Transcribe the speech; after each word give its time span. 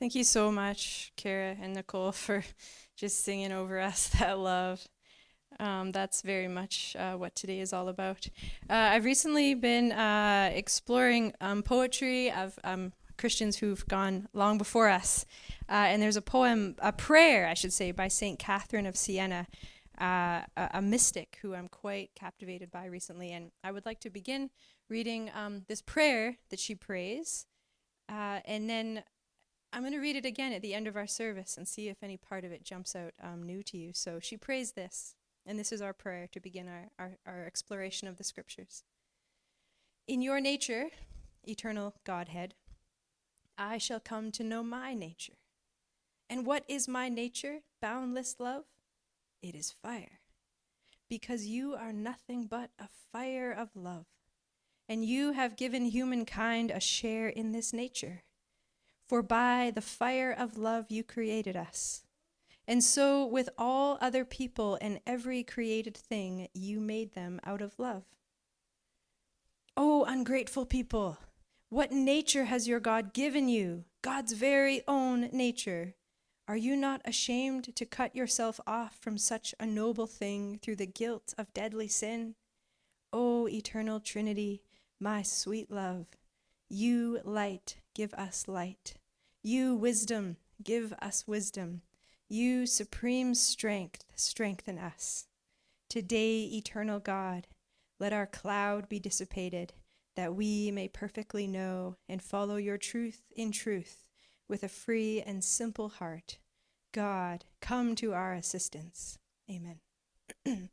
Thank 0.00 0.14
you 0.14 0.22
so 0.22 0.52
much, 0.52 1.12
Kara 1.16 1.56
and 1.60 1.74
Nicole, 1.74 2.12
for 2.26 2.44
just 2.96 3.24
singing 3.24 3.50
over 3.50 3.80
us 3.80 4.08
that 4.18 4.38
love. 4.38 4.86
Um, 5.58 5.90
that's 5.90 6.22
very 6.22 6.46
much 6.46 6.94
uh, 6.96 7.14
what 7.14 7.34
today 7.34 7.58
is 7.58 7.72
all 7.72 7.88
about. 7.88 8.28
Uh, 8.70 8.74
I've 8.74 9.04
recently 9.04 9.54
been 9.54 9.90
uh, 9.90 10.50
exploring 10.54 11.32
um, 11.40 11.64
poetry 11.64 12.30
of 12.30 12.56
um, 12.62 12.92
Christians 13.16 13.56
who've 13.56 13.84
gone 13.88 14.28
long 14.32 14.56
before 14.56 14.88
us. 14.88 15.26
Uh, 15.68 15.90
and 15.90 16.00
there's 16.00 16.16
a 16.16 16.22
poem, 16.22 16.76
a 16.78 16.92
prayer, 16.92 17.48
I 17.48 17.54
should 17.54 17.72
say, 17.72 17.90
by 17.90 18.06
St. 18.06 18.38
Catherine 18.38 18.86
of 18.86 18.96
Siena, 18.96 19.48
uh, 20.00 20.42
a, 20.56 20.70
a, 20.74 20.82
mystic 20.82 21.38
who 21.42 21.54
I'm 21.54 21.66
quite 21.66 22.10
captivated 22.14 22.70
by 22.70 22.84
recently. 22.84 23.32
And 23.32 23.50
I 23.64 23.72
would 23.72 23.84
like 23.84 23.98
to 24.00 24.10
begin 24.10 24.50
reading 24.88 25.28
um, 25.34 25.62
this 25.66 25.82
prayer 25.82 26.36
that 26.50 26.60
she 26.60 26.76
prays. 26.76 27.46
Uh, 28.08 28.40
and 28.44 28.70
then 28.70 29.02
I'm 29.72 29.82
going 29.82 29.92
to 29.92 30.00
read 30.00 30.16
it 30.16 30.24
again 30.24 30.52
at 30.52 30.62
the 30.62 30.74
end 30.74 30.86
of 30.86 30.96
our 30.96 31.06
service 31.06 31.56
and 31.56 31.68
see 31.68 31.88
if 31.88 32.02
any 32.02 32.16
part 32.16 32.44
of 32.44 32.52
it 32.52 32.64
jumps 32.64 32.96
out 32.96 33.12
um, 33.22 33.42
new 33.42 33.62
to 33.64 33.76
you. 33.76 33.92
So 33.92 34.18
she 34.18 34.36
prays 34.36 34.72
this, 34.72 35.14
and 35.44 35.58
this 35.58 35.72
is 35.72 35.82
our 35.82 35.92
prayer 35.92 36.26
to 36.32 36.40
begin 36.40 36.68
our, 36.68 36.88
our, 36.98 37.18
our 37.26 37.44
exploration 37.44 38.08
of 38.08 38.16
the 38.16 38.24
scriptures. 38.24 38.82
In 40.06 40.22
your 40.22 40.40
nature, 40.40 40.86
eternal 41.46 41.94
Godhead, 42.04 42.54
I 43.58 43.76
shall 43.76 44.00
come 44.00 44.30
to 44.32 44.44
know 44.44 44.62
my 44.62 44.94
nature. 44.94 45.34
And 46.30 46.46
what 46.46 46.64
is 46.66 46.88
my 46.88 47.08
nature, 47.08 47.58
boundless 47.82 48.36
love? 48.38 48.64
It 49.42 49.54
is 49.54 49.70
fire, 49.70 50.20
because 51.10 51.46
you 51.46 51.74
are 51.74 51.92
nothing 51.92 52.46
but 52.46 52.70
a 52.78 52.88
fire 53.12 53.52
of 53.52 53.68
love, 53.74 54.06
and 54.88 55.04
you 55.04 55.32
have 55.32 55.56
given 55.56 55.84
humankind 55.84 56.70
a 56.70 56.80
share 56.80 57.28
in 57.28 57.52
this 57.52 57.72
nature 57.72 58.22
for 59.08 59.22
by 59.22 59.72
the 59.74 59.80
fire 59.80 60.32
of 60.32 60.58
love 60.58 60.86
you 60.90 61.02
created 61.02 61.56
us. 61.56 62.02
And 62.66 62.84
so, 62.84 63.24
with 63.24 63.48
all 63.56 63.96
other 64.00 64.26
people 64.26 64.76
and 64.82 65.00
every 65.06 65.42
created 65.42 65.96
thing, 65.96 66.48
you 66.52 66.80
made 66.80 67.14
them 67.14 67.40
out 67.44 67.62
of 67.62 67.78
love. 67.78 68.04
Oh, 69.76 70.04
ungrateful 70.04 70.66
people, 70.66 71.18
what 71.70 71.92
nature 71.92 72.44
has 72.44 72.68
your 72.68 72.80
God 72.80 73.14
given 73.14 73.48
you? 73.48 73.84
God's 74.02 74.32
very 74.32 74.82
own 74.86 75.30
nature. 75.32 75.94
Are 76.46 76.56
you 76.56 76.76
not 76.76 77.02
ashamed 77.04 77.76
to 77.76 77.84
cut 77.86 78.16
yourself 78.16 78.58
off 78.66 78.96
from 79.00 79.18
such 79.18 79.54
a 79.60 79.66
noble 79.66 80.06
thing 80.06 80.58
through 80.62 80.76
the 80.76 80.86
guilt 80.86 81.34
of 81.36 81.52
deadly 81.52 81.88
sin? 81.88 82.34
O 83.12 83.44
oh, 83.44 83.48
eternal 83.48 84.00
Trinity, 84.00 84.62
my 85.00 85.22
sweet 85.22 85.70
love, 85.70 86.06
you 86.68 87.20
light, 87.24 87.76
give 87.98 88.14
us 88.14 88.46
light. 88.46 88.94
You, 89.42 89.74
wisdom, 89.74 90.36
give 90.62 90.94
us 91.02 91.26
wisdom. 91.26 91.82
You, 92.28 92.64
supreme 92.64 93.34
strength, 93.34 94.04
strengthen 94.14 94.78
us. 94.78 95.26
Today, 95.90 96.44
eternal 96.44 97.00
God, 97.00 97.48
let 97.98 98.12
our 98.12 98.26
cloud 98.26 98.88
be 98.88 99.00
dissipated, 99.00 99.72
that 100.14 100.36
we 100.36 100.70
may 100.70 100.86
perfectly 100.86 101.48
know 101.48 101.96
and 102.08 102.22
follow 102.22 102.54
your 102.54 102.78
truth 102.78 103.22
in 103.34 103.50
truth 103.50 104.06
with 104.48 104.62
a 104.62 104.68
free 104.68 105.20
and 105.20 105.42
simple 105.42 105.88
heart. 105.88 106.38
God, 106.92 107.46
come 107.60 107.96
to 107.96 108.14
our 108.14 108.32
assistance. 108.32 109.18
Amen. 109.50 109.80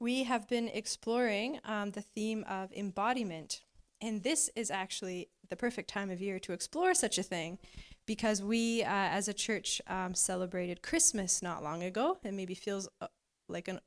we 0.00 0.24
have 0.24 0.48
been 0.48 0.66
exploring 0.66 1.60
um, 1.64 1.92
the 1.92 2.02
theme 2.02 2.44
of 2.48 2.72
embodiment, 2.72 3.62
and 4.00 4.22
this 4.22 4.50
is 4.56 4.70
actually 4.70 5.28
the 5.48 5.56
perfect 5.56 5.90
time 5.90 6.10
of 6.10 6.20
year 6.20 6.38
to 6.40 6.52
explore 6.52 6.94
such 6.94 7.18
a 7.18 7.22
thing 7.22 7.58
because 8.06 8.42
we, 8.42 8.82
uh, 8.82 8.88
as 8.88 9.28
a 9.28 9.34
church, 9.34 9.80
um, 9.86 10.14
celebrated 10.14 10.82
Christmas 10.82 11.42
not 11.42 11.62
long 11.62 11.82
ago. 11.82 12.18
It 12.24 12.34
maybe 12.34 12.54
feels 12.54 12.88
uh, 13.00 13.08
like 13.48 13.68
an, 13.68 13.80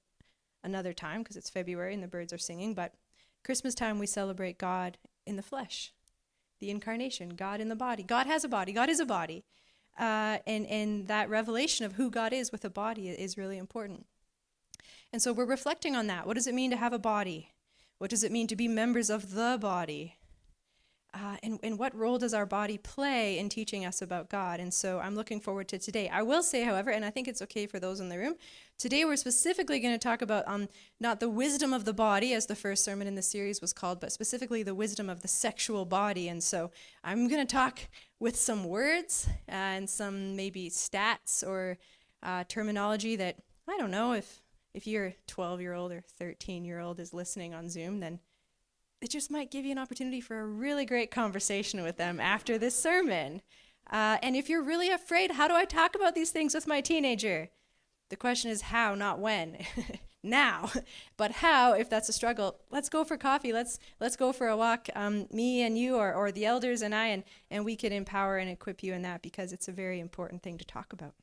another 0.63 0.93
time 0.93 1.23
because 1.23 1.35
it's 1.35 1.49
February 1.49 1.93
and 1.93 2.03
the 2.03 2.07
birds 2.07 2.31
are 2.31 2.37
singing, 2.37 2.73
but 2.73 2.93
Christmas 3.43 3.75
time 3.75 3.99
we 3.99 4.05
celebrate 4.05 4.57
God 4.57 4.97
in 5.25 5.35
the 5.35 5.43
flesh, 5.43 5.93
the 6.59 6.69
incarnation, 6.69 7.29
God 7.29 7.59
in 7.59 7.69
the 7.69 7.75
body. 7.75 8.03
God 8.03 8.27
has 8.27 8.43
a 8.43 8.49
body, 8.49 8.71
God 8.71 8.89
is 8.89 8.99
a 8.99 9.05
body. 9.05 9.43
Uh, 9.99 10.39
and, 10.47 10.65
and 10.67 11.07
that 11.07 11.29
revelation 11.29 11.85
of 11.85 11.93
who 11.93 12.09
God 12.09 12.33
is 12.33 12.51
with 12.51 12.65
a 12.65 12.69
body 12.69 13.09
is 13.09 13.37
really 13.37 13.57
important. 13.57 14.07
And 15.11 15.21
so 15.21 15.31
we're 15.31 15.45
reflecting 15.45 15.95
on 15.95 16.07
that. 16.07 16.25
What 16.25 16.33
does 16.33 16.47
it 16.47 16.55
mean 16.55 16.71
to 16.71 16.77
have 16.77 16.93
a 16.93 16.99
body? 16.99 17.52
What 17.97 18.09
does 18.09 18.23
it 18.23 18.31
mean 18.31 18.47
to 18.47 18.55
be 18.55 18.67
members 18.67 19.09
of 19.09 19.31
the 19.31 19.57
body? 19.59 20.17
uh, 21.13 21.37
and, 21.43 21.59
and 21.61 21.77
what 21.77 21.95
role 21.95 22.17
does 22.17 22.33
our 22.33 22.45
body 22.45 22.77
play 22.79 23.37
in 23.37 23.47
teaching 23.47 23.85
us 23.85 24.01
about 24.01 24.29
God? 24.29 24.59
And 24.59 24.73
so 24.73 24.99
I'm 24.99 25.15
looking 25.15 25.39
forward 25.39 25.67
to 25.67 25.77
today. 25.77 26.09
I 26.09 26.23
will 26.23 26.41
say, 26.41 26.63
however, 26.63 26.89
and 26.89 27.05
I 27.05 27.11
think 27.11 27.27
it's 27.27 27.41
okay 27.43 27.67
for 27.67 27.79
those 27.79 27.99
in 27.99 28.09
the 28.09 28.17
room, 28.17 28.33
today 28.79 29.05
we're 29.05 29.15
specifically 29.15 29.79
going 29.79 29.93
to 29.93 29.99
talk 29.99 30.23
about 30.23 30.43
um, 30.47 30.69
not 30.99 31.19
the 31.19 31.29
wisdom 31.29 31.71
of 31.71 31.85
the 31.85 31.93
body, 31.93 32.33
as 32.33 32.47
the 32.47 32.55
first 32.55 32.83
sermon 32.83 33.05
in 33.05 33.13
the 33.13 33.21
series 33.21 33.61
was 33.61 33.73
called, 33.73 33.99
but 33.99 34.11
specifically 34.11 34.63
the 34.63 34.73
wisdom 34.73 35.07
of 35.07 35.21
the 35.21 35.27
sexual 35.27 35.85
body. 35.85 36.29
And 36.29 36.43
so 36.43 36.71
I'm 37.03 37.27
going 37.27 37.45
to 37.45 37.51
talk 37.51 37.81
with 38.19 38.35
some 38.35 38.63
words 38.63 39.29
and 39.47 39.87
some 39.87 40.35
maybe 40.35 40.71
stats 40.71 41.45
or 41.45 41.77
uh, 42.23 42.43
terminology 42.47 43.15
that 43.17 43.37
I 43.69 43.77
don't 43.77 43.91
know 43.91 44.13
if 44.13 44.42
if 44.73 44.87
your 44.87 45.13
12 45.27 45.61
year 45.61 45.73
old 45.73 45.91
or 45.91 46.01
13 46.17 46.65
year 46.65 46.79
old 46.79 46.99
is 46.99 47.13
listening 47.13 47.53
on 47.53 47.69
Zoom, 47.69 47.99
then 47.99 48.19
it 49.01 49.09
just 49.09 49.29
might 49.29 49.51
give 49.51 49.65
you 49.65 49.71
an 49.71 49.77
opportunity 49.77 50.21
for 50.21 50.39
a 50.39 50.45
really 50.45 50.85
great 50.85 51.11
conversation 51.11 51.83
with 51.83 51.97
them 51.97 52.19
after 52.19 52.57
this 52.57 52.77
sermon. 52.77 53.41
Uh, 53.91 54.17
and 54.23 54.35
if 54.35 54.49
you're 54.49 54.63
really 54.63 54.89
afraid, 54.89 55.31
how 55.31 55.47
do 55.47 55.55
I 55.55 55.65
talk 55.65 55.95
about 55.95 56.15
these 56.15 56.31
things 56.31 56.55
with 56.55 56.67
my 56.67 56.79
teenager? 56.81 57.49
The 58.09 58.15
question 58.15 58.49
is 58.49 58.61
how, 58.61 58.95
not 58.95 59.19
when. 59.19 59.57
now, 60.23 60.71
but 61.17 61.31
how? 61.31 61.73
If 61.73 61.89
that's 61.89 62.09
a 62.09 62.13
struggle, 62.13 62.59
let's 62.71 62.89
go 62.89 63.03
for 63.03 63.17
coffee. 63.17 63.51
Let's 63.51 63.77
let's 63.99 64.15
go 64.15 64.31
for 64.31 64.47
a 64.47 64.57
walk. 64.57 64.87
Um, 64.95 65.27
me 65.31 65.61
and 65.61 65.77
you, 65.77 65.97
or 65.97 66.13
or 66.13 66.31
the 66.31 66.45
elders 66.45 66.81
and 66.81 66.95
I, 66.95 67.07
and 67.07 67.23
and 67.51 67.65
we 67.65 67.75
can 67.75 67.91
empower 67.91 68.37
and 68.37 68.49
equip 68.49 68.83
you 68.83 68.93
in 68.93 69.01
that 69.01 69.21
because 69.21 69.51
it's 69.51 69.67
a 69.67 69.73
very 69.73 69.99
important 69.99 70.41
thing 70.41 70.57
to 70.57 70.65
talk 70.65 70.93
about. 70.93 71.13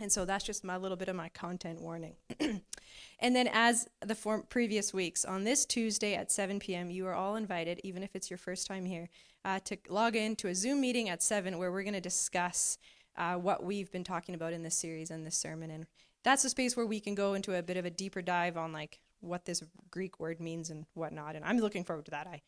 And 0.00 0.12
so 0.12 0.24
that's 0.24 0.44
just 0.44 0.62
my 0.62 0.76
little 0.76 0.96
bit 0.96 1.08
of 1.08 1.16
my 1.16 1.30
content 1.30 1.80
warning. 1.80 2.16
and 2.40 3.34
then, 3.34 3.48
as 3.52 3.88
the 4.04 4.14
form, 4.14 4.44
previous 4.48 4.92
weeks, 4.92 5.24
on 5.24 5.44
this 5.44 5.64
Tuesday 5.64 6.14
at 6.14 6.30
7 6.30 6.58
p.m., 6.58 6.90
you 6.90 7.06
are 7.06 7.14
all 7.14 7.36
invited, 7.36 7.80
even 7.82 8.02
if 8.02 8.14
it's 8.14 8.30
your 8.30 8.36
first 8.36 8.66
time 8.66 8.84
here, 8.84 9.08
uh, 9.44 9.58
to 9.60 9.78
log 9.88 10.14
in 10.14 10.36
to 10.36 10.48
a 10.48 10.54
Zoom 10.54 10.80
meeting 10.80 11.08
at 11.08 11.22
7 11.22 11.56
where 11.56 11.72
we're 11.72 11.82
going 11.82 11.94
to 11.94 12.00
discuss 12.00 12.76
uh, 13.16 13.36
what 13.36 13.64
we've 13.64 13.90
been 13.90 14.04
talking 14.04 14.34
about 14.34 14.52
in 14.52 14.62
this 14.62 14.74
series 14.74 15.10
and 15.10 15.26
this 15.26 15.36
sermon. 15.36 15.70
And 15.70 15.86
that's 16.24 16.44
a 16.44 16.50
space 16.50 16.76
where 16.76 16.86
we 16.86 17.00
can 17.00 17.14
go 17.14 17.34
into 17.34 17.56
a 17.56 17.62
bit 17.62 17.76
of 17.76 17.84
a 17.84 17.90
deeper 17.90 18.20
dive 18.20 18.56
on 18.56 18.72
like 18.72 18.98
what 19.20 19.44
this 19.44 19.62
Greek 19.90 20.20
word 20.20 20.40
means 20.40 20.70
and 20.70 20.84
whatnot. 20.94 21.36
And 21.36 21.44
I'm 21.44 21.58
looking 21.58 21.84
forward 21.84 22.04
to 22.06 22.10
that. 22.10 22.26
I 22.26 22.42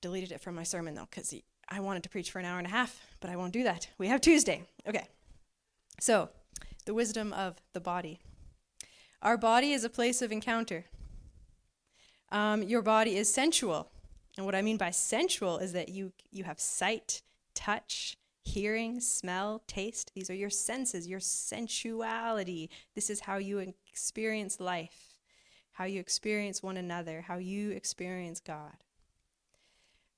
deleted 0.00 0.32
it 0.32 0.40
from 0.40 0.54
my 0.54 0.64
sermon 0.64 0.94
though, 0.94 1.06
because 1.08 1.34
I 1.68 1.80
wanted 1.80 2.02
to 2.02 2.08
preach 2.08 2.30
for 2.30 2.38
an 2.38 2.44
hour 2.44 2.58
and 2.58 2.66
a 2.66 2.70
half, 2.70 3.00
but 3.20 3.30
I 3.30 3.36
won't 3.36 3.52
do 3.52 3.62
that. 3.64 3.88
We 3.98 4.08
have 4.08 4.20
Tuesday. 4.20 4.64
Okay. 4.88 5.06
So, 6.00 6.30
the 6.84 6.94
wisdom 6.94 7.32
of 7.32 7.56
the 7.72 7.80
body. 7.80 8.20
Our 9.22 9.36
body 9.36 9.72
is 9.72 9.84
a 9.84 9.90
place 9.90 10.20
of 10.22 10.32
encounter. 10.32 10.84
Um, 12.30 12.62
your 12.62 12.82
body 12.82 13.16
is 13.16 13.32
sensual. 13.32 13.90
And 14.36 14.44
what 14.44 14.54
I 14.54 14.62
mean 14.62 14.76
by 14.76 14.90
sensual 14.90 15.58
is 15.58 15.72
that 15.72 15.88
you, 15.88 16.12
you 16.30 16.44
have 16.44 16.60
sight, 16.60 17.22
touch, 17.54 18.16
hearing, 18.42 19.00
smell, 19.00 19.62
taste. 19.66 20.12
These 20.14 20.28
are 20.28 20.34
your 20.34 20.50
senses, 20.50 21.06
your 21.06 21.20
sensuality. 21.20 22.68
This 22.94 23.08
is 23.08 23.20
how 23.20 23.38
you 23.38 23.74
experience 23.88 24.60
life, 24.60 25.18
how 25.72 25.84
you 25.84 26.00
experience 26.00 26.62
one 26.62 26.76
another, 26.76 27.22
how 27.22 27.38
you 27.38 27.70
experience 27.70 28.40
God. 28.40 28.84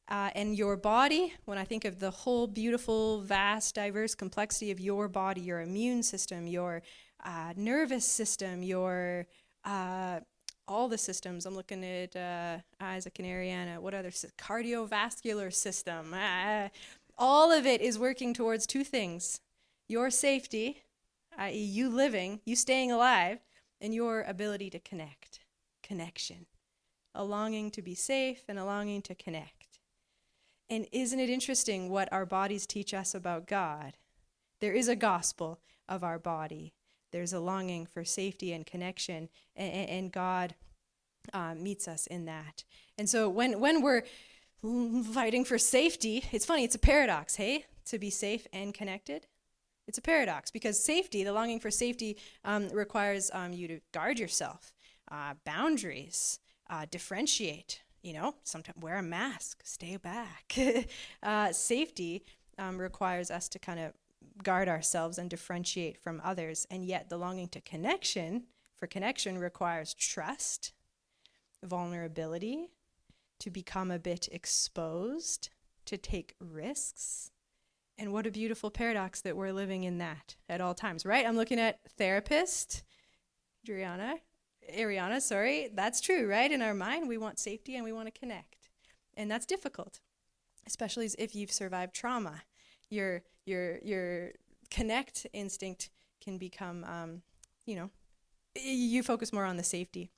Uh, 0.09 0.31
and 0.37 0.57
your 0.57 0.77
body, 0.77 1.35
when 1.47 1.59
I 1.59 1.65
think 1.65 1.85
of 1.85 1.99
the 1.99 2.11
whole 2.11 2.47
beautiful, 2.47 3.23
vast, 3.23 3.75
diverse 3.75 4.15
complexity 4.15 4.71
of 4.71 4.79
your 4.79 5.09
body, 5.09 5.41
your 5.41 5.61
immune 5.61 6.03
system, 6.05 6.47
your 6.47 6.83
uh, 7.25 7.53
nervous 7.57 8.05
system, 8.05 8.63
your 8.63 9.27
uh, 9.65 10.21
all 10.69 10.89
the 10.89 10.99
systems. 10.99 11.47
I'm 11.47 11.55
looking 11.55 11.85
at 11.85 12.17
uh, 12.17 12.59
Isaac 12.81 13.19
and 13.19 13.29
Ariana. 13.29 13.79
What 13.79 13.95
other 13.95 14.11
cardiovascular 14.11 15.53
system? 15.53 16.15
Uh, 16.15 16.69
all 17.19 17.53
of 17.53 17.67
it 17.67 17.81
is 17.81 17.99
working 17.99 18.35
towards 18.35 18.67
two 18.67 18.85
things: 18.85 19.41
your 19.89 20.11
safety, 20.11 20.83
i.e., 21.37 21.59
you 21.59 21.89
living, 21.89 22.41
you 22.45 22.55
staying 22.55 22.93
alive, 22.93 23.41
and 23.81 23.95
your 23.95 24.23
ability 24.23 24.71
to 24.71 24.79
connect. 24.79 25.41
Connection. 25.83 26.47
A 27.15 27.25
longing 27.25 27.71
to 27.71 27.83
be 27.83 27.95
safe 27.95 28.43
and 28.49 28.59
a 28.59 28.65
longing 28.65 29.03
to 29.03 29.15
connect. 29.15 29.56
And 30.69 30.87
isn't 30.93 31.21
it 31.21 31.31
interesting 31.31 31.89
what 31.89 32.13
our 32.13 32.27
bodies 32.27 32.67
teach 32.67 32.93
us 32.93 33.15
about 33.15 33.47
God? 33.47 33.97
There 34.61 34.73
is 34.73 34.89
a 34.89 34.97
gospel 34.97 35.61
of 35.89 36.03
our 36.03 36.19
body. 36.19 36.73
There's 37.13 37.33
a 37.33 37.41
longing 37.41 37.87
for 37.87 38.05
safety 38.05 38.53
and 38.53 38.67
connection, 38.67 39.29
and, 39.55 39.89
and 39.89 40.13
God 40.13 40.55
uh, 41.33 41.55
meets 41.55 41.87
us 41.87 42.07
in 42.07 42.25
that. 42.27 42.65
And 42.99 43.09
so 43.09 43.29
when 43.29 43.61
when 43.61 43.83
we're 43.83 44.03
fighting 45.13 45.45
for 45.45 45.59
safety, 45.59 46.25
it's 46.33 46.47
funny. 46.47 46.65
It's 46.65 46.75
a 46.75 46.81
paradox, 46.81 47.37
hey, 47.37 47.67
to 47.87 47.99
be 47.99 48.11
safe 48.11 48.47
and 48.53 48.75
connected. 48.75 49.27
It's 49.87 49.99
a 49.99 50.03
paradox 50.03 50.51
because 50.51 50.83
safety, 50.83 51.23
the 51.23 51.33
longing 51.33 51.61
for 51.61 51.71
safety, 51.71 52.17
um, 52.45 52.69
requires 52.71 53.31
um, 53.33 53.53
you 53.53 53.69
to 53.69 53.81
guard 53.93 54.19
yourself, 54.19 54.73
uh, 55.11 55.35
boundaries, 55.45 56.41
uh, 56.69 56.87
differentiate. 56.91 57.83
You 58.07 58.13
know, 58.13 58.37
sometimes 58.45 58.81
wear 58.81 58.99
a 58.99 59.03
mask, 59.03 59.63
stay 59.65 59.97
back. 59.97 60.57
uh, 61.25 61.51
safety 61.51 62.25
um, 62.57 62.79
requires 62.79 63.33
us 63.33 63.49
to 63.49 63.59
kind 63.59 63.81
of 63.81 63.95
guard 64.45 64.69
ourselves 64.69 65.19
and 65.19 65.29
differentiate 65.29 65.99
from 65.99 66.23
others, 66.23 66.69
and 66.71 66.85
yet 66.85 67.09
the 67.09 67.17
longing 67.17 67.49
to 67.49 67.61
connection 67.61 68.45
for 68.77 68.87
connection 68.87 69.39
requires 69.39 69.93
trust, 69.93 70.73
vulnerability, 71.65 72.69
to 73.41 73.51
become 73.51 73.91
a 73.91 73.99
bit 73.99 74.29
exposed, 74.31 75.49
to 75.87 75.97
take 75.97 76.37
risks. 76.39 77.33
And 77.99 78.13
what 78.13 78.25
a 78.25 78.31
beautiful 78.31 78.71
paradox 78.71 79.21
that 79.23 79.37
we're 79.37 79.53
living 79.53 79.83
in 79.83 79.99
that 79.99 80.37
at 80.49 80.61
all 80.61 80.75
times, 80.75 81.05
right? 81.05 81.27
I'm 81.27 81.37
looking 81.37 81.59
at 81.59 81.81
therapist, 81.99 82.85
Adriana, 83.65 84.21
Ariana, 84.75 85.21
sorry. 85.21 85.71
That's 85.75 86.01
true, 86.01 86.29
right? 86.29 86.51
In 86.51 86.63
our 86.63 86.75
mind, 86.75 87.09
we 87.09 87.19
want 87.19 87.39
safety 87.39 87.77
and 87.77 87.85
we 87.85 87.93
want 87.93 88.13
to 88.13 88.19
connect. 88.19 88.69
And 89.17 89.31
that's 89.31 89.47
difficult, 89.47 90.01
especially 90.67 91.11
if 91.19 91.35
you've 91.35 91.53
survived 91.53 91.95
trauma. 91.95 92.43
Your 92.91 93.23
your 93.45 93.79
your 93.79 94.31
connect 94.71 95.27
instinct 95.33 95.91
can 96.23 96.39
become, 96.39 96.85
um, 96.85 97.23
you 97.65 97.77
know, 97.77 97.91
you 98.55 99.03
focus 99.03 99.33
more 99.33 99.45
on 99.45 99.57
the 99.57 99.63
safety. 99.63 100.11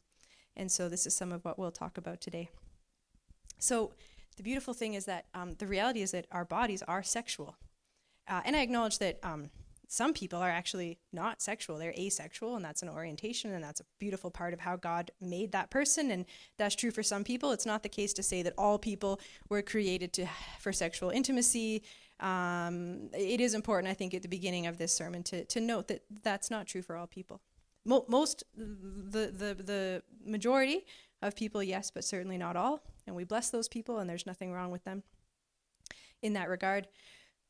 And 0.56 0.71
so 0.71 0.89
this 0.89 1.06
is 1.06 1.15
some 1.15 1.33
of 1.33 1.45
what 1.45 1.59
we'll 1.59 1.71
talk 1.71 1.99
about 1.99 2.21
today. 2.21 2.49
So 3.59 3.93
the 4.37 4.43
beautiful 4.43 4.75
thing 4.75 4.95
is 4.95 5.05
that 5.05 5.27
um, 5.35 5.55
the 5.59 5.67
reality 5.67 6.03
is 6.03 6.11
that 6.12 6.27
our 6.33 6.45
bodies 6.45 6.83
are 6.83 7.03
sexual. 7.03 7.56
Uh, 8.27 8.43
and 8.45 8.56
I 8.56 8.61
acknowledge 8.61 8.99
that 8.99 9.19
um, 9.23 9.50
some 9.90 10.12
people 10.12 10.38
are 10.38 10.50
actually 10.50 10.99
not 11.14 11.40
sexual, 11.40 11.79
they're 11.79 11.94
asexual, 11.99 12.56
and 12.56 12.64
that's 12.64 12.82
an 12.82 12.90
orientation, 12.90 13.55
and 13.55 13.64
that's 13.64 13.81
a 13.81 13.85
beautiful 13.99 14.31
part 14.31 14.52
of 14.52 14.61
how 14.61 14.76
God 14.76 15.11
made 15.19 15.50
that 15.52 15.70
person. 15.70 16.11
And 16.11 16.26
that's 16.58 16.75
true 16.75 16.90
for 16.90 17.02
some 17.02 17.25
people. 17.25 17.52
It's 17.52 17.64
not 17.64 17.82
the 17.82 17.88
case 17.88 18.12
to 18.12 18.23
say 18.23 18.43
that 18.43 18.52
all 18.58 18.79
people 18.79 19.19
were 19.49 19.62
created 19.62 20.12
to, 20.12 20.26
for 20.61 20.75
sexual 20.75 21.08
intimacy. 21.08 21.82
Um, 22.20 23.08
it 23.17 23.40
is 23.40 23.55
important, 23.55 23.90
I 23.90 23.94
think, 23.94 24.12
at 24.12 24.20
the 24.20 24.29
beginning 24.29 24.67
of 24.67 24.76
this 24.76 24.93
sermon 24.93 25.23
to, 25.25 25.44
to 25.46 25.61
note 25.61 25.88
that 25.88 26.02
that's 26.23 26.50
not 26.50 26.67
true 26.67 26.82
for 26.82 26.94
all 26.94 27.06
people. 27.06 27.40
Mo- 27.87 28.05
most, 28.08 28.44
the, 28.55 29.32
the, 29.35 29.62
the 29.62 30.02
majority 30.23 30.85
of 31.23 31.35
people, 31.35 31.62
yes, 31.62 31.90
but 31.90 32.05
certainly 32.05 32.37
not 32.37 32.56
all. 32.56 32.82
And 33.06 33.17
we 33.17 33.25
bless 33.25 33.49
those 33.49 33.69
people, 33.69 34.00
and 34.00 34.11
there's 34.11 34.26
nothing 34.26 34.52
wrong 34.52 34.70
with 34.70 34.85
them 34.85 35.02
in 36.20 36.35
that 36.35 36.50
regard. 36.50 36.88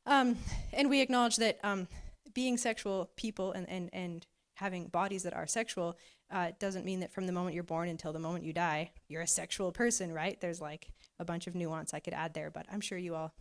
Um, 0.06 0.36
and 0.72 0.88
we 0.88 1.00
acknowledge 1.00 1.36
that 1.36 1.58
um, 1.64 1.88
being 2.34 2.56
sexual 2.56 3.10
people 3.16 3.52
and, 3.52 3.68
and, 3.68 3.90
and 3.92 4.26
having 4.54 4.88
bodies 4.88 5.22
that 5.22 5.34
are 5.34 5.46
sexual 5.46 5.96
uh, 6.30 6.50
doesn't 6.58 6.84
mean 6.84 7.00
that 7.00 7.12
from 7.12 7.26
the 7.26 7.32
moment 7.32 7.54
you're 7.54 7.64
born 7.64 7.88
until 7.88 8.12
the 8.12 8.18
moment 8.18 8.44
you 8.44 8.52
die, 8.52 8.90
you're 9.08 9.22
a 9.22 9.26
sexual 9.26 9.72
person, 9.72 10.12
right? 10.12 10.40
There's 10.40 10.60
like 10.60 10.90
a 11.18 11.24
bunch 11.24 11.46
of 11.46 11.54
nuance 11.54 11.94
I 11.94 12.00
could 12.00 12.14
add 12.14 12.34
there, 12.34 12.50
but 12.50 12.66
I'm 12.70 12.80
sure 12.80 12.98
you 12.98 13.14
all 13.14 13.34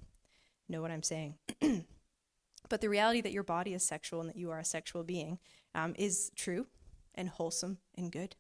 know 0.70 0.82
what 0.82 0.92
I'm 0.92 1.04
saying. 1.04 1.36
but 2.70 2.82
the 2.82 2.90
reality 2.90 3.22
that 3.22 3.32
your 3.32 3.44
body 3.44 3.74
is 3.74 3.84
sexual 3.84 4.22
and 4.22 4.30
that 4.30 4.38
you 4.38 4.52
are 4.52 4.60
a 4.60 4.66
sexual 4.66 5.04
being 5.04 5.40
um, 5.76 5.94
is 5.98 6.32
true 6.36 6.68
and 7.16 7.30
wholesome 7.30 7.80
and 7.98 8.12
good. 8.12 8.36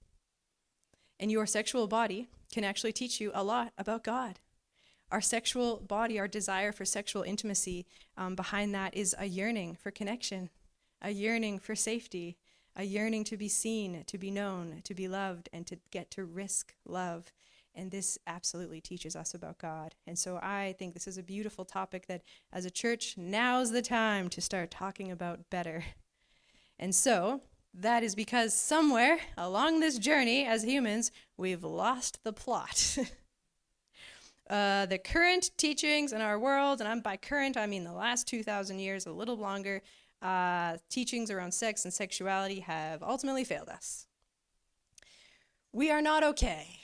And 1.19 1.31
your 1.31 1.45
sexual 1.45 1.87
body 1.87 2.29
can 2.51 2.63
actually 2.63 2.93
teach 2.93 3.19
you 3.19 3.31
a 3.33 3.43
lot 3.43 3.73
about 3.77 4.03
God 4.03 4.39
our 5.11 5.21
sexual 5.21 5.77
body, 5.77 6.19
our 6.19 6.27
desire 6.27 6.71
for 6.71 6.85
sexual 6.85 7.23
intimacy, 7.23 7.85
um, 8.17 8.35
behind 8.35 8.73
that 8.75 8.95
is 8.95 9.15
a 9.17 9.25
yearning 9.25 9.75
for 9.75 9.91
connection, 9.91 10.49
a 11.01 11.11
yearning 11.11 11.59
for 11.59 11.75
safety, 11.75 12.37
a 12.75 12.83
yearning 12.83 13.23
to 13.23 13.37
be 13.37 13.47
seen, 13.47 14.03
to 14.05 14.17
be 14.17 14.29
known, 14.29 14.81
to 14.83 14.93
be 14.93 15.07
loved, 15.07 15.49
and 15.51 15.65
to 15.67 15.77
get 15.91 16.11
to 16.11 16.23
risk 16.23 16.75
love. 16.85 17.31
And 17.73 17.91
this 17.91 18.17
absolutely 18.25 18.81
teaches 18.81 19.15
us 19.15 19.33
about 19.33 19.59
God. 19.59 19.95
And 20.05 20.17
so 20.17 20.37
I 20.37 20.75
think 20.77 20.93
this 20.93 21.07
is 21.07 21.17
a 21.17 21.23
beautiful 21.23 21.63
topic 21.63 22.07
that, 22.07 22.23
as 22.51 22.65
a 22.65 22.71
church, 22.71 23.15
now's 23.17 23.71
the 23.71 23.81
time 23.81 24.29
to 24.29 24.41
start 24.41 24.71
talking 24.71 25.11
about 25.11 25.49
better. 25.49 25.83
And 26.79 26.93
so, 26.93 27.41
that 27.73 28.03
is 28.03 28.15
because 28.15 28.53
somewhere 28.53 29.19
along 29.37 29.79
this 29.79 29.99
journey 29.99 30.45
as 30.45 30.63
humans, 30.63 31.11
we've 31.37 31.63
lost 31.63 32.23
the 32.23 32.33
plot. 32.33 32.97
uh, 34.49 34.85
the 34.85 34.97
current 34.97 35.51
teachings 35.57 36.13
in 36.13 36.21
our 36.21 36.39
world, 36.39 36.79
and 36.79 36.87
I'm 36.87 37.01
by 37.01 37.17
current, 37.17 37.57
I 37.57 37.67
mean 37.67 37.83
the 37.83 37.93
last 37.93 38.27
2,000 38.27 38.79
years, 38.79 39.05
a 39.05 39.11
little 39.11 39.37
longer, 39.37 39.81
uh, 40.21 40.77
teachings 40.89 41.29
around 41.29 41.53
sex 41.53 41.83
and 41.83 41.93
sexuality 41.93 42.61
have 42.61 43.03
ultimately 43.03 43.43
failed 43.43 43.69
us. 43.69 44.07
We 45.73 45.91
are 45.91 46.01
not 46.01 46.23
okay. 46.23 46.79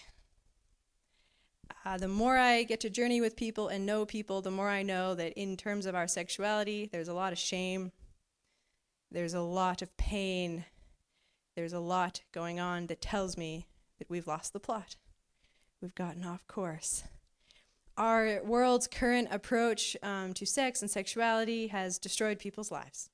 Uh, 1.86 1.98
the 1.98 2.08
more 2.08 2.38
I 2.38 2.64
get 2.64 2.80
to 2.82 2.90
journey 2.90 3.22
with 3.22 3.36
people 3.36 3.70
and 3.70 3.86
know 3.86 4.06
people, 4.06 4.42
the 4.42 4.52
more 4.52 4.70
I 4.70 4.84
know 4.84 5.16
that 5.16 5.34
in 5.34 5.58
terms 5.58 5.86
of 5.86 5.96
our 5.96 6.08
sexuality, 6.08 6.90
there's 6.92 7.08
a 7.08 7.14
lot 7.14 7.34
of 7.34 7.40
shame, 7.40 7.92
there's 9.12 9.34
a 9.34 9.42
lot 9.42 9.82
of 9.82 9.96
pain, 9.98 10.66
there's 11.56 11.74
a 11.74 11.80
lot 11.80 12.22
going 12.32 12.60
on 12.60 12.88
that 12.88 13.02
tells 13.02 13.38
me 13.38 13.68
that 14.00 14.10
we've 14.10 14.28
lost 14.28 14.54
the 14.54 14.60
plot. 14.60 14.96
We've 15.82 15.96
gotten 15.96 16.24
off 16.24 16.48
course 16.48 17.04
our 17.98 18.42
world's 18.44 18.88
current 18.88 19.28
approach 19.32 19.96
um, 20.02 20.34
to 20.34 20.46
sex 20.46 20.82
and 20.82 20.90
sexuality 20.90 21.68
has 21.68 22.00
destroyed 22.00 22.40
people's 22.40 22.72
lives. 22.72 23.10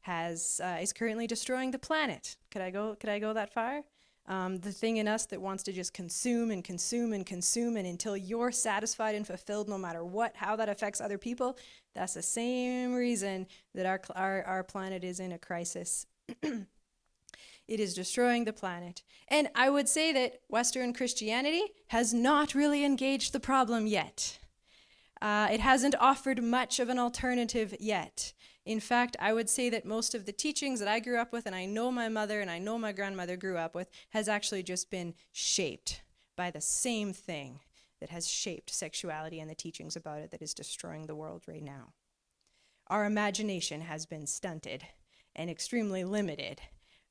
Has 0.00 0.60
uh, 0.62 0.78
is 0.80 0.92
currently 0.92 1.26
destroying 1.26 1.70
the 1.70 1.78
planet. 1.78 2.36
Could 2.50 2.62
I 2.62 2.70
go? 2.70 2.96
Could 2.98 3.10
I 3.10 3.18
go 3.18 3.32
that 3.32 3.52
far? 3.52 3.82
Um, 4.26 4.58
the 4.58 4.72
thing 4.72 4.98
in 4.98 5.08
us 5.08 5.24
that 5.26 5.40
wants 5.40 5.62
to 5.64 5.72
just 5.72 5.94
consume 5.94 6.50
and 6.50 6.62
consume 6.62 7.14
and 7.14 7.24
consume, 7.24 7.76
and 7.76 7.86
until 7.86 8.16
you're 8.16 8.52
satisfied 8.52 9.14
and 9.14 9.26
fulfilled, 9.26 9.68
no 9.68 9.78
matter 9.78 10.04
what, 10.04 10.36
how 10.36 10.54
that 10.56 10.68
affects 10.68 11.00
other 11.00 11.16
people, 11.16 11.56
that's 11.94 12.14
the 12.14 12.22
same 12.22 12.94
reason 12.94 13.46
that 13.74 13.86
our 13.86 14.00
our, 14.14 14.42
our 14.44 14.64
planet 14.64 15.04
is 15.04 15.20
in 15.20 15.32
a 15.32 15.38
crisis. 15.38 16.06
It 17.68 17.80
is 17.80 17.94
destroying 17.94 18.44
the 18.44 18.52
planet. 18.52 19.02
And 19.28 19.48
I 19.54 19.68
would 19.68 19.88
say 19.88 20.10
that 20.12 20.40
Western 20.48 20.94
Christianity 20.94 21.62
has 21.88 22.14
not 22.14 22.54
really 22.54 22.84
engaged 22.84 23.32
the 23.32 23.40
problem 23.40 23.86
yet. 23.86 24.38
Uh, 25.20 25.48
it 25.52 25.60
hasn't 25.60 25.94
offered 26.00 26.42
much 26.42 26.80
of 26.80 26.88
an 26.88 26.98
alternative 26.98 27.74
yet. 27.78 28.32
In 28.64 28.80
fact, 28.80 29.16
I 29.20 29.32
would 29.32 29.50
say 29.50 29.68
that 29.70 29.84
most 29.84 30.14
of 30.14 30.24
the 30.24 30.32
teachings 30.32 30.80
that 30.80 30.88
I 30.88 31.00
grew 31.00 31.18
up 31.18 31.32
with, 31.32 31.46
and 31.46 31.54
I 31.54 31.66
know 31.66 31.90
my 31.90 32.08
mother 32.08 32.40
and 32.40 32.50
I 32.50 32.58
know 32.58 32.78
my 32.78 32.92
grandmother 32.92 33.36
grew 33.36 33.58
up 33.58 33.74
with, 33.74 33.90
has 34.10 34.28
actually 34.28 34.62
just 34.62 34.90
been 34.90 35.14
shaped 35.32 36.02
by 36.36 36.50
the 36.50 36.60
same 36.60 37.12
thing 37.12 37.60
that 38.00 38.10
has 38.10 38.28
shaped 38.28 38.70
sexuality 38.70 39.40
and 39.40 39.50
the 39.50 39.54
teachings 39.54 39.96
about 39.96 40.20
it 40.20 40.30
that 40.30 40.42
is 40.42 40.54
destroying 40.54 41.06
the 41.06 41.16
world 41.16 41.42
right 41.48 41.62
now. 41.62 41.92
Our 42.88 43.04
imagination 43.04 43.82
has 43.82 44.06
been 44.06 44.26
stunted 44.26 44.84
and 45.34 45.50
extremely 45.50 46.04
limited 46.04 46.60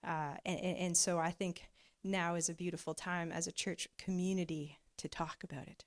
uh, 0.08 0.36
and, 0.46 0.60
and 0.60 0.98
so 0.98 1.20
I 1.20 1.32
think 1.32 1.64
now 2.04 2.36
is 2.36 2.50
a 2.50 2.54
beautiful 2.54 2.94
time 2.94 3.32
as 3.32 3.48
a 3.48 3.52
church 3.52 3.88
community 3.98 4.80
to 4.98 5.08
talk 5.08 5.44
about 5.44 5.68
it. 5.68 5.84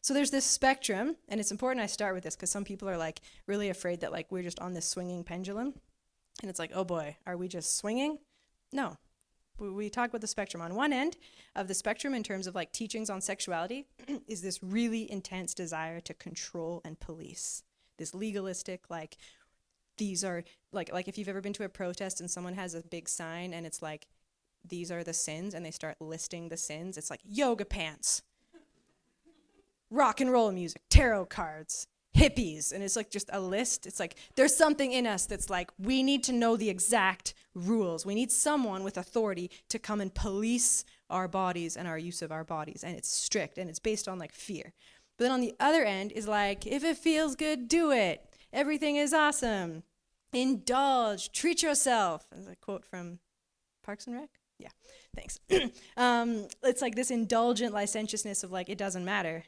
So 0.00 0.14
there's 0.14 0.30
this 0.30 0.44
spectrum, 0.44 1.16
and 1.28 1.38
it's 1.38 1.50
important 1.50 1.82
I 1.82 1.86
start 1.86 2.14
with 2.14 2.24
this 2.24 2.34
because 2.34 2.50
some 2.50 2.64
people 2.64 2.88
are 2.88 2.96
like 2.96 3.20
really 3.46 3.68
afraid 3.68 4.00
that 4.00 4.12
like 4.12 4.26
we're 4.30 4.42
just 4.42 4.58
on 4.60 4.74
this 4.74 4.88
swinging 4.88 5.22
pendulum, 5.22 5.74
and 6.40 6.50
it's 6.50 6.58
like, 6.58 6.72
oh 6.74 6.84
boy, 6.84 7.16
are 7.26 7.36
we 7.36 7.46
just 7.46 7.76
swinging? 7.76 8.18
No, 8.72 8.96
we 9.58 9.90
talk 9.90 10.08
about 10.08 10.20
the 10.20 10.26
spectrum. 10.26 10.62
On 10.62 10.74
one 10.74 10.92
end 10.92 11.16
of 11.54 11.68
the 11.68 11.74
spectrum, 11.74 12.14
in 12.14 12.22
terms 12.22 12.46
of 12.46 12.54
like 12.54 12.72
teachings 12.72 13.10
on 13.10 13.20
sexuality, 13.20 13.86
is 14.26 14.40
this 14.40 14.62
really 14.62 15.10
intense 15.10 15.54
desire 15.54 16.00
to 16.00 16.14
control 16.14 16.80
and 16.84 16.98
police. 16.98 17.62
This 17.98 18.14
legalistic, 18.14 18.88
like, 18.90 19.16
these 19.98 20.24
are 20.24 20.42
like 20.72 20.92
like 20.92 21.08
if 21.08 21.18
you've 21.18 21.28
ever 21.28 21.40
been 21.40 21.52
to 21.52 21.64
a 21.64 21.68
protest 21.68 22.20
and 22.20 22.30
someone 22.30 22.54
has 22.54 22.74
a 22.74 22.82
big 22.82 23.08
sign 23.08 23.52
and 23.52 23.66
it's 23.66 23.82
like 23.82 24.06
these 24.66 24.90
are 24.90 25.04
the 25.04 25.12
sins 25.12 25.54
and 25.54 25.64
they 25.64 25.70
start 25.70 25.96
listing 26.00 26.48
the 26.48 26.56
sins 26.56 26.96
it's 26.96 27.10
like 27.10 27.20
yoga 27.24 27.64
pants 27.64 28.22
rock 29.90 30.20
and 30.20 30.32
roll 30.32 30.50
music 30.52 30.82
tarot 30.88 31.26
cards 31.26 31.86
hippies. 32.18 32.72
And 32.72 32.82
it's 32.82 32.96
like 32.96 33.10
just 33.10 33.30
a 33.32 33.40
list. 33.40 33.86
It's 33.86 34.00
like 34.00 34.16
there's 34.34 34.54
something 34.54 34.92
in 34.92 35.06
us 35.06 35.26
that's 35.26 35.48
like, 35.48 35.70
we 35.78 36.02
need 36.02 36.24
to 36.24 36.32
know 36.32 36.56
the 36.56 36.68
exact 36.68 37.34
rules. 37.54 38.04
We 38.04 38.14
need 38.14 38.32
someone 38.32 38.82
with 38.82 38.96
authority 38.96 39.50
to 39.68 39.78
come 39.78 40.00
and 40.00 40.12
police 40.12 40.84
our 41.08 41.28
bodies 41.28 41.76
and 41.76 41.86
our 41.86 41.98
use 41.98 42.20
of 42.20 42.32
our 42.32 42.44
bodies. 42.44 42.82
And 42.84 42.96
it's 42.96 43.08
strict 43.08 43.56
and 43.58 43.70
it's 43.70 43.78
based 43.78 44.08
on 44.08 44.18
like 44.18 44.32
fear. 44.32 44.72
But 45.16 45.24
then 45.24 45.32
on 45.32 45.40
the 45.40 45.54
other 45.60 45.84
end 45.84 46.12
is 46.12 46.28
like, 46.28 46.66
if 46.66 46.84
it 46.84 46.96
feels 46.96 47.36
good, 47.36 47.68
do 47.68 47.92
it. 47.92 48.24
Everything 48.52 48.96
is 48.96 49.12
awesome. 49.12 49.82
Indulge, 50.32 51.32
treat 51.32 51.62
yourself. 51.62 52.26
As 52.36 52.46
a 52.46 52.56
quote 52.56 52.84
from 52.84 53.18
Parks 53.82 54.06
and 54.06 54.16
Rec. 54.16 54.28
Yeah, 54.58 54.68
thanks. 55.14 55.38
um, 55.96 56.48
it's 56.62 56.82
like 56.82 56.94
this 56.94 57.10
indulgent 57.10 57.72
licentiousness 57.72 58.42
of 58.42 58.50
like, 58.50 58.68
it 58.68 58.78
doesn't 58.78 59.04
matter. 59.04 59.44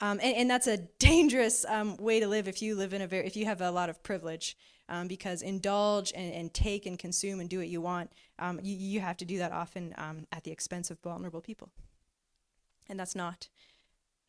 Um, 0.00 0.18
and, 0.22 0.36
and, 0.36 0.50
that's 0.50 0.66
a 0.66 0.78
dangerous 0.98 1.64
um, 1.68 1.96
way 1.98 2.18
to 2.18 2.26
live 2.26 2.48
if 2.48 2.60
you 2.60 2.74
live 2.74 2.92
in 2.92 3.02
a 3.02 3.06
very, 3.06 3.26
if 3.26 3.36
you 3.36 3.44
have 3.44 3.60
a 3.60 3.70
lot 3.70 3.88
of 3.88 4.02
privilege, 4.02 4.56
um, 4.88 5.06
because 5.06 5.40
indulge 5.40 6.12
and, 6.14 6.32
and, 6.34 6.52
take 6.52 6.84
and 6.84 6.98
consume 6.98 7.38
and 7.38 7.48
do 7.48 7.58
what 7.58 7.68
you 7.68 7.80
want, 7.80 8.10
um, 8.40 8.58
you, 8.62 8.76
you, 8.76 9.00
have 9.00 9.16
to 9.18 9.24
do 9.24 9.38
that 9.38 9.52
often 9.52 9.94
um, 9.96 10.26
at 10.32 10.42
the 10.42 10.50
expense 10.50 10.90
of 10.90 10.98
vulnerable 11.00 11.40
people, 11.40 11.70
and 12.88 12.98
that's 12.98 13.14
not, 13.14 13.48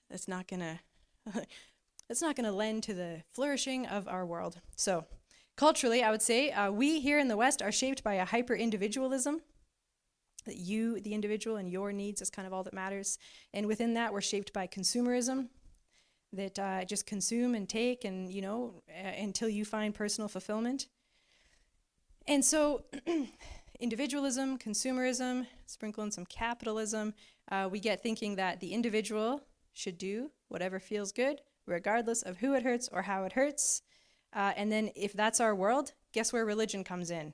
that's 0.09 0.27
not 0.27 0.47
gonna, 0.47 0.79
that's 2.07 2.21
not 2.21 2.35
gonna 2.35 2.51
lend 2.51 2.83
to 2.83 2.93
the 2.93 3.23
flourishing 3.33 3.87
of 3.87 4.07
our 4.07 4.25
world. 4.25 4.61
So, 4.75 5.05
culturally, 5.55 6.03
I 6.03 6.11
would 6.11 6.21
say 6.21 6.51
uh, 6.51 6.71
we 6.71 6.99
here 6.99 7.19
in 7.19 7.27
the 7.27 7.37
West 7.37 7.61
are 7.61 7.71
shaped 7.71 8.03
by 8.03 8.15
a 8.15 8.25
hyper 8.25 8.55
individualism 8.55 9.41
that 10.45 10.57
you, 10.57 10.99
the 10.99 11.13
individual, 11.13 11.57
and 11.57 11.69
your 11.69 11.91
needs 11.91 12.21
is 12.21 12.29
kind 12.29 12.45
of 12.45 12.53
all 12.53 12.63
that 12.63 12.73
matters. 12.73 13.17
And 13.53 13.65
within 13.65 13.95
that, 13.95 14.13
we're 14.13 14.21
shaped 14.21 14.53
by 14.53 14.67
consumerism, 14.67 15.47
that 16.33 16.59
uh, 16.59 16.85
just 16.85 17.05
consume 17.05 17.55
and 17.55 17.67
take, 17.67 18.05
and 18.05 18.31
you 18.31 18.41
know, 18.41 18.81
uh, 18.89 19.07
until 19.17 19.49
you 19.49 19.65
find 19.65 19.93
personal 19.93 20.27
fulfillment. 20.27 20.87
And 22.27 22.43
so, 22.43 22.85
individualism, 23.79 24.57
consumerism, 24.57 25.47
sprinkle 25.65 26.03
in 26.03 26.11
some 26.11 26.25
capitalism, 26.25 27.13
uh, 27.51 27.69
we 27.71 27.79
get 27.79 28.01
thinking 28.01 28.35
that 28.35 28.59
the 28.59 28.73
individual 28.73 29.41
should 29.73 29.97
do 29.97 30.31
whatever 30.47 30.79
feels 30.79 31.11
good, 31.11 31.41
regardless 31.65 32.21
of 32.21 32.37
who 32.37 32.53
it 32.53 32.63
hurts 32.63 32.89
or 32.91 33.03
how 33.03 33.23
it 33.23 33.33
hurts. 33.33 33.81
Uh, 34.35 34.51
and 34.57 34.71
then, 34.71 34.91
if 34.95 35.13
that's 35.13 35.39
our 35.39 35.55
world, 35.55 35.93
guess 36.11 36.33
where 36.33 36.45
religion 36.45 36.83
comes 36.83 37.09
in? 37.09 37.33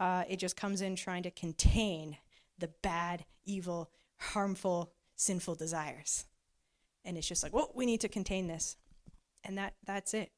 Uh, 0.00 0.24
it 0.28 0.38
just 0.38 0.56
comes 0.56 0.82
in 0.82 0.96
trying 0.96 1.22
to 1.22 1.30
contain 1.30 2.18
the 2.58 2.68
bad, 2.82 3.24
evil, 3.44 3.90
harmful, 4.18 4.92
sinful 5.14 5.54
desires. 5.54 6.26
And 7.04 7.16
it's 7.16 7.28
just 7.28 7.42
like, 7.42 7.54
well, 7.54 7.70
we 7.74 7.86
need 7.86 8.00
to 8.00 8.08
contain 8.08 8.48
this. 8.48 8.76
And 9.44 9.56
that 9.56 9.74
that's 9.86 10.12
it. 10.12 10.32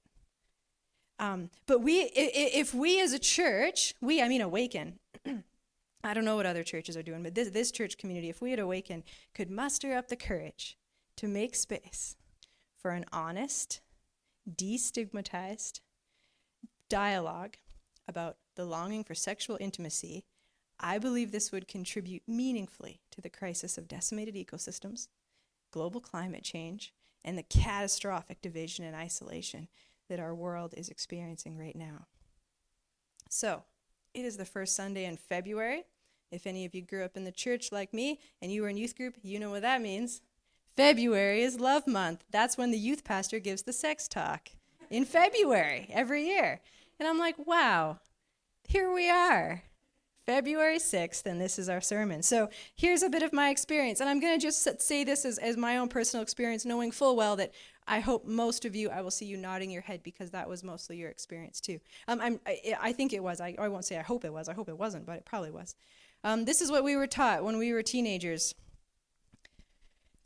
Um, 1.19 1.51
but 1.67 1.81
we, 1.81 2.11
if 2.15 2.75
we 2.75 3.01
as 3.01 3.13
a 3.13 3.19
church, 3.19 3.95
we, 4.01 4.23
I 4.23 4.29
mean, 4.29 4.41
awaken. 4.41 4.99
I 6.05 6.15
don't 6.15 6.25
know 6.25 6.37
what 6.37 6.47
other 6.47 6.63
churches 6.63 6.97
are 6.97 7.03
doing, 7.03 7.25
but 7.25 7.35
this, 7.35 7.51
this 7.51 7.73
church 7.73 7.99
community, 7.99 8.29
if 8.29 8.41
we 8.41 8.51
had 8.53 8.61
awakened, 8.61 9.03
could 9.35 9.51
muster 9.51 9.95
up 9.95 10.09
the 10.09 10.17
courage 10.17 10.79
to 11.17 11.27
make 11.27 11.57
space 11.57 12.15
for 12.77 12.93
an 12.93 13.05
honest, 13.13 13.81
destigmatized 14.49 15.81
dialogue 16.89 17.57
about 18.07 18.37
the 18.57 18.65
longing 18.65 19.05
for 19.05 19.15
sexual 19.15 19.59
intimacy 19.61 20.25
I 20.81 20.99
believe 20.99 21.33
this 21.33 21.51
would 21.51 21.67
contribute 21.67 22.23
meaningfully 22.29 23.01
to 23.11 23.21
the 23.21 23.31
crisis 23.31 23.79
of 23.79 23.89
decimated 23.89 24.35
ecosystems, 24.35 25.09
global 25.73 26.01
climate 26.01 26.45
change, 26.45 26.93
and 27.25 27.37
the 27.37 27.43
catastrophic 27.43 28.41
division 28.41 28.85
and 28.85 28.95
isolation 28.95 29.69
that 30.09 30.21
our 30.21 30.35
world 30.35 30.75
is 30.77 30.89
experiencing 30.89 31.59
right 31.59 31.77
now. 31.77 32.07
So, 33.29 33.65
it 34.15 34.25
is 34.25 34.37
the 34.37 34.45
first 34.45 34.75
Sunday 34.75 35.05
in 35.05 35.17
February. 35.17 35.85
If 36.31 36.47
any 36.47 36.65
of 36.65 36.75
you 36.75 36.83
grew 36.83 37.05
up 37.05 37.17
in 37.17 37.25
the 37.25 37.33
church 37.33 37.73
like 37.73 37.93
me 37.93 38.21
and 38.41 38.53
you 38.53 38.63
were 38.63 38.69
in 38.69 38.77
youth 38.77 38.97
group, 38.97 39.17
you 39.23 39.39
know 39.39 39.51
what 39.51 39.63
that 39.63 39.83
means. 39.83 40.23
February 40.79 41.43
is 41.43 41.59
Love 41.59 41.89
Month. 41.89 42.23
That's 42.31 42.57
when 42.57 42.71
the 42.71 42.79
youth 42.79 43.03
pastor 43.03 43.41
gives 43.41 43.63
the 43.63 43.73
sex 43.73 44.07
talk 44.07 44.51
in 44.91 45.05
February 45.05 45.89
every 45.93 46.29
year. 46.29 46.61
And 47.01 47.09
I'm 47.09 47.19
like, 47.19 47.35
wow, 47.49 47.99
here 48.63 48.93
we 48.93 49.11
are. 49.11 49.65
February 50.25 50.79
6th, 50.79 51.27
and 51.27 51.41
this 51.41 51.59
is 51.59 51.69
our 51.69 51.81
sermon. 51.81 52.23
So 52.23 52.49
here's 52.77 53.03
a 53.03 53.11
bit 53.11 53.25
of 53.25 53.33
my 53.33 53.51
experience. 53.51 53.99
And 53.99 54.09
I'm 54.09 54.21
going 54.21 54.39
to 54.39 54.41
just 54.41 54.81
say 54.81 55.03
this 55.03 55.25
as, 55.25 55.39
as 55.39 55.57
my 55.57 55.79
own 55.79 55.89
personal 55.89 56.23
experience, 56.23 56.65
knowing 56.65 56.93
full 56.93 57.17
well 57.17 57.35
that 57.35 57.55
I 57.89 57.99
hope 57.99 58.25
most 58.25 58.65
of 58.65 58.77
you, 58.77 58.89
I 58.89 59.01
will 59.01 59.11
see 59.11 59.27
you 59.27 59.37
nodding 59.37 59.73
your 59.73 59.83
head 59.83 60.05
because 60.05 60.31
that 60.31 60.49
was 60.49 60.63
mostly 60.63 60.97
your 60.97 61.11
experience 61.11 61.61
too. 61.61 61.81
Um, 62.07 62.21
I'm, 62.21 62.41
I, 62.47 62.77
I, 62.81 62.93
think 62.93 63.13
it 63.13 63.23
was. 63.25 63.41
I, 63.41 63.57
I 63.59 63.67
won't 63.67 63.85
say 63.85 63.99
I 63.99 64.03
hope 64.03 64.25
it 64.25 64.33
was. 64.33 64.49
I 64.49 64.55
hope 64.55 64.69
it 64.69 64.79
wasn't, 64.79 65.07
but 65.07 65.17
it 65.17 65.25
probably 65.25 65.51
was. 65.51 65.75
Um, 66.23 66.45
this 66.45 66.61
is 66.61 66.71
what 66.71 66.85
we 66.85 66.95
were 66.95 67.09
taught 67.09 67.43
when 67.43 67.59
we 67.59 67.73
were 67.73 67.83
teenagers. 67.83 68.55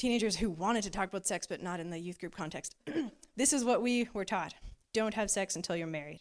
Teenagers 0.02 0.34
who 0.34 0.50
wanted 0.50 0.82
to 0.82 0.90
talk 0.90 1.08
about 1.10 1.28
sex, 1.28 1.46
but 1.46 1.62
not 1.62 1.78
in 1.78 1.90
the 1.90 1.96
youth 1.96 2.18
group 2.18 2.34
context. 2.34 2.74
this 3.36 3.52
is 3.52 3.64
what 3.64 3.82
we 3.82 4.08
were 4.12 4.24
taught 4.24 4.52
don't 4.92 5.14
have 5.14 5.30
sex 5.30 5.54
until 5.54 5.76
you're 5.76 5.86
married. 5.86 6.18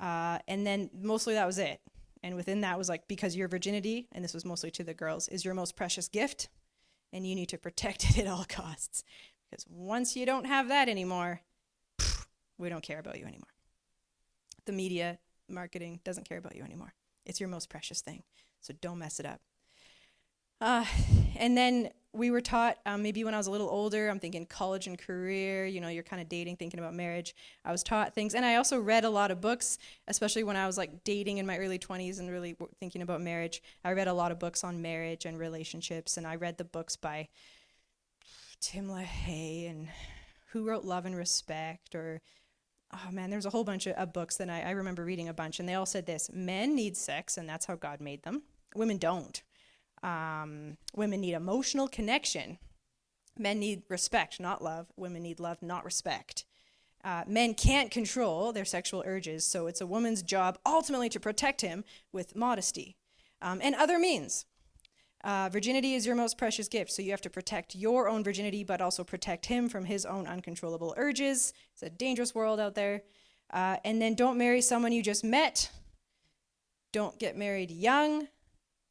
Uh, 0.00 0.38
and 0.48 0.66
then 0.66 0.88
mostly 0.98 1.34
that 1.34 1.46
was 1.46 1.58
it. 1.58 1.82
And 2.22 2.36
within 2.36 2.62
that 2.62 2.78
was 2.78 2.88
like, 2.88 3.06
because 3.06 3.36
your 3.36 3.48
virginity, 3.48 4.08
and 4.12 4.24
this 4.24 4.32
was 4.32 4.46
mostly 4.46 4.70
to 4.70 4.82
the 4.82 4.94
girls, 4.94 5.28
is 5.28 5.44
your 5.44 5.52
most 5.52 5.76
precious 5.76 6.08
gift, 6.08 6.48
and 7.12 7.26
you 7.26 7.34
need 7.34 7.50
to 7.50 7.58
protect 7.58 8.08
it 8.16 8.20
at 8.20 8.26
all 8.26 8.46
costs. 8.48 9.04
Because 9.50 9.66
once 9.68 10.16
you 10.16 10.24
don't 10.24 10.46
have 10.46 10.68
that 10.68 10.88
anymore, 10.88 11.42
we 12.56 12.70
don't 12.70 12.82
care 12.82 12.98
about 12.98 13.18
you 13.18 13.26
anymore. 13.26 13.52
The 14.64 14.72
media, 14.72 15.18
marketing 15.50 16.00
doesn't 16.02 16.26
care 16.26 16.38
about 16.38 16.56
you 16.56 16.62
anymore. 16.62 16.94
It's 17.26 17.40
your 17.40 17.50
most 17.50 17.68
precious 17.68 18.00
thing. 18.00 18.22
So 18.62 18.72
don't 18.80 19.00
mess 19.00 19.20
it 19.20 19.26
up. 19.26 19.42
Uh, 20.62 20.86
and 21.36 21.54
then 21.54 21.90
we 22.18 22.30
were 22.30 22.40
taught 22.40 22.78
um, 22.84 23.02
maybe 23.02 23.24
when 23.24 23.32
I 23.32 23.36
was 23.36 23.46
a 23.46 23.50
little 23.50 23.68
older, 23.68 24.08
I'm 24.08 24.18
thinking 24.18 24.44
college 24.44 24.86
and 24.86 24.98
career, 24.98 25.64
you 25.66 25.80
know, 25.80 25.88
you're 25.88 26.02
kind 26.02 26.20
of 26.20 26.28
dating, 26.28 26.56
thinking 26.56 26.80
about 26.80 26.94
marriage. 26.94 27.34
I 27.64 27.72
was 27.72 27.82
taught 27.82 28.14
things. 28.14 28.34
And 28.34 28.44
I 28.44 28.56
also 28.56 28.78
read 28.80 29.04
a 29.04 29.10
lot 29.10 29.30
of 29.30 29.40
books, 29.40 29.78
especially 30.08 30.42
when 30.42 30.56
I 30.56 30.66
was 30.66 30.76
like 30.76 31.04
dating 31.04 31.38
in 31.38 31.46
my 31.46 31.56
early 31.56 31.78
20s 31.78 32.18
and 32.18 32.30
really 32.30 32.56
thinking 32.80 33.02
about 33.02 33.20
marriage. 33.20 33.62
I 33.84 33.92
read 33.92 34.08
a 34.08 34.12
lot 34.12 34.32
of 34.32 34.38
books 34.38 34.64
on 34.64 34.82
marriage 34.82 35.24
and 35.24 35.38
relationships. 35.38 36.16
And 36.16 36.26
I 36.26 36.34
read 36.34 36.58
the 36.58 36.64
books 36.64 36.96
by 36.96 37.28
Tim 38.60 38.88
LaHaye 38.88 39.70
and 39.70 39.88
who 40.50 40.64
wrote 40.64 40.84
Love 40.84 41.06
and 41.06 41.16
Respect 41.16 41.94
or 41.94 42.20
oh 42.92 43.12
man, 43.12 43.30
there's 43.30 43.46
a 43.46 43.50
whole 43.50 43.64
bunch 43.64 43.86
of, 43.86 43.94
of 43.94 44.12
books 44.12 44.36
that 44.36 44.50
I, 44.50 44.62
I 44.62 44.70
remember 44.70 45.04
reading 45.04 45.28
a 45.28 45.34
bunch, 45.34 45.60
and 45.60 45.68
they 45.68 45.74
all 45.74 45.86
said 45.86 46.06
this 46.06 46.30
men 46.32 46.74
need 46.74 46.96
sex, 46.96 47.36
and 47.36 47.48
that's 47.48 47.66
how 47.66 47.76
God 47.76 48.00
made 48.00 48.22
them. 48.22 48.42
Women 48.74 48.96
don't. 48.96 49.42
Um, 50.02 50.76
women 50.94 51.20
need 51.20 51.34
emotional 51.34 51.88
connection. 51.88 52.58
Men 53.38 53.58
need 53.58 53.82
respect, 53.88 54.40
not 54.40 54.62
love. 54.62 54.86
Women 54.96 55.22
need 55.22 55.40
love, 55.40 55.62
not 55.62 55.84
respect. 55.84 56.44
Uh, 57.04 57.22
men 57.26 57.54
can't 57.54 57.90
control 57.90 58.52
their 58.52 58.64
sexual 58.64 59.04
urges, 59.06 59.46
so 59.46 59.66
it's 59.66 59.80
a 59.80 59.86
woman's 59.86 60.22
job 60.22 60.58
ultimately 60.66 61.08
to 61.08 61.20
protect 61.20 61.60
him 61.60 61.84
with 62.12 62.34
modesty 62.34 62.96
um, 63.40 63.60
and 63.62 63.74
other 63.76 63.98
means. 63.98 64.46
Uh, 65.24 65.48
virginity 65.48 65.94
is 65.94 66.06
your 66.06 66.14
most 66.14 66.38
precious 66.38 66.68
gift, 66.68 66.92
so 66.92 67.02
you 67.02 67.10
have 67.10 67.20
to 67.20 67.30
protect 67.30 67.74
your 67.74 68.08
own 68.08 68.22
virginity, 68.22 68.62
but 68.62 68.80
also 68.80 69.02
protect 69.02 69.46
him 69.46 69.68
from 69.68 69.84
his 69.84 70.06
own 70.06 70.26
uncontrollable 70.26 70.94
urges. 70.96 71.52
It's 71.72 71.82
a 71.82 71.90
dangerous 71.90 72.34
world 72.34 72.60
out 72.60 72.74
there. 72.74 73.02
Uh, 73.52 73.76
and 73.84 74.00
then 74.00 74.14
don't 74.14 74.38
marry 74.38 74.60
someone 74.60 74.92
you 74.92 75.02
just 75.02 75.24
met. 75.24 75.70
Don't 76.92 77.18
get 77.18 77.36
married 77.36 77.70
young 77.70 78.28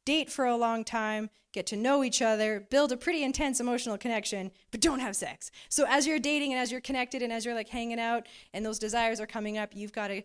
date 0.08 0.32
for 0.32 0.46
a 0.46 0.56
long 0.56 0.84
time, 0.84 1.28
get 1.52 1.66
to 1.66 1.76
know 1.76 2.02
each 2.02 2.22
other, 2.22 2.66
build 2.70 2.90
a 2.92 2.96
pretty 2.96 3.22
intense 3.22 3.60
emotional 3.60 3.98
connection, 3.98 4.50
but 4.70 4.80
don't 4.80 5.00
have 5.00 5.14
sex. 5.14 5.50
So 5.68 5.84
as 5.86 6.06
you're 6.06 6.18
dating 6.18 6.50
and 6.50 6.58
as 6.58 6.72
you're 6.72 6.80
connected 6.80 7.20
and 7.20 7.30
as 7.30 7.44
you're 7.44 7.54
like 7.54 7.68
hanging 7.68 8.00
out 8.00 8.26
and 8.54 8.64
those 8.64 8.78
desires 8.78 9.20
are 9.20 9.26
coming 9.26 9.58
up, 9.58 9.76
you've 9.76 9.92
got 9.92 10.08
to 10.08 10.22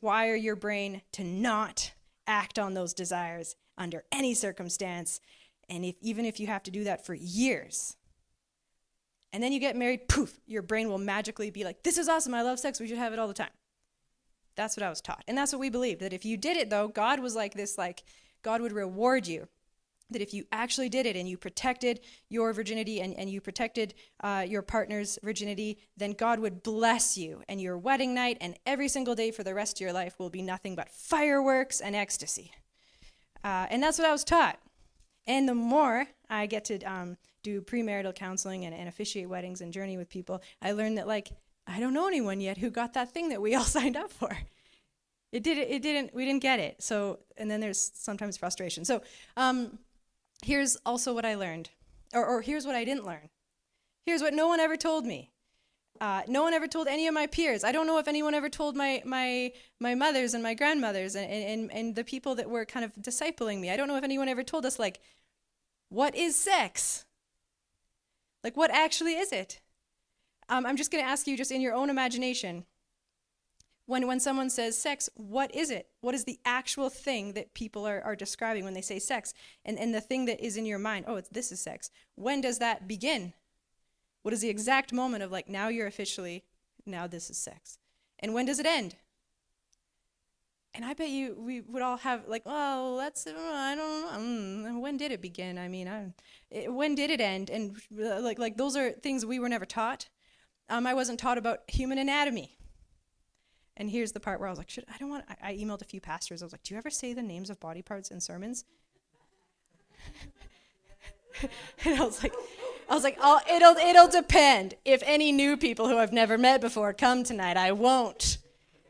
wire 0.00 0.34
your 0.34 0.56
brain 0.56 1.02
to 1.12 1.22
not 1.22 1.92
act 2.26 2.58
on 2.58 2.74
those 2.74 2.92
desires 2.94 3.54
under 3.76 4.02
any 4.10 4.34
circumstance. 4.34 5.20
And 5.68 5.84
if, 5.84 5.94
even 6.00 6.24
if 6.24 6.40
you 6.40 6.48
have 6.48 6.64
to 6.64 6.72
do 6.72 6.82
that 6.82 7.06
for 7.06 7.14
years, 7.14 7.96
and 9.32 9.40
then 9.40 9.52
you 9.52 9.60
get 9.60 9.76
married, 9.76 10.08
poof, 10.08 10.40
your 10.48 10.62
brain 10.62 10.88
will 10.88 10.98
magically 10.98 11.52
be 11.52 11.62
like, 11.62 11.84
this 11.84 11.96
is 11.96 12.08
awesome, 12.08 12.34
I 12.34 12.42
love 12.42 12.58
sex, 12.58 12.80
we 12.80 12.88
should 12.88 12.98
have 12.98 13.12
it 13.12 13.20
all 13.20 13.28
the 13.28 13.34
time. 13.34 13.50
That's 14.56 14.76
what 14.76 14.82
I 14.82 14.90
was 14.90 15.00
taught. 15.00 15.22
And 15.28 15.38
that's 15.38 15.52
what 15.52 15.60
we 15.60 15.70
believed 15.70 16.00
that 16.00 16.12
if 16.12 16.24
you 16.24 16.36
did 16.36 16.56
it, 16.56 16.70
though, 16.70 16.88
God 16.88 17.20
was 17.20 17.36
like 17.36 17.54
this, 17.54 17.78
like, 17.78 18.02
God 18.42 18.60
would 18.60 18.72
reward 18.72 19.26
you. 19.26 19.48
That 20.10 20.22
if 20.22 20.32
you 20.32 20.44
actually 20.52 20.88
did 20.88 21.04
it 21.04 21.16
and 21.16 21.28
you 21.28 21.36
protected 21.36 22.00
your 22.30 22.54
virginity 22.54 23.02
and, 23.02 23.14
and 23.14 23.28
you 23.28 23.42
protected 23.42 23.92
uh, 24.22 24.44
your 24.48 24.62
partner's 24.62 25.18
virginity, 25.22 25.78
then 25.98 26.12
God 26.12 26.40
would 26.40 26.62
bless 26.62 27.18
you. 27.18 27.42
And 27.46 27.60
your 27.60 27.76
wedding 27.76 28.14
night 28.14 28.38
and 28.40 28.58
every 28.64 28.88
single 28.88 29.14
day 29.14 29.30
for 29.30 29.44
the 29.44 29.52
rest 29.52 29.76
of 29.76 29.80
your 29.82 29.92
life 29.92 30.18
will 30.18 30.30
be 30.30 30.40
nothing 30.40 30.74
but 30.74 30.88
fireworks 30.88 31.82
and 31.82 31.94
ecstasy. 31.94 32.52
Uh, 33.44 33.66
and 33.68 33.82
that's 33.82 33.98
what 33.98 34.08
I 34.08 34.12
was 34.12 34.24
taught. 34.24 34.58
And 35.26 35.46
the 35.46 35.54
more 35.54 36.06
I 36.30 36.46
get 36.46 36.64
to 36.66 36.80
um, 36.84 37.18
do 37.42 37.60
premarital 37.60 38.14
counseling 38.14 38.64
and, 38.64 38.74
and 38.74 38.88
officiate 38.88 39.28
weddings 39.28 39.60
and 39.60 39.74
journey 39.74 39.98
with 39.98 40.08
people, 40.08 40.40
I 40.62 40.72
learned 40.72 40.96
that 40.96 41.06
like 41.06 41.28
I 41.66 41.80
don't 41.80 41.92
know 41.92 42.08
anyone 42.08 42.40
yet 42.40 42.56
who 42.56 42.70
got 42.70 42.94
that 42.94 43.12
thing 43.12 43.28
that 43.28 43.42
we 43.42 43.54
all 43.54 43.64
signed 43.78 43.96
up 43.96 44.10
for. 44.10 44.36
It 45.32 45.42
did 45.42 45.58
it 45.58 45.82
didn't 45.82 46.14
we 46.14 46.24
didn't 46.24 46.42
get 46.42 46.58
it. 46.58 46.82
So 46.82 47.20
and 47.36 47.50
then 47.50 47.60
there's 47.60 47.90
sometimes 47.94 48.36
frustration. 48.36 48.84
So 48.84 49.02
um, 49.36 49.78
here's 50.42 50.76
also 50.86 51.12
what 51.12 51.24
I 51.24 51.34
learned, 51.34 51.70
or, 52.14 52.24
or 52.24 52.40
here's 52.40 52.66
what 52.66 52.74
I 52.74 52.84
didn't 52.84 53.04
learn. 53.04 53.28
Here's 54.06 54.22
what 54.22 54.32
no 54.32 54.48
one 54.48 54.60
ever 54.60 54.76
told 54.76 55.04
me. 55.04 55.32
Uh, 56.00 56.22
no 56.28 56.42
one 56.44 56.54
ever 56.54 56.68
told 56.68 56.86
any 56.86 57.08
of 57.08 57.14
my 57.14 57.26
peers. 57.26 57.64
I 57.64 57.72
don't 57.72 57.86
know 57.86 57.98
if 57.98 58.08
anyone 58.08 58.32
ever 58.34 58.48
told 58.48 58.76
my 58.76 59.02
my 59.04 59.52
my 59.80 59.94
mothers 59.94 60.32
and 60.32 60.42
my 60.42 60.54
grandmothers 60.54 61.14
and, 61.14 61.30
and, 61.30 61.72
and 61.72 61.96
the 61.96 62.04
people 62.04 62.34
that 62.36 62.48
were 62.48 62.64
kind 62.64 62.84
of 62.84 62.92
discipling 62.94 63.60
me. 63.60 63.70
I 63.70 63.76
don't 63.76 63.88
know 63.88 63.96
if 63.96 64.04
anyone 64.04 64.28
ever 64.28 64.44
told 64.44 64.64
us 64.64 64.78
like, 64.78 65.00
what 65.88 66.14
is 66.14 66.36
sex? 66.36 67.04
Like 68.44 68.56
what 68.56 68.70
actually 68.70 69.14
is 69.14 69.32
it? 69.32 69.60
Um, 70.48 70.64
I'm 70.64 70.76
just 70.76 70.90
going 70.90 71.04
to 71.04 71.10
ask 71.10 71.26
you, 71.26 71.36
just 71.36 71.50
in 71.50 71.60
your 71.60 71.74
own 71.74 71.90
imagination, 71.90 72.64
when 73.88 74.06
when 74.06 74.20
someone 74.20 74.50
says 74.50 74.76
sex, 74.76 75.08
what 75.16 75.54
is 75.54 75.70
it? 75.70 75.88
What 76.02 76.14
is 76.14 76.24
the 76.24 76.38
actual 76.44 76.90
thing 76.90 77.32
that 77.32 77.54
people 77.54 77.88
are, 77.88 78.02
are 78.02 78.14
describing 78.14 78.64
when 78.64 78.74
they 78.74 78.82
say 78.82 78.98
sex? 78.98 79.32
And 79.64 79.78
and 79.78 79.94
the 79.94 80.02
thing 80.02 80.26
that 80.26 80.44
is 80.44 80.58
in 80.58 80.66
your 80.66 80.78
mind, 80.78 81.06
oh, 81.08 81.22
this 81.32 81.50
is 81.50 81.58
sex. 81.58 81.90
When 82.14 82.42
does 82.42 82.58
that 82.58 82.86
begin? 82.86 83.32
What 84.22 84.34
is 84.34 84.42
the 84.42 84.50
exact 84.50 84.92
moment 84.92 85.22
of 85.22 85.32
like, 85.32 85.48
now 85.48 85.68
you're 85.68 85.86
officially, 85.86 86.44
now 86.84 87.06
this 87.06 87.30
is 87.30 87.38
sex? 87.38 87.78
And 88.18 88.34
when 88.34 88.44
does 88.44 88.58
it 88.58 88.66
end? 88.66 88.96
And 90.74 90.84
I 90.84 90.92
bet 90.92 91.08
you 91.08 91.34
we 91.38 91.62
would 91.62 91.80
all 91.80 91.96
have 91.96 92.28
like, 92.28 92.42
oh, 92.44 92.98
that's 92.98 93.26
I 93.26 93.74
don't 93.74 94.02
know. 94.02 94.18
Mm, 94.18 94.80
when 94.82 94.98
did 94.98 95.12
it 95.12 95.22
begin? 95.22 95.56
I 95.56 95.68
mean, 95.68 95.88
I, 95.88 96.12
it, 96.50 96.70
when 96.70 96.94
did 96.94 97.10
it 97.10 97.22
end? 97.22 97.48
And 97.48 97.74
uh, 97.98 98.20
like 98.20 98.38
like 98.38 98.58
those 98.58 98.76
are 98.76 98.90
things 98.90 99.24
we 99.24 99.38
were 99.38 99.48
never 99.48 99.64
taught. 99.64 100.10
Um, 100.68 100.86
I 100.86 100.92
wasn't 100.92 101.18
taught 101.18 101.38
about 101.38 101.60
human 101.68 101.96
anatomy. 101.96 102.58
And 103.78 103.88
here's 103.88 104.12
the 104.12 104.20
part 104.20 104.40
where 104.40 104.48
I 104.48 104.50
was 104.50 104.58
like, 104.58 104.68
should 104.68 104.84
I 104.92 104.98
don't 104.98 105.08
want. 105.08 105.24
I, 105.28 105.50
I 105.50 105.56
emailed 105.56 105.80
a 105.82 105.86
few 105.86 106.00
pastors. 106.00 106.42
I 106.42 106.44
was 106.44 106.52
like, 106.52 106.64
do 106.64 106.74
you 106.74 106.78
ever 106.78 106.90
say 106.90 107.12
the 107.14 107.22
names 107.22 107.48
of 107.48 107.60
body 107.60 107.80
parts 107.80 108.10
in 108.10 108.20
sermons? 108.20 108.64
and 111.84 112.00
I 112.00 112.04
was 112.04 112.22
like, 112.22 112.34
I 112.90 112.94
was 112.94 113.04
like, 113.04 113.16
oh, 113.22 113.40
it'll 113.48 113.76
it'll 113.76 114.08
depend. 114.08 114.74
If 114.84 115.02
any 115.06 115.30
new 115.30 115.56
people 115.56 115.88
who 115.88 115.96
I've 115.96 116.12
never 116.12 116.36
met 116.36 116.60
before 116.60 116.92
come 116.92 117.22
tonight, 117.22 117.56
I 117.56 117.70
won't. 117.70 118.38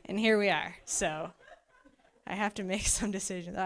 And 0.06 0.18
here 0.18 0.38
we 0.38 0.48
are. 0.48 0.76
So 0.86 1.32
I 2.26 2.34
have 2.34 2.54
to 2.54 2.64
make 2.64 2.86
some 2.86 3.10
decisions. 3.10 3.56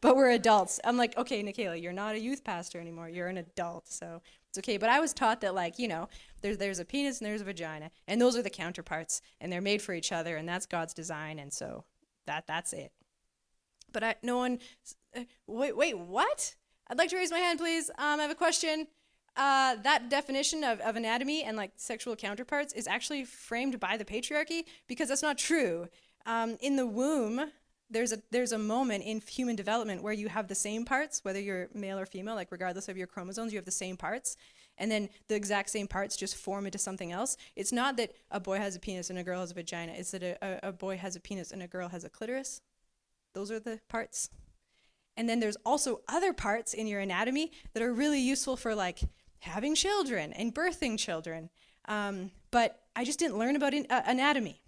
but 0.00 0.16
we're 0.16 0.30
adults. 0.30 0.78
I'm 0.84 0.96
like, 0.96 1.16
okay, 1.18 1.42
Nikayla, 1.42 1.82
you're 1.82 1.92
not 1.92 2.14
a 2.14 2.20
youth 2.20 2.44
pastor 2.44 2.80
anymore. 2.80 3.08
You're 3.08 3.28
an 3.28 3.38
adult, 3.38 3.88
so 3.88 4.22
okay. 4.58 4.76
But 4.76 4.90
I 4.90 5.00
was 5.00 5.12
taught 5.12 5.40
that, 5.40 5.54
like, 5.54 5.78
you 5.78 5.88
know, 5.88 6.08
there's 6.42 6.58
there's 6.58 6.78
a 6.78 6.84
penis 6.84 7.20
and 7.20 7.26
there's 7.26 7.40
a 7.40 7.44
vagina, 7.44 7.90
and 8.06 8.20
those 8.20 8.36
are 8.36 8.42
the 8.42 8.50
counterparts, 8.50 9.20
and 9.40 9.52
they're 9.52 9.60
made 9.60 9.82
for 9.82 9.94
each 9.94 10.12
other, 10.12 10.36
and 10.36 10.48
that's 10.48 10.66
God's 10.66 10.94
design, 10.94 11.38
and 11.38 11.52
so 11.52 11.84
that 12.26 12.46
that's 12.46 12.72
it. 12.72 12.92
But 13.92 14.04
I, 14.04 14.14
no 14.22 14.36
one. 14.38 14.58
Uh, 15.16 15.24
wait, 15.46 15.76
wait, 15.76 15.98
what? 15.98 16.54
I'd 16.90 16.98
like 16.98 17.10
to 17.10 17.16
raise 17.16 17.30
my 17.30 17.38
hand, 17.38 17.58
please. 17.58 17.90
Um, 17.98 18.18
I 18.18 18.22
have 18.22 18.30
a 18.30 18.34
question. 18.34 18.86
Uh, 19.36 19.76
that 19.84 20.08
definition 20.10 20.64
of, 20.64 20.80
of 20.80 20.96
anatomy 20.96 21.44
and 21.44 21.56
like 21.56 21.70
sexual 21.76 22.16
counterparts 22.16 22.72
is 22.72 22.88
actually 22.88 23.24
framed 23.24 23.78
by 23.78 23.96
the 23.96 24.04
patriarchy 24.04 24.64
because 24.88 25.08
that's 25.08 25.22
not 25.22 25.38
true. 25.38 25.86
Um, 26.26 26.56
in 26.60 26.76
the 26.76 26.86
womb, 26.86 27.52
there's 27.90 28.12
a 28.12 28.22
there's 28.30 28.52
a 28.52 28.58
moment 28.58 29.04
in 29.04 29.20
human 29.20 29.56
development 29.56 30.02
where 30.02 30.12
you 30.12 30.28
have 30.28 30.48
the 30.48 30.54
same 30.54 30.84
parts, 30.84 31.24
whether 31.24 31.40
you're 31.40 31.68
male 31.74 31.98
or 31.98 32.06
female, 32.06 32.34
like 32.34 32.52
regardless 32.52 32.88
of 32.88 32.96
your 32.96 33.06
chromosomes, 33.06 33.52
you 33.52 33.58
have 33.58 33.64
the 33.64 33.70
same 33.70 33.96
parts, 33.96 34.36
and 34.76 34.90
then 34.90 35.08
the 35.28 35.34
exact 35.34 35.70
same 35.70 35.88
parts 35.88 36.16
just 36.16 36.36
form 36.36 36.66
into 36.66 36.78
something 36.78 37.12
else. 37.12 37.36
It's 37.56 37.72
not 37.72 37.96
that 37.96 38.12
a 38.30 38.40
boy 38.40 38.58
has 38.58 38.76
a 38.76 38.80
penis 38.80 39.10
and 39.10 39.18
a 39.18 39.24
girl 39.24 39.40
has 39.40 39.50
a 39.50 39.54
vagina. 39.54 39.92
It's 39.96 40.10
that 40.12 40.22
a, 40.22 40.36
a, 40.42 40.68
a 40.68 40.72
boy 40.72 40.96
has 40.96 41.16
a 41.16 41.20
penis 41.20 41.50
and 41.50 41.62
a 41.62 41.66
girl 41.66 41.88
has 41.88 42.04
a 42.04 42.10
clitoris. 42.10 42.60
Those 43.34 43.50
are 43.50 43.60
the 43.60 43.80
parts. 43.88 44.30
And 45.16 45.28
then 45.28 45.40
there's 45.40 45.56
also 45.66 46.00
other 46.08 46.32
parts 46.32 46.74
in 46.74 46.86
your 46.86 47.00
anatomy 47.00 47.50
that 47.72 47.82
are 47.82 47.92
really 47.92 48.20
useful 48.20 48.56
for 48.56 48.74
like 48.74 49.00
having 49.40 49.74
children 49.74 50.32
and 50.32 50.54
birthing 50.54 50.98
children. 50.98 51.50
Um, 51.86 52.30
but 52.50 52.82
I 52.94 53.04
just 53.04 53.18
didn't 53.18 53.38
learn 53.38 53.56
about 53.56 53.74
in, 53.74 53.86
uh, 53.90 54.02
anatomy. 54.06 54.60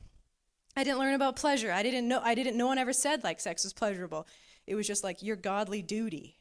I 0.76 0.84
didn't 0.84 0.98
learn 0.98 1.14
about 1.14 1.36
pleasure. 1.36 1.72
I 1.72 1.82
didn't 1.82 2.08
know. 2.08 2.20
I 2.22 2.34
didn't. 2.34 2.56
No 2.56 2.66
one 2.66 2.78
ever 2.78 2.92
said 2.92 3.24
like 3.24 3.40
sex 3.40 3.64
was 3.64 3.72
pleasurable. 3.72 4.26
It 4.66 4.74
was 4.74 4.86
just 4.86 5.04
like 5.04 5.22
your 5.22 5.36
godly 5.36 5.82
duty, 5.82 6.38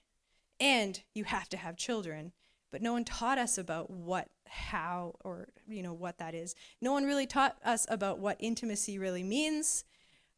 and 0.60 1.02
you 1.13 1.24
have 1.24 1.50
to 1.50 1.58
have 1.58 1.78
children. 1.78 2.32
But 2.72 2.84
no 2.84 2.94
one 2.94 3.04
taught 3.04 3.39
us 3.39 3.58
about 3.58 3.89
what, 3.89 4.28
how, 4.48 5.15
or 5.24 5.48
you 5.68 5.82
know 5.82 5.94
what 5.94 6.20
that 6.20 6.36
is. 6.36 6.54
No 6.82 6.94
one 6.94 7.04
really 7.04 7.26
taught 7.26 7.58
us 7.65 7.88
about 7.89 8.20
what 8.20 8.38
intimacy 8.39 9.00
really 9.00 9.24
means. 9.24 9.84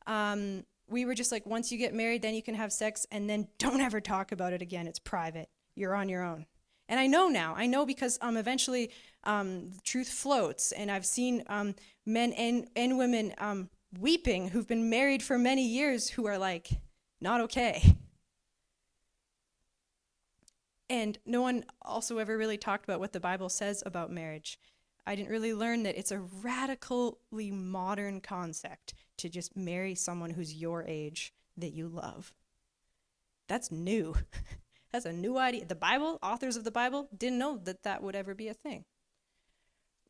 Um, 0.08 0.64
we 0.88 1.06
were 1.06 1.14
just 1.14 1.32
like, 1.32 1.46
once 1.46 1.72
you 1.72 1.78
get 1.78 1.94
married, 1.94 2.22
then 2.22 2.34
you 2.34 2.42
can 2.42 2.56
have 2.56 2.72
sex, 2.72 3.06
and 3.12 3.30
then 3.30 3.50
don't 3.58 3.82
ever 3.82 4.00
talk 4.00 4.32
about 4.32 4.54
it 4.54 4.62
again. 4.62 4.88
It's 4.88 5.00
private. 5.00 5.50
You're 5.76 5.96
on 5.96 6.08
your 6.08 6.24
own. 6.24 6.46
And 6.88 7.00
I 7.00 7.08
know 7.08 7.28
now. 7.28 7.54
I 7.56 7.68
know 7.68 7.86
because 7.86 8.18
um, 8.22 8.38
eventually 8.38 8.92
um, 9.26 9.72
truth 9.84 10.10
floats, 10.10 10.72
and 10.72 10.90
I've 10.90 11.06
seen 11.06 11.44
um, 11.48 11.76
men 12.06 12.34
and, 12.34 12.68
and 12.76 12.98
women 12.98 13.34
um, 13.38 13.70
weeping 14.00 14.50
who've 14.50 14.68
been 14.68 14.90
married 14.90 15.24
for 15.24 15.38
many 15.38 15.68
years 15.68 16.10
who 16.10 16.26
are 16.26 16.38
like, 16.38 16.70
not 17.20 17.42
okay. 17.42 17.96
And 20.90 21.18
no 21.26 21.42
one 21.42 21.64
also 21.82 22.18
ever 22.18 22.38
really 22.38 22.58
talked 22.58 22.84
about 22.84 23.00
what 23.00 23.14
the 23.14 23.20
Bible 23.20 23.50
says 23.50 23.82
about 23.86 24.12
marriage. 24.12 24.60
I 25.06 25.16
didn't 25.16 25.32
really 25.32 25.54
learn 25.54 25.84
that 25.84 25.98
it's 25.98 26.12
a 26.12 26.20
radically 26.20 27.52
modern 27.52 28.22
concept 28.22 28.94
to 29.18 29.30
just 29.30 29.56
marry 29.56 29.96
someone 29.96 30.32
who's 30.32 30.54
your 30.54 30.84
age 30.86 31.34
that 31.58 31.74
you 31.74 31.88
love. 31.88 32.34
That's 33.48 33.72
new. 33.72 34.16
That's 34.92 35.06
a 35.06 35.14
new 35.14 35.38
idea. 35.38 35.66
The 35.66 35.76
Bible, 35.76 36.20
authors 36.22 36.58
of 36.58 36.66
the 36.66 36.72
Bible, 36.72 37.08
didn't 37.18 37.40
know 37.40 37.58
that 37.64 37.84
that 37.84 38.04
would 38.04 38.16
ever 38.16 38.36
be 38.36 38.50
a 38.50 38.54
thing. 38.54 38.84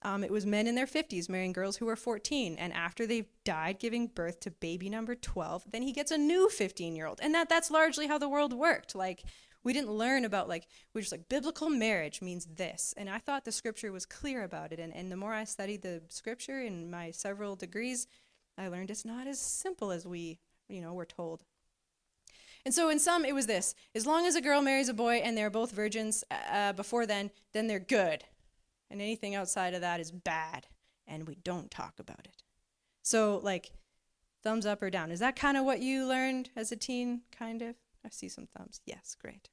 Um, 0.03 0.23
it 0.23 0.31
was 0.31 0.45
men 0.45 0.65
in 0.65 0.75
their 0.75 0.87
50s 0.87 1.29
marrying 1.29 1.53
girls 1.53 1.77
who 1.77 1.85
were 1.85 1.95
14, 1.95 2.55
and 2.57 2.73
after 2.73 3.05
they've 3.05 3.29
died 3.43 3.79
giving 3.79 4.07
birth 4.07 4.39
to 4.41 4.51
baby 4.51 4.89
number 4.89 5.13
12, 5.13 5.65
then 5.71 5.83
he 5.83 5.93
gets 5.93 6.11
a 6.11 6.17
new 6.17 6.49
15 6.49 6.95
year 6.95 7.05
old. 7.05 7.19
And 7.21 7.35
that, 7.35 7.49
that's 7.49 7.69
largely 7.69 8.07
how 8.07 8.17
the 8.17 8.29
world 8.29 8.53
worked. 8.53 8.95
Like, 8.95 9.23
we 9.63 9.73
didn't 9.73 9.91
learn 9.91 10.25
about, 10.25 10.49
like, 10.49 10.67
we're 10.93 11.01
just 11.01 11.11
like, 11.11 11.29
biblical 11.29 11.69
marriage 11.69 12.21
means 12.21 12.47
this. 12.55 12.95
And 12.97 13.09
I 13.09 13.19
thought 13.19 13.45
the 13.45 13.51
scripture 13.51 13.91
was 13.91 14.05
clear 14.05 14.43
about 14.43 14.71
it. 14.71 14.79
And, 14.79 14.93
and 14.95 15.11
the 15.11 15.15
more 15.15 15.33
I 15.33 15.43
studied 15.43 15.83
the 15.83 16.01
scripture 16.09 16.61
in 16.61 16.89
my 16.89 17.11
several 17.11 17.55
degrees, 17.55 18.07
I 18.57 18.67
learned 18.69 18.89
it's 18.89 19.05
not 19.05 19.27
as 19.27 19.39
simple 19.39 19.91
as 19.91 20.05
we, 20.07 20.39
you 20.67 20.81
know, 20.81 20.93
were 20.93 21.05
told. 21.05 21.43
And 22.65 22.73
so 22.73 22.89
in 22.89 22.99
some, 22.99 23.25
it 23.25 23.33
was 23.33 23.47
this 23.47 23.75
as 23.95 24.05
long 24.05 24.25
as 24.25 24.35
a 24.35 24.41
girl 24.41 24.61
marries 24.61 24.89
a 24.89 24.93
boy 24.93 25.15
and 25.15 25.37
they're 25.37 25.49
both 25.49 25.71
virgins 25.71 26.23
uh, 26.51 26.73
before 26.73 27.05
then, 27.05 27.31
then 27.53 27.67
they're 27.67 27.79
good. 27.79 28.23
And 28.91 29.01
anything 29.01 29.36
outside 29.36 29.73
of 29.73 29.82
that 29.82 29.99
is 29.99 30.12
bad. 30.12 30.67
And 31.08 31.27
we 31.27 31.36
don't 31.36 31.71
talk 31.71 31.93
about 31.99 32.25
it. 32.25 32.43
So, 33.01 33.39
like, 33.41 33.71
thumbs 34.43 34.65
up 34.65 34.82
or 34.82 34.89
down. 34.89 35.12
Is 35.12 35.19
that 35.19 35.36
kind 35.36 35.58
of 35.58 35.65
what 35.65 35.80
you 35.80 36.06
learned 36.06 36.49
as 36.56 36.71
a 36.71 36.75
teen? 36.75 37.21
Kind 37.32 37.62
of? 37.62 37.75
I 38.06 38.10
see 38.10 38.30
some 38.30 38.47
thumbs. 38.56 38.82
Yes, 38.86 39.15
great. 39.19 39.49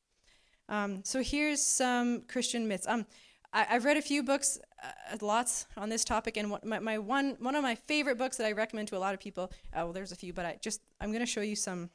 Um, 0.68 1.02
so 1.04 1.22
here's 1.22 1.62
some 1.62 2.22
Christian 2.28 2.68
myths. 2.68 2.86
Um, 2.86 3.06
I, 3.52 3.62
have 3.64 3.84
read 3.84 3.96
a 3.96 4.02
few 4.02 4.22
books, 4.22 4.58
uh, 4.82 5.16
lots 5.22 5.66
on 5.76 5.88
this 5.88 6.04
topic, 6.04 6.36
and 6.36 6.50
what, 6.50 6.64
my, 6.64 6.78
my, 6.78 6.98
one 6.98 7.36
one 7.40 7.54
of 7.54 7.62
my 7.62 7.74
favorite 7.74 8.18
books 8.18 8.36
that 8.36 8.46
I 8.46 8.52
recommend 8.52 8.88
to 8.88 8.96
a 8.96 8.98
lot 8.98 9.14
of 9.14 9.20
people. 9.20 9.50
Uh, 9.72 9.84
well, 9.84 9.92
there's 9.92 10.12
a 10.12 10.16
few, 10.16 10.34
but 10.34 10.44
I 10.44 10.58
just 10.62 10.82
I'm 11.00 11.10
going 11.10 11.24
to 11.24 11.26
show 11.26 11.40
you 11.40 11.56
some 11.56 11.88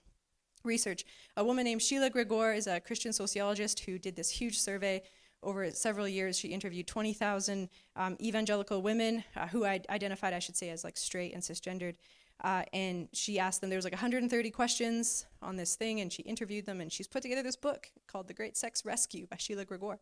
research. 0.64 1.06
A 1.38 1.44
woman 1.44 1.66
named 1.66 1.84
Sheila 1.84 2.10
Gregoire 2.10 2.54
is 2.54 2.66
a 2.66 2.80
Christian 2.80 3.14
sociologist 3.14 3.82
who 3.82 4.00
did 4.00 4.16
this 4.16 4.30
huge 4.30 4.60
survey 4.60 5.04
over 5.44 5.70
several 5.72 6.08
years. 6.08 6.38
She 6.38 6.50
interviewed 6.50 6.88
20,000 6.88 7.70
um, 7.96 8.18
evangelical 8.22 8.82
women 8.82 9.24
uh, 9.36 9.48
who 9.48 9.66
I 9.66 9.82
identified, 9.90 10.34
I 10.34 10.40
should 10.40 10.56
say, 10.56 10.70
as 10.70 10.84
like 10.84 10.98
straight 10.98 11.34
and 11.34 11.44
cisgendered. 11.44 11.96
Uh, 12.44 12.64
and 12.74 13.08
she 13.14 13.40
asked 13.40 13.62
them, 13.62 13.70
there 13.70 13.78
was 13.78 13.86
like 13.86 13.94
130 13.94 14.52
questions 14.52 15.26
on 15.42 15.56
this 15.56 15.76
thing, 15.76 16.02
and 16.02 16.12
she 16.12 16.24
interviewed 16.24 16.66
them, 16.66 16.82
and 16.82 16.92
she's 16.92 17.08
put 17.08 17.22
together 17.22 17.44
this 17.44 17.56
book 17.56 17.92
called 18.08 18.28
The 18.28 18.34
Great 18.34 18.58
Sex 18.58 18.84
Rescue 18.84 19.28
by 19.28 19.38
Sheila 19.38 19.66
Gregoire 19.66 20.00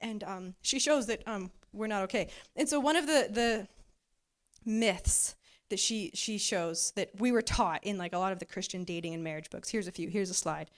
and 0.00 0.22
um, 0.24 0.54
she 0.62 0.78
shows 0.78 1.06
that 1.06 1.26
um, 1.26 1.50
we're 1.72 1.86
not 1.86 2.02
okay. 2.02 2.28
And 2.56 2.68
so 2.68 2.78
one 2.78 2.96
of 2.96 3.06
the 3.06 3.28
the 3.30 3.68
myths 4.64 5.34
that 5.70 5.78
she 5.78 6.10
she 6.14 6.38
shows 6.38 6.92
that 6.92 7.10
we 7.18 7.32
were 7.32 7.42
taught 7.42 7.82
in 7.84 7.98
like 7.98 8.12
a 8.12 8.18
lot 8.18 8.32
of 8.32 8.38
the 8.38 8.44
Christian 8.44 8.84
dating 8.84 9.14
and 9.14 9.24
marriage 9.24 9.50
books. 9.50 9.70
Here's 9.70 9.88
a 9.88 9.92
few. 9.92 10.08
Here's 10.08 10.30
a 10.30 10.34
slide. 10.34 10.70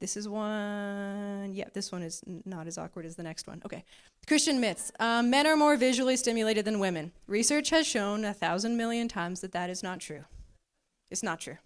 This 0.00 0.16
is 0.16 0.28
one. 0.28 1.54
Yeah, 1.54 1.68
this 1.72 1.90
one 1.90 2.02
is 2.02 2.22
not 2.44 2.66
as 2.66 2.78
awkward 2.78 3.04
as 3.04 3.16
the 3.16 3.22
next 3.22 3.46
one. 3.46 3.60
Okay. 3.64 3.84
Christian 4.26 4.60
myths. 4.60 4.92
Um, 5.00 5.30
men 5.30 5.46
are 5.46 5.56
more 5.56 5.76
visually 5.76 6.16
stimulated 6.16 6.64
than 6.64 6.78
women. 6.78 7.12
Research 7.26 7.70
has 7.70 7.86
shown 7.86 8.24
a 8.24 8.34
thousand 8.34 8.76
million 8.76 9.08
times 9.08 9.40
that 9.40 9.52
that 9.52 9.70
is 9.70 9.82
not 9.82 10.00
true. 10.00 10.24
It's 11.10 11.22
not 11.22 11.40
true 11.40 11.58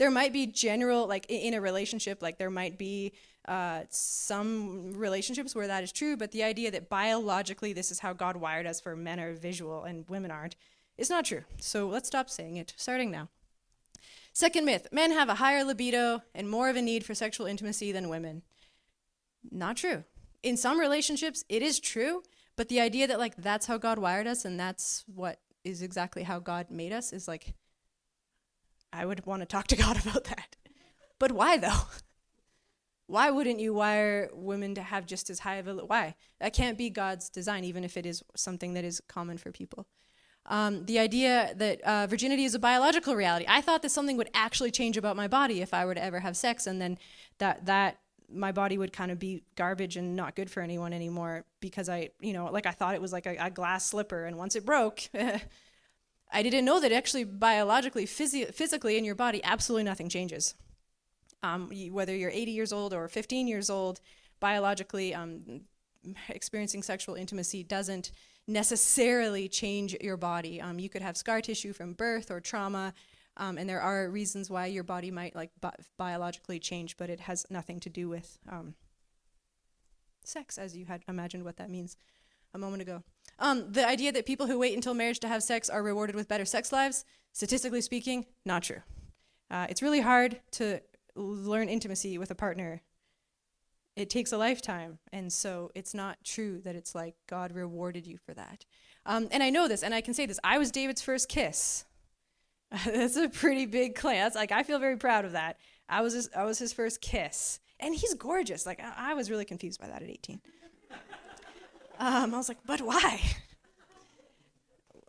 there 0.00 0.10
might 0.10 0.32
be 0.32 0.46
general 0.46 1.06
like 1.06 1.26
in 1.28 1.52
a 1.52 1.60
relationship 1.60 2.22
like 2.22 2.38
there 2.38 2.48
might 2.48 2.78
be 2.78 3.12
uh, 3.46 3.82
some 3.90 4.92
relationships 4.94 5.54
where 5.54 5.66
that 5.66 5.82
is 5.82 5.92
true, 5.92 6.16
but 6.16 6.32
the 6.32 6.42
idea 6.42 6.70
that 6.70 6.88
biologically 6.88 7.74
this 7.74 7.90
is 7.90 7.98
how 7.98 8.14
God 8.14 8.36
wired 8.36 8.66
us 8.66 8.80
for 8.80 8.96
men 8.96 9.20
are 9.20 9.34
visual 9.34 9.84
and 9.84 10.08
women 10.08 10.30
aren't 10.30 10.56
is 10.96 11.10
not 11.10 11.26
true. 11.26 11.44
So 11.58 11.88
let's 11.88 12.06
stop 12.06 12.30
saying 12.30 12.56
it, 12.56 12.72
starting 12.76 13.10
now. 13.10 13.28
Second 14.40 14.64
myth 14.64 14.88
men 14.90 15.10
have 15.10 15.28
a 15.28 15.34
higher 15.34 15.62
libido 15.62 16.22
and 16.34 16.48
more 16.48 16.70
of 16.70 16.76
a 16.76 16.80
need 16.80 17.04
for 17.04 17.14
sexual 17.14 17.44
intimacy 17.46 17.92
than 17.92 18.08
women. 18.08 18.40
Not 19.50 19.76
true. 19.76 20.04
In 20.42 20.56
some 20.56 20.80
relationships, 20.80 21.44
it 21.50 21.60
is 21.60 21.78
true, 21.78 22.22
but 22.56 22.70
the 22.70 22.80
idea 22.80 23.06
that, 23.06 23.18
like, 23.18 23.36
that's 23.36 23.66
how 23.66 23.76
God 23.76 23.98
wired 23.98 24.26
us 24.26 24.46
and 24.46 24.58
that's 24.58 25.04
what 25.14 25.40
is 25.62 25.82
exactly 25.82 26.22
how 26.22 26.38
God 26.38 26.70
made 26.70 26.90
us 26.90 27.12
is 27.12 27.28
like, 27.28 27.52
I 28.94 29.04
would 29.04 29.26
want 29.26 29.42
to 29.42 29.46
talk 29.46 29.66
to 29.66 29.76
God 29.84 30.00
about 30.00 30.24
that. 30.24 30.56
But 31.18 31.32
why, 31.32 31.58
though? 31.58 31.82
why 33.08 33.30
wouldn't 33.30 33.60
you 33.60 33.74
wire 33.74 34.30
women 34.32 34.74
to 34.76 34.82
have 34.82 35.04
just 35.04 35.28
as 35.28 35.40
high 35.40 35.56
of 35.56 35.68
a 35.68 35.74
why 35.84 36.14
that 36.38 36.52
can't 36.52 36.78
be 36.78 36.88
god's 36.88 37.28
design 37.28 37.64
even 37.64 37.82
if 37.82 37.96
it 37.96 38.06
is 38.06 38.22
something 38.36 38.74
that 38.74 38.84
is 38.84 39.02
common 39.08 39.36
for 39.36 39.50
people 39.50 39.88
um, 40.46 40.86
the 40.86 40.98
idea 40.98 41.52
that 41.56 41.80
uh, 41.82 42.06
virginity 42.06 42.44
is 42.44 42.54
a 42.54 42.58
biological 42.58 43.14
reality. 43.14 43.44
I 43.48 43.60
thought 43.60 43.82
that 43.82 43.90
something 43.90 44.16
would 44.16 44.30
actually 44.34 44.70
change 44.70 44.96
about 44.96 45.16
my 45.16 45.28
body 45.28 45.60
if 45.60 45.74
i 45.74 45.84
were 45.84 45.94
to 45.94 46.02
ever 46.02 46.20
have 46.20 46.36
sex 46.36 46.66
and 46.66 46.80
then 46.80 46.98
that 47.38 47.66
that 47.66 47.98
my 48.32 48.52
body 48.52 48.78
would 48.78 48.92
kind 48.92 49.10
of 49.10 49.18
be 49.18 49.42
garbage 49.56 49.96
and 49.96 50.14
not 50.14 50.36
good 50.36 50.48
for 50.50 50.62
anyone 50.62 50.92
anymore 50.92 51.44
because 51.60 51.88
i 51.88 52.10
you 52.20 52.32
know 52.32 52.46
like 52.46 52.64
i 52.64 52.70
thought 52.70 52.94
it 52.94 53.00
was 53.00 53.12
like 53.12 53.26
a, 53.26 53.36
a 53.36 53.50
glass 53.50 53.86
slipper 53.86 54.24
and 54.24 54.36
once 54.36 54.54
it 54.54 54.64
broke 54.64 55.08
i 56.32 56.42
didn't 56.42 56.64
know 56.64 56.78
that 56.80 56.92
actually 56.92 57.24
biologically 57.24 58.06
phys- 58.06 58.54
physically 58.54 58.96
in 58.96 59.04
your 59.04 59.14
body 59.16 59.40
absolutely 59.42 59.84
nothing 59.84 60.08
changes. 60.08 60.54
Um, 61.42 61.70
whether 61.90 62.14
you're 62.14 62.30
80 62.30 62.50
years 62.50 62.72
old 62.72 62.92
or 62.92 63.08
15 63.08 63.48
years 63.48 63.70
old, 63.70 64.00
biologically, 64.40 65.14
um, 65.14 65.62
experiencing 66.28 66.82
sexual 66.82 67.14
intimacy 67.14 67.62
doesn't 67.62 68.10
necessarily 68.50 69.48
change 69.48 69.96
your 70.00 70.16
body. 70.16 70.60
Um, 70.60 70.78
you 70.78 70.88
could 70.88 71.02
have 71.02 71.16
scar 71.16 71.40
tissue 71.40 71.72
from 71.72 71.94
birth 71.94 72.30
or 72.30 72.40
trauma, 72.40 72.92
um, 73.36 73.56
and 73.56 73.68
there 73.68 73.80
are 73.80 74.10
reasons 74.10 74.50
why 74.50 74.66
your 74.66 74.82
body 74.82 75.10
might 75.10 75.34
like 75.34 75.50
bi- 75.60 75.74
biologically 75.96 76.58
change, 76.58 76.96
but 76.96 77.08
it 77.08 77.20
has 77.20 77.46
nothing 77.48 77.80
to 77.80 77.88
do 77.88 78.08
with 78.08 78.38
um, 78.50 78.74
sex, 80.24 80.58
as 80.58 80.76
you 80.76 80.84
had 80.84 81.02
imagined 81.08 81.44
what 81.44 81.56
that 81.56 81.70
means 81.70 81.96
a 82.52 82.58
moment 82.58 82.82
ago. 82.82 83.02
Um, 83.38 83.72
the 83.72 83.86
idea 83.86 84.12
that 84.12 84.26
people 84.26 84.46
who 84.46 84.58
wait 84.58 84.74
until 84.74 84.94
marriage 84.94 85.20
to 85.20 85.28
have 85.28 85.42
sex 85.42 85.70
are 85.70 85.82
rewarded 85.82 86.16
with 86.16 86.28
better 86.28 86.44
sex 86.44 86.72
lives, 86.72 87.04
statistically 87.32 87.80
speaking, 87.80 88.26
not 88.44 88.64
true. 88.64 88.82
Uh, 89.50 89.66
it's 89.68 89.82
really 89.82 90.00
hard 90.00 90.40
to 90.52 90.80
learn 91.14 91.68
intimacy 91.68 92.18
with 92.18 92.30
a 92.30 92.34
partner 92.34 92.82
it 93.96 94.10
takes 94.10 94.32
a 94.32 94.38
lifetime. 94.38 94.98
And 95.12 95.32
so 95.32 95.70
it's 95.74 95.94
not 95.94 96.18
true 96.24 96.60
that 96.62 96.76
it's 96.76 96.94
like 96.94 97.14
god 97.28 97.52
rewarded 97.52 98.06
you 98.06 98.18
for 98.18 98.34
that. 98.34 98.64
Um, 99.06 99.28
and 99.30 99.42
i 99.42 99.50
know 99.50 99.68
this 99.68 99.82
and 99.82 99.94
i 99.94 100.00
can 100.00 100.14
say 100.14 100.26
this. 100.26 100.38
I 100.44 100.58
was 100.58 100.70
david's 100.70 101.02
first 101.02 101.28
kiss. 101.28 101.84
That's 102.84 103.16
a 103.16 103.28
pretty 103.28 103.66
big 103.66 103.94
claim. 103.94 104.18
That's 104.18 104.36
like 104.36 104.52
i 104.52 104.62
feel 104.62 104.78
very 104.78 104.96
proud 104.96 105.24
of 105.24 105.32
that. 105.32 105.58
I 105.88 106.02
was 106.02 106.14
his, 106.14 106.30
i 106.36 106.44
was 106.44 106.58
his 106.58 106.72
first 106.72 107.00
kiss. 107.00 107.60
And 107.78 107.94
he's 107.94 108.14
gorgeous. 108.14 108.66
Like 108.66 108.80
i, 108.80 109.10
I 109.12 109.14
was 109.14 109.30
really 109.30 109.44
confused 109.44 109.80
by 109.80 109.88
that 109.88 110.02
at 110.02 110.08
18 110.08 110.40
um, 111.98 112.34
i 112.34 112.36
was 112.36 112.48
like 112.48 112.58
but 112.66 112.80
why? 112.80 113.20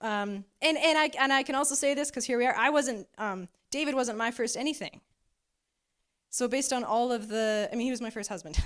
Um, 0.03 0.45
and, 0.63 0.79
and, 0.79 0.97
I, 0.97 1.11
and 1.19 1.31
i 1.31 1.43
can 1.43 1.53
also 1.53 1.75
say 1.75 1.93
this 1.93 2.09
because 2.09 2.25
here 2.25 2.39
we 2.39 2.47
are. 2.47 2.55
I 2.55 2.71
wasn't 2.71 3.07
um, 3.19 3.47
david 3.69 3.93
wasn't 3.93 4.17
my 4.17 4.31
first 4.31 4.57
anything 4.57 4.99
so 6.31 6.47
based 6.47 6.73
on 6.73 6.83
all 6.83 7.11
of 7.11 7.27
the, 7.27 7.69
I 7.71 7.75
mean, 7.75 7.85
he 7.85 7.91
was 7.91 8.01
my 8.01 8.09
first 8.09 8.29
husband. 8.29 8.57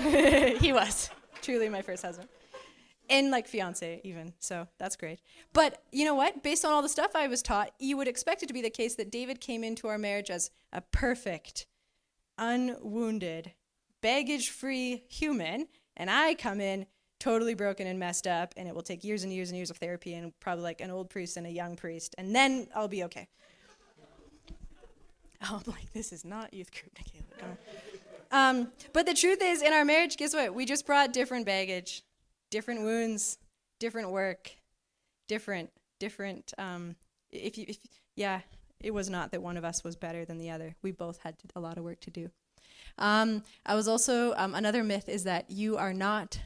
he 0.00 0.72
was 0.72 1.10
truly 1.42 1.68
my 1.68 1.82
first 1.82 2.02
husband. 2.02 2.28
And 3.08 3.30
like 3.30 3.46
fiance 3.46 4.00
even, 4.02 4.32
so 4.40 4.66
that's 4.78 4.96
great. 4.96 5.20
But 5.52 5.82
you 5.92 6.04
know 6.04 6.14
what? 6.14 6.42
Based 6.42 6.64
on 6.64 6.72
all 6.72 6.82
the 6.82 6.88
stuff 6.88 7.12
I 7.14 7.28
was 7.28 7.40
taught, 7.40 7.70
you 7.78 7.96
would 7.98 8.08
expect 8.08 8.42
it 8.42 8.46
to 8.46 8.54
be 8.54 8.62
the 8.62 8.70
case 8.70 8.96
that 8.96 9.12
David 9.12 9.40
came 9.40 9.62
into 9.62 9.86
our 9.86 9.98
marriage 9.98 10.28
as 10.30 10.50
a 10.72 10.80
perfect, 10.80 11.66
unwounded, 12.36 13.52
baggage-free 14.00 15.04
human, 15.08 15.68
and 15.96 16.10
I 16.10 16.34
come 16.34 16.60
in 16.60 16.86
totally 17.20 17.54
broken 17.54 17.86
and 17.86 17.98
messed 17.98 18.26
up, 18.26 18.54
and 18.56 18.66
it 18.66 18.74
will 18.74 18.82
take 18.82 19.04
years 19.04 19.22
and 19.22 19.32
years 19.32 19.50
and 19.50 19.56
years 19.56 19.70
of 19.70 19.76
therapy 19.76 20.14
and 20.14 20.32
probably 20.40 20.64
like 20.64 20.80
an 20.80 20.90
old 20.90 21.10
priest 21.10 21.36
and 21.36 21.46
a 21.46 21.50
young 21.50 21.76
priest, 21.76 22.14
and 22.18 22.34
then 22.34 22.66
I'll 22.74 22.88
be 22.88 23.04
okay. 23.04 23.28
I'm 25.50 25.62
like, 25.66 25.92
this 25.92 26.12
is 26.12 26.24
not 26.24 26.52
youth 26.52 26.70
group, 26.72 26.92
Nikayla. 26.94 27.56
Um, 28.32 28.72
but 28.92 29.06
the 29.06 29.14
truth 29.14 29.40
is, 29.42 29.62
in 29.62 29.72
our 29.72 29.84
marriage, 29.84 30.16
guess 30.16 30.34
what? 30.34 30.54
We 30.54 30.64
just 30.66 30.86
brought 30.86 31.12
different 31.12 31.46
baggage, 31.46 32.02
different 32.50 32.82
wounds, 32.82 33.38
different 33.78 34.10
work, 34.10 34.50
different, 35.28 35.70
different. 36.00 36.52
Um, 36.58 36.96
if 37.30 37.56
you, 37.56 37.66
if 37.68 37.78
yeah, 38.16 38.40
it 38.80 38.92
was 38.92 39.08
not 39.08 39.30
that 39.32 39.42
one 39.42 39.56
of 39.56 39.64
us 39.64 39.84
was 39.84 39.96
better 39.96 40.24
than 40.24 40.38
the 40.38 40.50
other. 40.50 40.74
We 40.82 40.90
both 40.90 41.18
had 41.18 41.36
a 41.54 41.60
lot 41.60 41.78
of 41.78 41.84
work 41.84 42.00
to 42.00 42.10
do. 42.10 42.30
Um, 42.98 43.42
I 43.64 43.74
was 43.74 43.88
also 43.88 44.34
um, 44.36 44.54
another 44.54 44.82
myth 44.82 45.08
is 45.08 45.24
that 45.24 45.50
you 45.50 45.76
are 45.76 45.92
not 45.92 46.40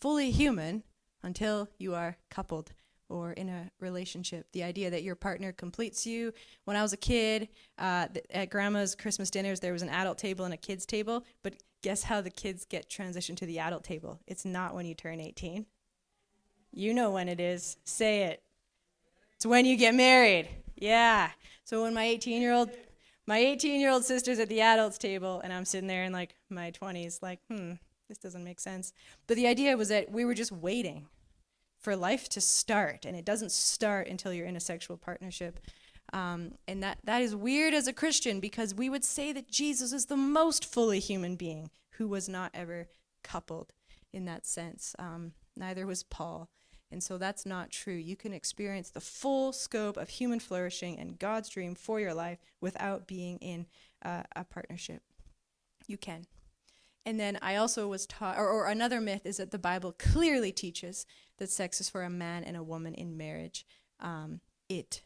fully 0.00 0.30
human 0.30 0.82
until 1.22 1.68
you 1.78 1.94
are 1.94 2.16
coupled 2.30 2.72
or 3.10 3.32
in 3.32 3.48
a 3.48 3.70
relationship. 3.80 4.46
The 4.52 4.62
idea 4.62 4.90
that 4.90 5.02
your 5.02 5.16
partner 5.16 5.52
completes 5.52 6.06
you. 6.06 6.32
When 6.64 6.76
I 6.76 6.82
was 6.82 6.92
a 6.92 6.96
kid, 6.96 7.48
uh, 7.78 8.06
at 8.30 8.50
grandma's 8.50 8.94
Christmas 8.94 9.30
dinners, 9.30 9.60
there 9.60 9.72
was 9.72 9.82
an 9.82 9.88
adult 9.88 10.18
table 10.18 10.44
and 10.44 10.54
a 10.54 10.56
kids 10.56 10.86
table. 10.86 11.24
But 11.42 11.54
guess 11.82 12.04
how 12.04 12.20
the 12.20 12.30
kids 12.30 12.64
get 12.64 12.88
transitioned 12.88 13.36
to 13.38 13.46
the 13.46 13.58
adult 13.58 13.84
table? 13.84 14.20
It's 14.26 14.44
not 14.44 14.74
when 14.74 14.86
you 14.86 14.94
turn 14.94 15.20
18. 15.20 15.66
You 16.72 16.94
know 16.94 17.10
when 17.10 17.28
it 17.28 17.40
is. 17.40 17.76
Say 17.84 18.22
it. 18.22 18.42
It's 19.34 19.46
when 19.46 19.64
you 19.64 19.76
get 19.76 19.94
married. 19.94 20.48
Yeah. 20.76 21.30
So 21.64 21.82
when 21.82 21.94
my 21.94 22.04
18 22.04 22.40
year 22.40 22.52
old 22.52 22.70
my 23.26 23.38
18 23.38 23.80
year 23.80 23.90
old 23.90 24.04
sister's 24.04 24.38
at 24.38 24.48
the 24.48 24.60
adults 24.60 24.98
table 24.98 25.40
and 25.44 25.52
I'm 25.52 25.64
sitting 25.64 25.86
there 25.86 26.04
in 26.04 26.12
like 26.12 26.34
my 26.48 26.72
20s 26.72 27.22
like, 27.22 27.38
hmm, 27.48 27.72
this 28.08 28.18
doesn't 28.18 28.42
make 28.42 28.58
sense. 28.58 28.92
But 29.26 29.36
the 29.36 29.46
idea 29.46 29.76
was 29.76 29.88
that 29.88 30.10
we 30.10 30.24
were 30.24 30.34
just 30.34 30.50
waiting 30.50 31.06
for 31.80 31.96
life 31.96 32.28
to 32.30 32.40
start, 32.40 33.04
and 33.04 33.16
it 33.16 33.24
doesn't 33.24 33.52
start 33.52 34.08
until 34.08 34.32
you're 34.32 34.46
in 34.46 34.56
a 34.56 34.60
sexual 34.60 34.96
partnership. 34.96 35.60
Um, 36.12 36.52
and 36.66 36.82
that, 36.82 36.98
that 37.04 37.22
is 37.22 37.34
weird 37.34 37.72
as 37.72 37.86
a 37.86 37.92
Christian 37.92 38.40
because 38.40 38.74
we 38.74 38.90
would 38.90 39.04
say 39.04 39.32
that 39.32 39.50
Jesus 39.50 39.92
is 39.92 40.06
the 40.06 40.16
most 40.16 40.64
fully 40.64 40.98
human 40.98 41.36
being 41.36 41.70
who 41.92 42.08
was 42.08 42.28
not 42.28 42.50
ever 42.52 42.88
coupled 43.22 43.72
in 44.12 44.24
that 44.24 44.46
sense. 44.46 44.94
Um, 44.98 45.32
neither 45.56 45.86
was 45.86 46.02
Paul. 46.02 46.48
And 46.90 47.02
so 47.02 47.18
that's 47.18 47.46
not 47.46 47.70
true. 47.70 47.94
You 47.94 48.16
can 48.16 48.32
experience 48.32 48.90
the 48.90 49.00
full 49.00 49.52
scope 49.52 49.96
of 49.96 50.08
human 50.08 50.40
flourishing 50.40 50.98
and 50.98 51.18
God's 51.18 51.48
dream 51.48 51.76
for 51.76 52.00
your 52.00 52.14
life 52.14 52.38
without 52.60 53.06
being 53.06 53.38
in 53.38 53.66
uh, 54.04 54.24
a 54.34 54.42
partnership. 54.42 55.02
You 55.86 55.96
can. 55.96 56.24
And 57.06 57.18
then 57.18 57.38
I 57.40 57.56
also 57.56 57.88
was 57.88 58.06
taught, 58.06 58.36
or, 58.36 58.48
or, 58.48 58.66
another 58.66 59.00
myth 59.00 59.24
is 59.24 59.38
that 59.38 59.50
the 59.50 59.58
Bible 59.58 59.92
clearly 59.92 60.52
teaches 60.52 61.06
that 61.38 61.50
sex 61.50 61.80
is 61.80 61.88
for 61.88 62.02
a 62.02 62.10
man 62.10 62.44
and 62.44 62.56
a 62.56 62.62
woman 62.62 62.94
in 62.94 63.16
marriage. 63.16 63.64
Um, 64.00 64.40
it 64.68 65.02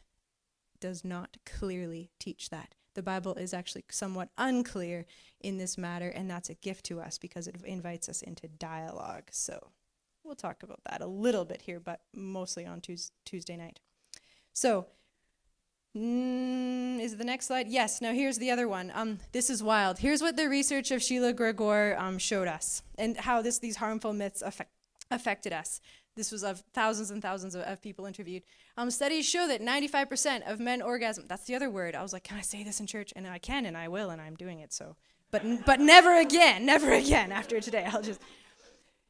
does 0.81 1.05
not 1.05 1.37
clearly 1.45 2.11
teach 2.19 2.49
that. 2.49 2.75
The 2.95 3.03
Bible 3.03 3.35
is 3.35 3.53
actually 3.53 3.85
somewhat 3.89 4.29
unclear 4.37 5.05
in 5.39 5.57
this 5.57 5.77
matter, 5.77 6.09
and 6.09 6.29
that's 6.29 6.49
a 6.49 6.55
gift 6.55 6.85
to 6.85 7.01
us 7.01 7.17
because 7.17 7.47
it 7.47 7.55
invites 7.63 8.09
us 8.09 8.21
into 8.21 8.47
dialogue. 8.47 9.29
So 9.31 9.71
we'll 10.23 10.35
talk 10.35 10.63
about 10.63 10.81
that 10.89 11.01
a 11.01 11.07
little 11.07 11.45
bit 11.45 11.61
here, 11.61 11.79
but 11.79 12.01
mostly 12.13 12.65
on 12.65 12.81
Tuesday 12.81 13.57
night. 13.57 13.79
So 14.53 14.87
Mm, 15.95 16.99
is 16.99 17.13
it 17.13 17.19
the 17.19 17.25
next 17.25 17.47
slide? 17.47 17.67
Yes. 17.69 18.01
Now 18.01 18.11
here's 18.11 18.37
the 18.37 18.51
other 18.51 18.67
one. 18.67 18.91
Um, 18.93 19.19
this 19.31 19.49
is 19.49 19.63
wild. 19.63 19.99
Here's 19.99 20.21
what 20.21 20.35
the 20.35 20.49
research 20.49 20.91
of 20.91 21.01
Sheila 21.01 21.31
Gregoire 21.31 21.95
um, 21.97 22.17
showed 22.17 22.49
us, 22.49 22.83
and 22.97 23.15
how 23.15 23.41
this 23.41 23.59
these 23.59 23.77
harmful 23.77 24.11
myths 24.11 24.41
affect, 24.41 24.71
affected 25.09 25.53
us. 25.53 25.79
This 26.17 26.31
was 26.31 26.43
of 26.43 26.63
thousands 26.73 27.11
and 27.11 27.21
thousands 27.21 27.55
of, 27.55 27.61
of 27.63 27.81
people 27.81 28.05
interviewed. 28.05 28.43
Um, 28.77 28.91
studies 28.91 29.27
show 29.27 29.47
that 29.47 29.61
95% 29.61 30.49
of 30.49 30.59
men 30.59 30.81
orgasm. 30.81 31.25
That's 31.27 31.45
the 31.45 31.55
other 31.55 31.69
word. 31.69 31.95
I 31.95 32.01
was 32.01 32.13
like, 32.13 32.23
can 32.23 32.37
I 32.37 32.41
say 32.41 32.63
this 32.63 32.79
in 32.79 32.87
church? 32.87 33.11
And 33.15 33.27
I 33.27 33.37
can, 33.37 33.65
and 33.65 33.77
I 33.77 33.87
will, 33.87 34.09
and 34.09 34.21
I'm 34.21 34.35
doing 34.35 34.59
it. 34.59 34.73
So, 34.73 34.97
but 35.31 35.43
but 35.65 35.79
never 35.79 36.19
again, 36.19 36.65
never 36.73 36.91
again. 36.91 37.31
After 37.31 37.61
today, 37.61 37.87
I'll 37.89 38.01
just. 38.01 38.21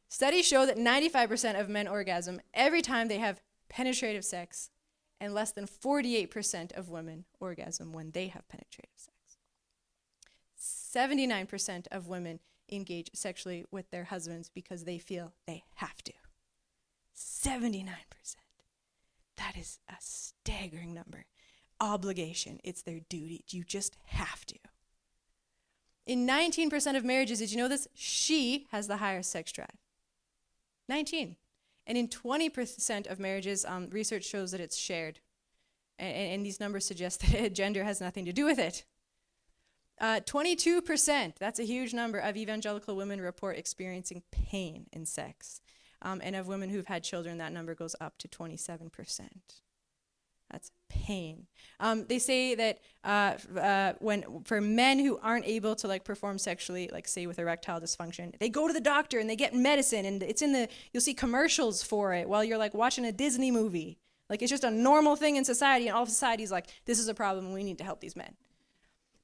Studies 0.08 0.46
show 0.46 0.64
that 0.66 0.76
95% 0.76 1.60
of 1.60 1.68
men 1.68 1.88
orgasm 1.88 2.40
every 2.54 2.80
time 2.80 3.08
they 3.08 3.18
have 3.18 3.40
penetrative 3.68 4.24
sex 4.24 4.70
and 5.20 5.34
less 5.34 5.52
than 5.52 5.66
48% 5.66 6.72
of 6.72 6.88
women 6.88 7.24
orgasm 7.40 7.92
when 7.92 8.10
they 8.10 8.28
have 8.28 8.48
penetrative 8.48 8.90
sex. 8.96 9.38
79% 10.58 11.86
of 11.90 12.08
women 12.08 12.40
engage 12.70 13.10
sexually 13.14 13.64
with 13.70 13.90
their 13.90 14.04
husbands 14.04 14.50
because 14.52 14.84
they 14.84 14.98
feel 14.98 15.32
they 15.46 15.64
have 15.76 16.02
to. 16.04 16.12
79%. 17.16 17.86
That 19.36 19.56
is 19.56 19.78
a 19.88 19.96
staggering 20.00 20.94
number. 20.94 21.26
Obligation, 21.80 22.58
it's 22.64 22.82
their 22.82 23.00
duty. 23.08 23.44
You 23.50 23.64
just 23.64 23.96
have 24.06 24.44
to. 24.46 24.56
In 26.06 26.26
19% 26.26 26.96
of 26.96 27.04
marriages, 27.04 27.40
did 27.40 27.50
you 27.50 27.58
know 27.58 27.68
this? 27.68 27.88
She 27.94 28.66
has 28.70 28.86
the 28.86 28.98
higher 28.98 29.22
sex 29.22 29.52
drive. 29.52 29.76
19. 30.88 31.36
And 31.86 31.96
in 31.96 32.08
20% 32.08 33.06
of 33.06 33.20
marriages, 33.20 33.64
um, 33.64 33.88
research 33.90 34.24
shows 34.24 34.50
that 34.50 34.60
it's 34.60 34.76
shared. 34.76 35.20
And, 35.98 36.16
and, 36.16 36.46
these 36.46 36.60
numbers 36.60 36.84
suggest 36.84 37.20
that 37.32 37.54
gender 37.54 37.84
has 37.84 38.00
nothing 38.00 38.24
to 38.24 38.32
do 38.32 38.44
with 38.44 38.58
it. 38.58 38.84
Uh, 39.98 40.20
22%, 40.20 41.36
that's 41.38 41.58
a 41.58 41.64
huge 41.64 41.94
number, 41.94 42.18
of 42.18 42.36
evangelical 42.36 42.96
women 42.96 43.20
report 43.20 43.56
experiencing 43.56 44.22
pain 44.30 44.86
in 44.92 45.06
sex. 45.06 45.60
Um, 46.02 46.20
and 46.22 46.36
of 46.36 46.46
women 46.46 46.68
who've 46.68 46.86
had 46.86 47.02
children, 47.02 47.38
that 47.38 47.52
number 47.52 47.74
goes 47.74 47.96
up 48.00 48.18
to 48.18 48.28
27%. 48.28 48.90
That's 50.50 50.70
pain. 50.88 51.46
Um, 51.80 52.06
they 52.06 52.18
say 52.18 52.54
that 52.54 52.78
uh, 53.04 53.34
uh, 53.58 53.92
when 53.98 54.42
for 54.44 54.60
men 54.60 54.98
who 54.98 55.18
aren't 55.18 55.44
able 55.44 55.74
to 55.76 55.88
like 55.88 56.04
perform 56.04 56.38
sexually, 56.38 56.88
like 56.92 57.08
say 57.08 57.26
with 57.26 57.38
erectile 57.38 57.80
dysfunction, 57.80 58.38
they 58.38 58.48
go 58.48 58.66
to 58.66 58.72
the 58.72 58.80
doctor 58.80 59.18
and 59.18 59.28
they 59.28 59.36
get 59.36 59.54
medicine, 59.54 60.04
and 60.04 60.22
it's 60.22 60.42
in 60.42 60.52
the 60.52 60.68
you'll 60.92 61.00
see 61.00 61.14
commercials 61.14 61.82
for 61.82 62.14
it 62.14 62.28
while 62.28 62.44
you're 62.44 62.58
like 62.58 62.74
watching 62.74 63.04
a 63.04 63.12
Disney 63.12 63.50
movie. 63.50 63.98
Like 64.30 64.42
it's 64.42 64.50
just 64.50 64.64
a 64.64 64.70
normal 64.70 65.16
thing 65.16 65.36
in 65.36 65.44
society, 65.44 65.88
and 65.88 65.96
all 65.96 66.04
of 66.04 66.08
society's 66.08 66.52
like, 66.52 66.66
this 66.84 66.98
is 66.98 67.08
a 67.08 67.14
problem, 67.14 67.46
and 67.46 67.54
we 67.54 67.64
need 67.64 67.78
to 67.78 67.84
help 67.84 68.00
these 68.00 68.16
men. 68.16 68.34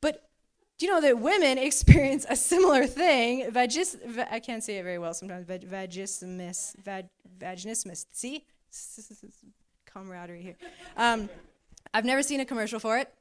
But 0.01 0.29
do 0.79 0.87
you 0.87 0.93
know 0.93 1.01
that 1.01 1.19
women 1.19 1.59
experience 1.71 2.27
a 2.29 2.37
similar 2.37 2.87
thing? 2.87 3.51
Vagis, 3.51 3.97
I 4.31 4.41
can't 4.41 4.63
say 4.63 4.79
it 4.79 4.83
very 4.83 4.99
well 4.99 5.15
sometimes. 5.15 5.47
vaginismus, 5.47 6.77
vag, 6.83 7.07
vaginismus. 7.39 8.07
See, 8.13 8.45
camaraderie 9.93 10.43
here. 10.43 10.57
Um, 10.97 11.29
I've 11.95 12.05
never 12.05 12.23
seen 12.23 12.41
a 12.41 12.45
commercial 12.45 12.81
for 12.81 12.99
it. 12.99 13.13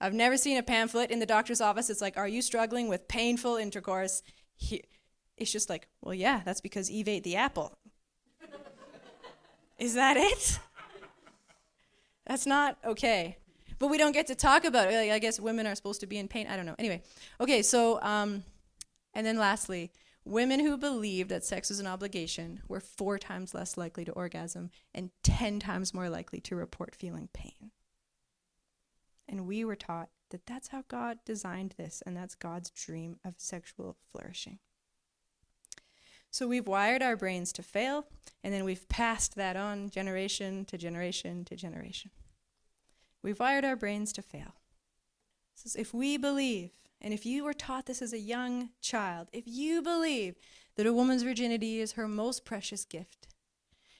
I've 0.00 0.12
never 0.12 0.36
seen 0.36 0.58
a 0.58 0.62
pamphlet 0.62 1.10
in 1.10 1.20
the 1.20 1.26
doctor's 1.26 1.60
office. 1.60 1.88
It's 1.88 2.02
like, 2.02 2.16
are 2.16 2.28
you 2.28 2.42
struggling 2.42 2.88
with 2.88 3.08
painful 3.08 3.56
intercourse? 3.56 4.22
it's 5.36 5.52
just 5.52 5.70
like, 5.70 5.88
well, 6.02 6.14
yeah, 6.14 6.42
that's 6.44 6.60
because 6.60 6.90
Eve 6.90 7.08
ate 7.08 7.24
the 7.24 7.36
apple. 7.36 7.78
Is 9.78 9.94
that 9.94 10.16
it? 10.16 10.58
That's 12.26 12.46
not 12.46 12.78
okay. 12.84 13.36
But 13.78 13.88
we 13.88 13.98
don't 13.98 14.12
get 14.12 14.26
to 14.28 14.34
talk 14.34 14.64
about 14.64 14.90
it. 14.90 14.96
Like, 14.96 15.10
I 15.10 15.18
guess 15.18 15.38
women 15.38 15.66
are 15.66 15.74
supposed 15.74 16.00
to 16.00 16.06
be 16.06 16.18
in 16.18 16.28
pain. 16.28 16.46
I 16.46 16.56
don't 16.56 16.64
know. 16.64 16.74
Anyway, 16.78 17.02
okay, 17.40 17.62
so, 17.62 18.00
um, 18.02 18.42
and 19.14 19.26
then 19.26 19.36
lastly, 19.36 19.92
Women 20.26 20.58
who 20.58 20.76
believed 20.76 21.30
that 21.30 21.44
sex 21.44 21.68
was 21.68 21.78
an 21.78 21.86
obligation 21.86 22.60
were 22.66 22.80
four 22.80 23.16
times 23.16 23.54
less 23.54 23.76
likely 23.76 24.04
to 24.04 24.12
orgasm 24.12 24.70
and 24.92 25.10
10 25.22 25.60
times 25.60 25.94
more 25.94 26.10
likely 26.10 26.40
to 26.40 26.56
report 26.56 26.96
feeling 26.96 27.28
pain. 27.32 27.70
And 29.28 29.46
we 29.46 29.64
were 29.64 29.76
taught 29.76 30.08
that 30.30 30.44
that's 30.44 30.66
how 30.68 30.82
God 30.88 31.18
designed 31.24 31.74
this, 31.78 32.02
and 32.04 32.16
that's 32.16 32.34
God's 32.34 32.70
dream 32.70 33.20
of 33.24 33.34
sexual 33.36 33.96
flourishing. 34.10 34.58
So 36.32 36.48
we've 36.48 36.66
wired 36.66 37.02
our 37.02 37.16
brains 37.16 37.52
to 37.52 37.62
fail, 37.62 38.08
and 38.42 38.52
then 38.52 38.64
we've 38.64 38.88
passed 38.88 39.36
that 39.36 39.56
on 39.56 39.90
generation 39.90 40.64
to 40.64 40.76
generation 40.76 41.44
to 41.44 41.54
generation. 41.54 42.10
We've 43.22 43.38
wired 43.38 43.64
our 43.64 43.76
brains 43.76 44.12
to 44.14 44.22
fail. 44.22 44.56
So 45.54 45.78
if 45.78 45.94
we 45.94 46.16
believe 46.16 46.72
and 47.00 47.12
if 47.12 47.26
you 47.26 47.44
were 47.44 47.54
taught 47.54 47.86
this 47.86 48.02
as 48.02 48.12
a 48.12 48.18
young 48.18 48.70
child, 48.80 49.28
if 49.32 49.44
you 49.46 49.82
believe 49.82 50.36
that 50.76 50.86
a 50.86 50.92
woman's 50.92 51.22
virginity 51.22 51.80
is 51.80 51.92
her 51.92 52.08
most 52.08 52.44
precious 52.44 52.84
gift, 52.84 53.28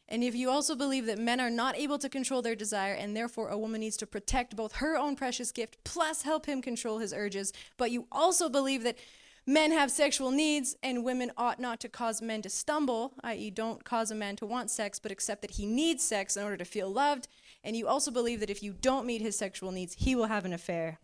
and 0.09 0.23
if 0.23 0.35
you 0.35 0.49
also 0.49 0.77
believe 0.77 1.07
that 1.07 1.19
men 1.19 1.41
are 1.41 1.51
not 1.51 1.77
able 1.77 1.99
to 1.99 2.09
control 2.09 2.41
their 2.41 2.55
desire 2.55 2.95
and 2.95 3.17
therefore 3.17 3.49
a 3.49 3.59
woman 3.59 3.81
needs 3.81 3.97
to 3.97 4.07
protect 4.07 4.55
both 4.55 4.77
her 4.77 4.97
own 4.97 5.17
precious 5.17 5.51
gift 5.51 5.79
plus 5.85 6.23
help 6.23 6.47
him 6.47 6.63
control 6.63 6.99
his 6.99 7.13
urges, 7.13 7.53
but 7.77 7.91
you 7.91 8.07
also 8.13 8.49
believe 8.49 8.85
that 8.85 8.99
men 9.47 9.73
have 9.73 9.91
sexual 9.91 10.31
needs 10.31 10.77
and 10.83 11.05
women 11.05 11.33
ought 11.37 11.59
not 11.59 11.81
to 11.81 11.89
cause 11.89 12.23
men 12.23 12.41
to 12.43 12.49
stumble, 12.49 13.15
i.e., 13.25 13.51
don't 13.51 13.85
cause 13.85 14.11
a 14.13 14.15
man 14.15 14.37
to 14.37 14.47
want 14.47 14.71
sex, 14.71 14.99
but 15.01 15.11
accept 15.11 15.43
that 15.43 15.53
he 15.53 15.67
needs 15.67 16.05
sex 16.05 16.37
in 16.37 16.45
order 16.45 16.57
to 16.57 16.65
feel 16.65 16.91
loved, 16.91 17.27
and 17.65 17.75
you 17.75 17.89
also 17.89 18.11
believe 18.11 18.39
that 18.41 18.51
if 18.51 18.63
you 18.63 18.73
don't 18.81 19.07
meet 19.07 19.21
his 19.21 19.37
sexual 19.37 19.73
needs, 19.73 19.95
he 19.95 20.15
will 20.15 20.27
have 20.27 20.45
an 20.45 20.53
affair. 20.53 20.99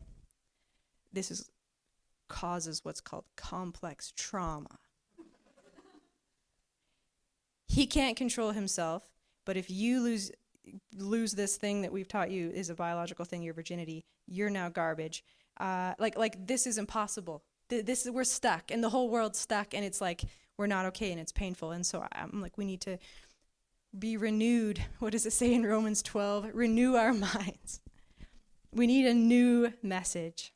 This 1.13 1.31
is 1.31 1.51
causes 2.33 2.85
what's 2.85 3.01
called 3.01 3.25
complex 3.37 4.13
trauma. 4.17 4.79
he 7.69 7.87
can't 7.87 8.17
control 8.17 8.51
himself, 8.51 9.09
but 9.45 9.57
if 9.57 9.71
you 9.71 10.01
lose 10.01 10.33
lose 10.97 11.33
this 11.33 11.57
thing 11.57 11.83
that 11.83 11.93
we've 11.93 12.09
taught 12.09 12.31
you 12.31 12.51
is 12.51 12.71
a 12.71 12.75
biological 12.75 13.25
thing, 13.25 13.43
your 13.43 13.55
virginity, 13.55 14.05
you're 14.27 14.51
now 14.51 14.69
garbage. 14.69 15.23
Uh, 15.59 15.93
like 15.99 16.17
like 16.17 16.47
this 16.47 16.67
is 16.67 16.79
impossible. 16.79 17.45
Th- 17.69 17.85
this 17.85 18.07
is 18.07 18.11
we're 18.11 18.25
stuck, 18.25 18.71
and 18.71 18.83
the 18.83 18.89
whole 18.89 19.09
world's 19.11 19.39
stuck, 19.39 19.75
and 19.75 19.85
it's 19.85 20.01
like 20.01 20.23
we're 20.57 20.67
not 20.67 20.87
okay, 20.87 21.13
and 21.13 21.21
it's 21.21 21.33
painful. 21.33 21.73
And 21.73 21.85
so 21.85 22.07
I'm 22.13 22.41
like, 22.41 22.57
we 22.57 22.65
need 22.65 22.81
to 22.83 22.99
be 23.97 24.17
renewed. 24.17 24.85
What 24.99 25.13
does 25.13 25.27
it 25.27 25.33
say 25.33 25.53
in 25.53 25.67
Romans 25.67 26.03
12? 26.03 26.51
Renew 26.55 26.95
our 26.95 27.13
minds. 27.31 27.81
We 28.73 28.87
need 28.87 29.07
a 29.07 29.15
new 29.15 29.73
message. 29.83 30.53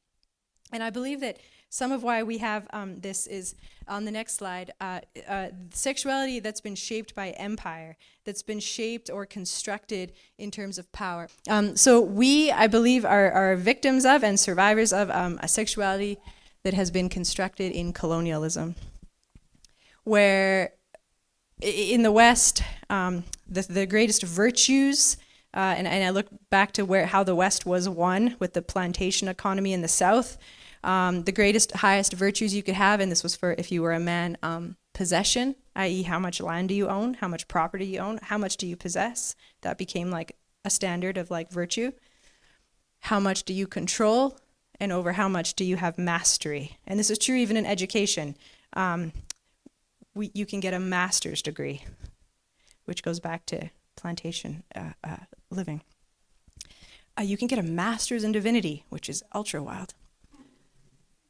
And 0.73 0.83
I 0.83 0.91
believe 0.91 1.21
that 1.21 1.39
some 1.69 1.93
of 1.93 2.03
why 2.03 2.23
we 2.23 2.39
have 2.39 2.67
um, 2.73 3.01
this 3.01 3.27
is 3.27 3.55
on 3.89 4.05
the 4.05 4.11
next 4.11 4.35
slide 4.35 4.73
uh, 4.81 5.01
uh, 5.29 5.49
sexuality 5.71 6.41
that's 6.41 6.61
been 6.61 6.75
shaped 6.75 7.15
by 7.15 7.31
empire, 7.31 7.97
that's 8.25 8.43
been 8.43 8.61
shaped 8.61 9.11
or 9.11 9.27
constructed 9.27 10.13
in 10.39 10.51
terms 10.51 10.79
of 10.79 10.91
power. 10.93 11.29
Um, 11.49 11.77
so, 11.77 12.01
we, 12.01 12.51
I 12.51 12.67
believe, 12.67 13.05
are, 13.05 13.31
are 13.31 13.57
victims 13.57 14.05
of 14.05 14.25
and 14.25 14.39
survivors 14.39 14.93
of 14.93 15.11
um, 15.11 15.39
a 15.43 15.49
sexuality 15.49 16.19
that 16.63 16.75
has 16.75 16.91
been 16.91 17.09
constructed 17.09 17.73
in 17.73 17.93
colonialism, 17.93 18.75
where 20.05 20.73
in 21.61 22.03
the 22.03 22.13
West, 22.13 22.63
um, 22.91 23.25
the, 23.49 23.63
the 23.63 23.87
greatest 23.87 24.23
virtues. 24.23 25.17
Uh, 25.55 25.75
and, 25.79 25.87
and 25.87 26.05
I 26.05 26.11
look 26.11 26.27
back 26.51 26.73
to 26.73 26.85
where 26.85 27.07
how 27.07 27.25
the 27.25 27.35
West 27.35 27.65
was 27.65 27.89
won 27.89 28.37
with 28.39 28.53
the 28.53 28.61
plantation 28.61 29.27
economy 29.27 29.73
in 29.73 29.81
the 29.81 29.89
South 29.89 30.37
um, 30.87 31.25
the 31.25 31.33
greatest, 31.33 31.73
highest 31.73 32.13
virtues 32.13 32.55
you 32.55 32.63
could 32.63 32.77
have, 32.77 33.01
and 33.01 33.11
this 33.11 33.25
was 33.25 33.35
for 33.35 33.57
if 33.59 33.73
you 33.73 33.83
were 33.83 33.93
a 33.93 34.01
man, 34.01 34.39
um, 34.43 34.77
possession, 34.95 35.57
i.e., 35.75 36.05
how 36.05 36.21
much 36.21 36.41
land 36.41 36.69
do 36.69 36.75
you 36.75 36.89
own, 36.89 37.15
how 37.15 37.27
much 37.27 37.49
property 37.49 37.85
you 37.85 37.99
own, 37.99 38.21
how 38.23 38.39
much 38.39 38.57
do 38.57 38.69
you 38.69 38.77
possess. 38.77 39.35
That 39.63 39.79
became 39.79 40.13
like 40.13 40.37
a 40.65 40.71
standard 40.71 41.19
of 41.19 41.29
like 41.29 41.51
virtue. 41.51 41.91
How 43.01 43.19
much 43.19 43.43
do 43.43 43.53
you 43.53 43.67
control, 43.67 44.39
and 44.79 44.93
over 44.93 45.13
how 45.13 45.29
much 45.29 45.55
do 45.55 45.65
you 45.65 45.77
have 45.77 45.99
mastery? 45.99 46.79
And 46.87 47.01
this 47.01 47.11
is 47.11 47.19
true 47.19 47.37
even 47.37 47.57
in 47.57 47.67
education. 47.67 48.37
Um, 48.75 49.13
we, 50.15 50.31
you 50.35 50.47
can 50.47 50.61
get 50.61 50.73
a 50.73 50.79
master's 50.79 51.43
degree, 51.43 51.85
which 52.85 53.03
goes 53.03 53.19
back 53.19 53.45
to 53.47 53.71
plantation 53.97 54.63
uh, 54.75 54.93
uh, 55.03 55.17
living. 55.51 55.83
Uh, 57.19 57.23
you 57.23 57.37
can 57.37 57.49
get 57.49 57.59
a 57.59 57.63
master's 57.63 58.23
in 58.23 58.31
divinity, 58.31 58.85
which 58.89 59.09
is 59.09 59.25
ultra 59.35 59.61
wild 59.63 59.95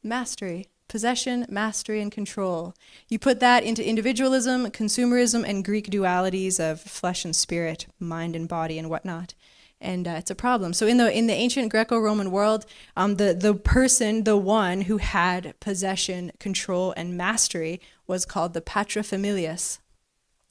mastery. 0.07 0.67
Possession, 0.87 1.45
mastery, 1.49 2.01
and 2.01 2.11
control. 2.11 2.73
You 3.09 3.19
put 3.19 3.41
that 3.41 3.63
into 3.63 3.85
individualism, 3.85 4.67
consumerism, 4.67 5.43
and 5.45 5.65
Greek 5.65 5.89
dualities 5.89 6.59
of 6.59 6.79
flesh 6.79 7.25
and 7.25 7.35
spirit, 7.35 7.87
mind 7.99 8.35
and 8.35 8.47
body, 8.47 8.79
and 8.79 8.89
whatnot 8.89 9.33
and 9.79 10.07
uh, 10.07 10.11
it's 10.11 10.31
a 10.31 10.35
problem. 10.35 10.73
So 10.73 10.87
in 10.87 10.97
the 10.97 11.15
in 11.15 11.27
the 11.27 11.33
ancient 11.33 11.69
Greco-Roman 11.69 12.31
world, 12.31 12.65
um, 12.95 13.15
the 13.15 13.33
the 13.33 13.53
person, 13.53 14.23
the 14.23 14.37
one 14.37 14.81
who 14.81 14.97
had 14.97 15.59
possession, 15.59 16.31
control, 16.39 16.93
and 16.97 17.17
mastery 17.17 17.79
was 18.07 18.25
called 18.25 18.53
the 18.53 18.61
paterfamilias, 18.61 19.79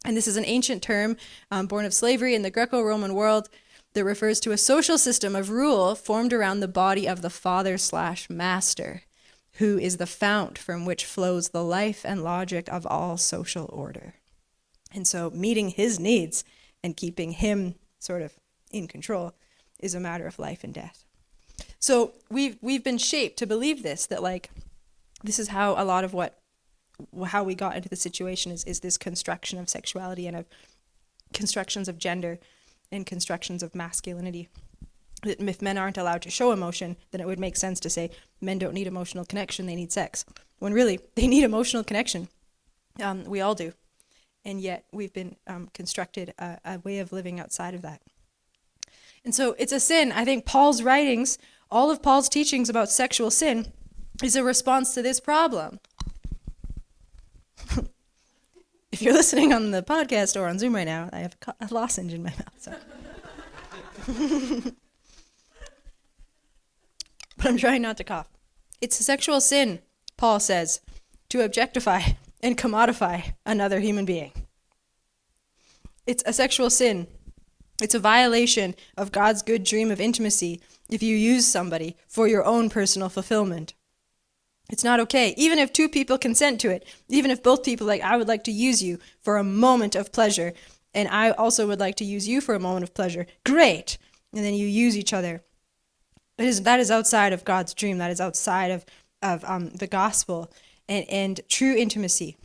and 0.05 0.17
this 0.17 0.29
is 0.29 0.37
an 0.37 0.45
ancient 0.47 0.83
term 0.83 1.17
um, 1.51 1.67
born 1.67 1.85
of 1.85 1.95
slavery 1.95 2.35
in 2.35 2.43
the 2.43 2.51
Greco-Roman 2.51 3.15
world 3.15 3.49
that 3.95 4.05
refers 4.05 4.41
to 4.41 4.53
a 4.53 4.59
social 4.59 4.99
system 4.99 5.35
of 5.35 5.51
rule 5.51 5.95
formed 5.95 6.33
around 6.33 6.61
the 6.61 6.69
body 6.69 7.09
of 7.09 7.23
the 7.23 7.31
father 7.31 7.79
slash 7.79 8.29
master 8.29 9.03
who 9.59 9.79
is 9.79 9.97
the 9.97 10.07
fount 10.07 10.59
from 10.59 10.85
which 10.85 11.05
flows 11.05 11.49
the 11.49 11.65
life 11.65 12.05
and 12.05 12.23
logic 12.23 12.69
of 12.69 12.87
all 12.87 13.17
social 13.17 13.69
order. 13.73 14.15
And 14.93 15.07
so, 15.07 15.31
meeting 15.31 15.71
his 15.71 15.99
needs 15.99 16.45
and 16.83 16.97
keeping 16.97 17.33
him 17.33 17.75
sort 17.99 18.23
of 18.23 18.35
in 18.71 18.87
control 18.87 19.33
is 19.79 19.95
a 19.95 20.01
matter 20.01 20.27
of 20.27 20.39
life 20.39 20.63
and 20.63 20.73
death. 20.73 21.05
So, 21.79 22.13
we've, 22.31 22.59
we've 22.61 22.85
been 22.85 22.99
shaped 22.99 23.39
to 23.39 23.47
believe 23.47 23.83
this 23.83 24.07
that, 24.07 24.23
like, 24.23 24.51
this 25.23 25.39
is 25.39 25.49
how 25.49 25.73
a 25.73 25.85
lot 25.85 26.05
of 26.05 26.13
what 26.13 26.39
how 27.27 27.45
we 27.45 27.55
got 27.55 27.77
into 27.77 27.91
the 27.91 27.97
situation 27.97 28.51
is, 28.51 28.65
is 28.65 28.81
this 28.81 28.97
construction 28.97 29.59
of 29.59 29.69
sexuality 29.69 30.27
and 30.27 30.35
of 30.35 30.47
constructions 31.35 31.89
of 31.89 31.99
gender 31.99 32.39
and 32.91 33.05
constructions 33.05 33.63
of 33.63 33.75
masculinity 33.75 34.49
that 35.23 35.41
if 35.41 35.63
men 35.63 35.77
aren't 35.77 35.99
allowed 35.99 36.23
to 36.23 36.31
show 36.31 36.53
emotion, 36.53 36.97
then 37.11 37.21
it 37.21 37.27
would 37.27 37.39
make 37.39 37.57
sense 37.57 37.81
to 37.81 37.91
say 37.91 38.11
men 38.41 38.59
don't 38.59 38.75
need 38.75 38.87
emotional 38.87 39.25
connection, 39.25 39.67
they 39.67 39.77
need 39.77 39.93
sex. 39.93 40.25
When 40.59 40.73
really, 40.73 41.01
they 41.15 41.27
need 41.27 41.45
emotional 41.45 41.85
connection. 41.85 42.29
Um, 43.03 43.25
we 43.25 43.41
all 43.41 43.55
do. 43.55 43.73
And 44.45 44.61
yet, 44.61 44.85
we've 44.93 45.13
been 45.13 45.37
um, 45.47 45.69
constructed 45.75 46.33
a, 46.39 46.59
a 46.65 46.79
way 46.79 47.01
of 47.01 47.13
living 47.13 47.41
outside 47.41 47.75
of 47.75 47.83
that. 47.83 48.01
And 49.25 49.35
so, 49.35 49.57
it's 49.59 49.73
a 49.73 49.81
sin. 49.81 50.13
I 50.13 50.25
think 50.25 50.47
Paul's 50.47 50.83
writings, 50.83 51.39
all 51.71 51.91
of 51.91 52.03
Paul's 52.03 52.29
teachings 52.29 52.71
about 52.71 52.91
sexual 52.91 53.31
sin, 53.31 53.73
is 54.23 54.37
a 54.37 54.45
response 54.45 54.95
to 54.95 55.03
this 55.03 55.19
problem. 55.19 55.81
if 58.93 59.03
you're 59.03 59.13
listening 59.13 59.53
on 59.53 59.73
the 59.73 59.83
podcast 59.83 60.41
or 60.41 60.47
on 60.47 60.61
Zoom 60.61 60.77
right 60.77 60.85
now, 60.85 61.11
I 61.13 61.19
have 61.19 61.37
a 61.61 61.75
lozenge 61.75 62.15
in 62.15 62.23
my 62.23 62.31
mouth. 62.31 62.55
So. 62.59 62.73
but 67.39 67.47
I'm 67.47 67.57
trying 67.57 67.83
not 67.83 67.97
to 67.99 68.05
cough. 68.05 68.29
It's 68.81 69.01
a 69.01 69.05
sexual 69.05 69.41
sin, 69.41 69.81
Paul 70.17 70.41
says, 70.41 70.81
to 71.31 71.45
objectify 71.45 72.01
and 72.43 72.57
commodify 72.57 73.35
another 73.45 73.81
human 73.81 74.05
being. 74.05 74.33
It's 76.07 76.23
a 76.27 76.33
sexual 76.33 76.71
sin. 76.71 77.09
It's 77.83 77.95
a 77.95 77.99
violation 77.99 78.75
of 78.97 79.13
God's 79.13 79.43
good 79.43 79.65
dream 79.65 79.91
of 79.91 80.01
intimacy 80.01 80.61
if 80.89 81.03
you 81.03 81.17
use 81.17 81.47
somebody 81.47 81.97
for 82.09 82.29
your 82.29 82.45
own 82.45 82.71
personal 82.71 83.09
fulfillment. 83.09 83.75
It's 84.71 84.85
not 84.85 85.01
okay. 85.01 85.35
Even 85.37 85.59
if 85.59 85.73
two 85.73 85.89
people 85.89 86.19
consent 86.19 86.61
to 86.61 86.71
it, 86.71 86.85
even 87.09 87.31
if 87.31 87.43
both 87.43 87.65
people 87.65 87.87
like, 87.87 88.03
I 88.03 88.17
would 88.17 88.29
like 88.29 88.45
to 88.45 88.53
use 88.53 88.83
you 88.83 88.99
for 89.21 89.37
a 89.37 89.45
moment 89.45 89.95
of 89.95 90.13
pleasure, 90.13 90.55
and 90.95 91.09
I 91.09 91.31
also 91.31 91.67
would 91.67 91.81
like 91.81 91.97
to 91.97 92.05
use 92.05 92.27
you 92.27 92.41
for 92.41 92.55
a 92.55 92.61
moment 92.61 92.83
of 92.83 92.95
pleasure, 92.95 93.27
great. 93.45 93.99
And 94.33 94.45
then 94.45 94.55
you 94.55 94.67
use 94.67 94.97
each 94.97 95.13
other. 95.13 95.43
That 96.39 96.81
is 96.81 96.91
outside 96.91 97.33
of 97.33 97.45
God's 97.45 97.75
dream. 97.75 97.99
That 97.99 98.11
is 98.11 98.21
outside 98.21 98.71
of, 98.71 98.85
of 99.23 99.45
um, 99.45 99.71
the 99.71 99.87
gospel. 99.87 100.51
And, 100.89 101.09
and 101.09 101.41
true 101.49 101.75
intimacy 101.75 102.37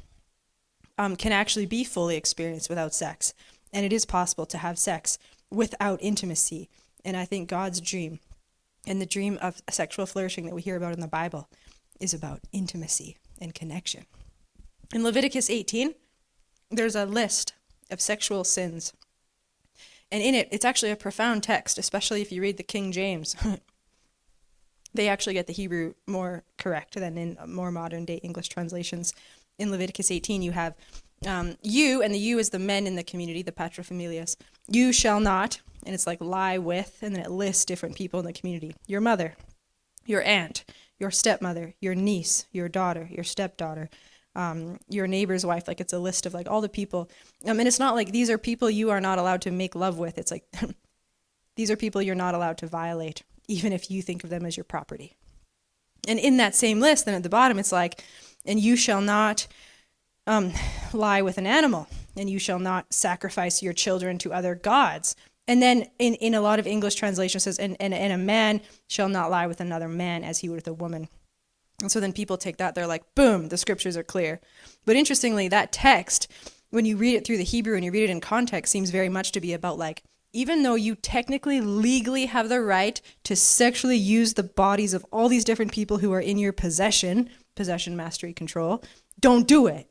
um, 0.98 1.16
can 1.16 1.32
actually 1.32 1.66
be 1.66 1.84
fully 1.84 2.16
experienced 2.16 2.70
without 2.70 2.94
sex. 2.94 3.34
And 3.74 3.86
it 3.86 3.94
is 3.94 4.06
possible 4.06 4.46
to 4.48 4.58
have 4.58 4.80
sex 4.80 5.18
without 5.50 6.00
intimacy. 6.02 6.70
And 7.04 7.18
I 7.18 7.26
think 7.26 7.50
God's 7.50 7.82
dream 7.82 8.20
and 8.88 9.02
the 9.02 9.06
dream 9.06 9.38
of 9.42 9.62
sexual 9.70 10.06
flourishing 10.06 10.46
that 10.46 10.56
we 10.56 10.62
hear 10.62 10.76
about 10.76 10.94
in 10.94 11.02
the 11.02 11.08
Bible 11.08 11.50
is 12.00 12.14
about 12.14 12.42
intimacy 12.52 13.18
and 13.40 13.54
connection. 13.54 14.06
In 14.94 15.04
Leviticus 15.04 15.50
18, 15.50 15.94
there's 16.70 16.96
a 16.96 17.06
list 17.06 17.54
of 17.90 18.02
sexual 18.02 18.44
sins. 18.44 18.94
And 20.12 20.24
in 20.24 20.36
it, 20.36 20.48
it's 20.52 20.66
actually 20.66 20.92
a 20.92 20.96
profound 20.96 21.44
text, 21.44 21.78
especially 21.78 22.22
if 22.22 22.32
you 22.32 22.42
read 22.42 22.58
the 22.58 22.64
King 22.64 22.92
James. 22.92 23.36
they 24.94 25.08
actually 25.08 25.34
get 25.34 25.48
the 25.48 25.54
Hebrew 25.54 25.94
more 26.08 26.44
correct 26.58 26.96
than 26.96 27.18
in 27.18 27.38
more 27.48 27.72
modern 27.72 28.06
day 28.06 28.18
English 28.18 28.50
translations. 28.50 29.14
In 29.58 29.72
Leviticus 29.72 30.12
18, 30.12 30.42
you 30.42 30.52
have 30.52 30.76
um, 31.26 31.58
you, 31.62 32.02
and 32.02 32.14
the 32.14 32.20
you 32.20 32.40
is 32.40 32.50
the 32.50 32.60
men 32.60 32.88
in 32.88 32.96
the 32.96 33.04
community, 33.04 33.44
the 33.44 33.52
paterfamilias. 33.52 34.36
You 34.68 34.92
shall 34.92 35.20
not, 35.20 35.62
and 35.86 35.94
it's 35.94 36.08
like 36.08 36.20
lie 36.20 36.58
with, 36.58 36.98
and 37.02 37.16
then 37.16 37.24
it 37.24 37.32
lists 37.32 37.66
different 37.66 37.96
people 37.96 38.20
in 38.20 38.26
the 38.26 38.34
community. 38.34 38.76
Your 38.88 39.02
mother, 39.02 39.36
your 40.06 40.24
aunt, 40.24 40.66
your 40.98 41.12
stepmother, 41.12 41.76
your 41.80 41.94
niece, 41.94 42.46
your 42.52 42.68
daughter, 42.70 43.08
your 43.12 43.24
stepdaughter, 43.24 43.90
um, 44.36 44.80
your 44.90 45.08
neighbor's 45.08 45.46
wife. 45.46 45.68
Like 45.68 45.80
it's 45.80 45.94
a 45.94 46.00
list 46.00 46.26
of 46.26 46.34
like 46.34 46.50
all 46.50 46.62
the 46.62 46.70
people. 46.70 47.10
Um, 47.46 47.60
and 47.60 47.68
it's 47.68 47.80
not 47.80 47.96
like 47.96 48.12
these 48.12 48.30
are 48.30 48.38
people 48.38 48.70
you 48.70 48.90
are 48.90 49.02
not 49.02 49.20
allowed 49.20 49.42
to 49.44 49.52
make 49.52 49.76
love 49.76 50.00
with. 50.00 50.18
It's 50.18 50.32
like 50.32 50.46
these 51.56 51.70
are 51.70 51.76
people 51.76 52.02
you're 52.02 52.16
not 52.16 52.34
allowed 52.34 52.58
to 52.60 52.68
violate, 52.68 53.24
even 53.48 53.74
if 53.74 53.92
you 53.92 54.02
think 54.02 54.24
of 54.24 54.30
them 54.30 54.46
as 54.46 54.58
your 54.58 54.64
property. 54.64 55.18
And 56.08 56.20
in 56.20 56.38
that 56.38 56.56
same 56.56 56.80
list, 56.80 57.06
then 57.06 57.16
at 57.16 57.24
the 57.24 57.30
bottom, 57.30 57.60
it's 57.60 57.72
like, 57.72 58.04
and 58.46 58.60
you 58.60 58.76
shall 58.76 59.02
not 59.02 59.48
um, 60.26 60.52
lie 60.94 61.22
with 61.22 61.38
an 61.38 61.46
animal, 61.46 61.88
and 62.16 62.30
you 62.30 62.40
shall 62.40 62.60
not 62.60 62.94
sacrifice 62.94 63.62
your 63.62 63.74
children 63.74 64.18
to 64.20 64.34
other 64.34 64.56
gods. 64.56 65.16
And 65.48 65.62
then 65.62 65.88
in, 66.00 66.16
in 66.16 66.34
a 66.34 66.42
lot 66.42 66.60
of 66.60 66.68
English 66.68 66.96
translations 66.96 67.44
says, 67.44 67.60
and, 67.60 67.76
and, 67.80 67.94
and 67.94 68.14
a 68.14 68.18
man 68.18 68.62
shall 68.88 69.10
not 69.10 69.32
lie 69.32 69.48
with 69.48 69.60
another 69.60 69.88
man 69.88 70.24
as 70.24 70.40
he 70.40 70.50
would 70.50 70.56
with 70.56 70.68
a 70.68 70.74
woman. 70.74 71.08
And 71.82 71.92
so 71.92 72.00
then 72.00 72.14
people 72.14 72.38
take 72.38 72.58
that, 72.58 72.76
they're 72.76 72.88
like, 72.88 73.16
boom, 73.16 73.50
the 73.50 73.58
scriptures 73.58 73.98
are 73.98 74.04
clear. 74.04 74.40
But 74.86 74.96
interestingly, 74.96 75.48
that 75.48 75.72
text, 75.72 76.28
when 76.70 76.86
you 76.86 76.96
read 76.96 77.16
it 77.16 77.26
through 77.26 77.38
the 77.38 77.44
Hebrew 77.44 77.76
and 77.76 77.84
you 77.84 77.92
read 77.92 78.04
it 78.04 78.10
in 78.12 78.22
context, 78.22 78.72
seems 78.72 78.92
very 78.92 79.10
much 79.10 79.32
to 79.32 79.42
be 79.42 79.54
about 79.54 79.80
like, 79.80 80.04
even 80.34 80.64
though 80.64 80.76
you 80.76 80.96
technically 80.96 81.60
legally 81.60 82.26
have 82.28 82.50
the 82.50 82.62
right 82.62 83.02
to 83.24 83.36
sexually 83.36 83.98
use 83.98 84.34
the 84.34 84.44
bodies 84.44 84.94
of 84.94 85.06
all 85.12 85.28
these 85.28 85.44
different 85.44 85.72
people 85.72 85.98
who 85.98 86.14
are 86.14 86.22
in 86.22 86.38
your 86.38 86.54
possession, 86.54 87.30
possession, 87.56 87.96
mastery, 87.96 88.34
control, 88.34 88.84
don't 89.20 89.48
do 89.48 89.68
it. 89.68 89.90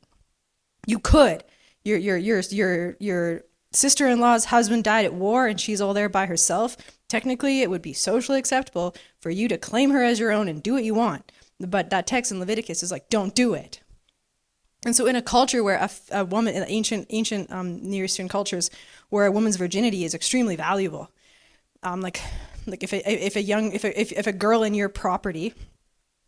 You 0.87 0.99
could. 0.99 1.45
Your 1.85 1.99
your 1.99 2.17
your 2.17 2.41
your 2.51 2.97
your 2.99 3.45
sister-in-law's 3.73 4.47
husband 4.47 4.85
died 4.85 5.05
at 5.05 5.15
war 5.15 5.47
and 5.47 5.61
she's 5.61 5.81
all 5.81 5.95
there 5.95 6.09
by 6.09 6.27
herself. 6.27 6.77
Technically, 7.09 7.61
it 7.61 7.71
would 7.71 7.83
be 7.83 7.93
socially 7.93 8.39
acceptable 8.39 8.95
for 9.21 9.31
you 9.31 9.49
to 9.49 9.59
claim 9.59 9.91
her 9.91 10.03
as 10.03 10.19
your 10.19 10.33
own 10.33 10.49
and 10.49 10.63
do 10.63 10.75
what 10.75 10.85
you 10.85 10.95
want. 10.95 11.31
But 11.59 11.91
that 11.91 12.07
text 12.07 12.33
in 12.33 12.41
Leviticus 12.41 12.83
is 12.83 12.91
like, 12.91 13.09
don't 13.11 13.35
do 13.35 13.55
it. 13.55 13.81
And 14.85 14.97
so, 14.97 15.07
in 15.07 15.17
a 15.17 15.23
culture 15.23 15.63
where 15.63 15.77
a, 15.77 15.91
a 16.11 16.25
woman, 16.25 16.55
in 16.55 16.65
ancient 16.67 17.07
ancient 17.11 17.53
um, 17.53 17.83
Near 17.83 18.05
Eastern 18.05 18.29
cultures, 18.29 18.71
where 19.11 19.27
a 19.27 19.33
woman's 19.33 19.57
virginity 19.57 20.05
is 20.05 20.15
extremely 20.15 20.57
valuable, 20.57 21.11
um, 21.83 22.01
like 22.01 22.21
like 22.67 22.83
if 22.83 22.93
a, 22.93 23.27
if 23.27 23.37
a 23.37 23.43
young 23.43 23.73
if 23.73 23.85
a, 23.85 24.01
if, 24.01 24.13
if 24.13 24.27
a 24.27 24.33
girl 24.33 24.63
in 24.63 24.75
your 24.75 24.89
property 24.89 25.55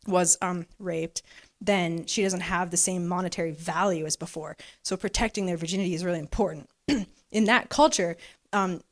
was 0.06 0.36
um, 0.42 0.66
raped, 0.78 1.22
then 1.60 2.06
she 2.06 2.22
doesn't 2.22 2.40
have 2.40 2.70
the 2.70 2.76
same 2.76 3.06
monetary 3.06 3.52
value 3.52 4.04
as 4.04 4.16
before. 4.16 4.56
So 4.82 4.96
protecting 4.96 5.46
their 5.46 5.56
virginity 5.56 5.94
is 5.94 6.04
really 6.04 6.18
important. 6.18 6.68
in 7.30 7.44
that 7.44 7.68
culture, 7.68 8.16
um, 8.52 8.82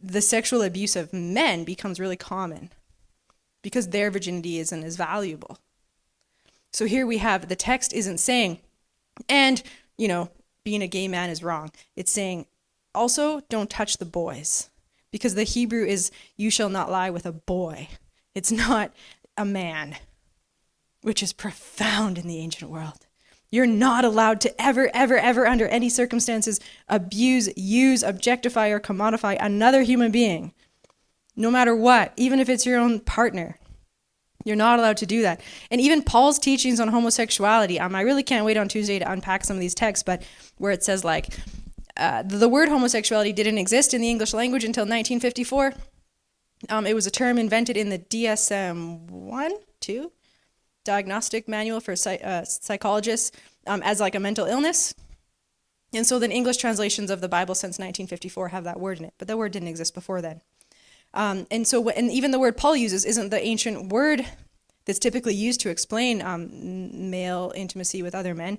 the 0.00 0.20
sexual 0.20 0.62
abuse 0.62 0.96
of 0.96 1.12
men 1.12 1.64
becomes 1.64 2.00
really 2.00 2.16
common 2.16 2.70
because 3.62 3.88
their 3.88 4.10
virginity 4.10 4.58
isn't 4.58 4.84
as 4.84 4.96
valuable. 4.96 5.58
So 6.72 6.86
here 6.86 7.06
we 7.06 7.18
have 7.18 7.48
the 7.48 7.56
text 7.56 7.92
isn't 7.92 8.18
saying, 8.18 8.60
and, 9.28 9.62
you 9.98 10.08
know, 10.08 10.30
being 10.64 10.82
a 10.82 10.86
gay 10.86 11.08
man 11.08 11.30
is 11.30 11.42
wrong. 11.42 11.70
It's 11.96 12.12
saying, 12.12 12.46
also, 12.94 13.40
don't 13.48 13.70
touch 13.70 13.96
the 13.96 14.04
boys. 14.04 14.70
Because 15.10 15.34
the 15.34 15.44
Hebrew 15.44 15.84
is, 15.84 16.10
you 16.36 16.50
shall 16.50 16.68
not 16.68 16.90
lie 16.90 17.10
with 17.10 17.26
a 17.26 17.32
boy. 17.32 17.88
It's 18.34 18.52
not 18.52 18.92
a 19.36 19.44
man 19.44 19.96
which 21.02 21.22
is 21.22 21.32
profound 21.32 22.18
in 22.18 22.28
the 22.28 22.38
ancient 22.38 22.70
world. 22.70 23.06
You're 23.50 23.66
not 23.66 24.04
allowed 24.04 24.40
to 24.42 24.62
ever, 24.62 24.90
ever, 24.94 25.18
ever, 25.18 25.46
under 25.46 25.66
any 25.66 25.88
circumstances, 25.88 26.60
abuse, 26.88 27.48
use, 27.56 28.02
objectify, 28.02 28.68
or 28.68 28.78
commodify 28.78 29.36
another 29.40 29.82
human 29.82 30.12
being, 30.12 30.52
no 31.34 31.50
matter 31.50 31.74
what, 31.74 32.12
even 32.16 32.38
if 32.38 32.48
it's 32.48 32.66
your 32.66 32.78
own 32.78 33.00
partner. 33.00 33.58
You're 34.44 34.56
not 34.56 34.78
allowed 34.78 34.98
to 34.98 35.06
do 35.06 35.22
that. 35.22 35.40
And 35.70 35.80
even 35.80 36.02
Paul's 36.02 36.38
teachings 36.38 36.80
on 36.80 36.88
homosexuality, 36.88 37.80
um, 37.80 37.94
I 37.94 38.02
really 38.02 38.22
can't 38.22 38.46
wait 38.46 38.56
on 38.56 38.68
Tuesday 38.68 38.98
to 38.98 39.10
unpack 39.10 39.44
some 39.44 39.56
of 39.56 39.60
these 39.60 39.74
texts, 39.74 40.04
but 40.04 40.22
where 40.58 40.72
it 40.72 40.84
says, 40.84 41.04
like, 41.04 41.36
uh, 42.00 42.22
the 42.22 42.48
word 42.48 42.68
homosexuality 42.68 43.32
didn't 43.32 43.58
exist 43.58 43.94
in 43.94 44.00
the 44.00 44.10
English 44.10 44.34
language 44.34 44.64
until 44.64 44.82
1954. 44.82 45.74
Um, 46.68 46.86
it 46.86 46.94
was 46.94 47.06
a 47.06 47.10
term 47.10 47.38
invented 47.38 47.76
in 47.76 47.90
the 47.90 47.98
DSM 47.98 49.10
1, 49.10 49.52
2? 49.80 50.12
diagnostic 50.84 51.48
manual 51.48 51.80
for 51.80 51.92
uh, 51.92 52.44
psychologists 52.44 53.32
um, 53.66 53.82
as 53.82 54.00
like 54.00 54.14
a 54.14 54.20
mental 54.20 54.46
illness. 54.46 54.94
And 55.92 56.06
so 56.06 56.18
then 56.18 56.32
English 56.32 56.58
translations 56.58 57.10
of 57.10 57.20
the 57.20 57.28
Bible 57.28 57.54
since 57.54 57.78
1954 57.78 58.48
have 58.48 58.64
that 58.64 58.80
word 58.80 58.98
in 58.98 59.04
it, 59.06 59.14
but 59.18 59.28
that 59.28 59.38
word 59.38 59.52
didn't 59.52 59.68
exist 59.68 59.94
before 59.94 60.22
then. 60.22 60.40
Um, 61.12 61.46
and 61.50 61.66
so, 61.66 61.88
and 61.90 62.10
even 62.10 62.30
the 62.30 62.38
word 62.38 62.56
Paul 62.56 62.76
uses 62.76 63.04
isn't 63.04 63.30
the 63.30 63.44
ancient 63.44 63.88
word 63.92 64.24
that's 64.84 65.00
typically 65.00 65.34
used 65.34 65.60
to 65.60 65.70
explain 65.70 66.22
um, 66.22 67.10
male 67.10 67.52
intimacy 67.56 68.02
with 68.02 68.14
other 68.14 68.34
men. 68.34 68.58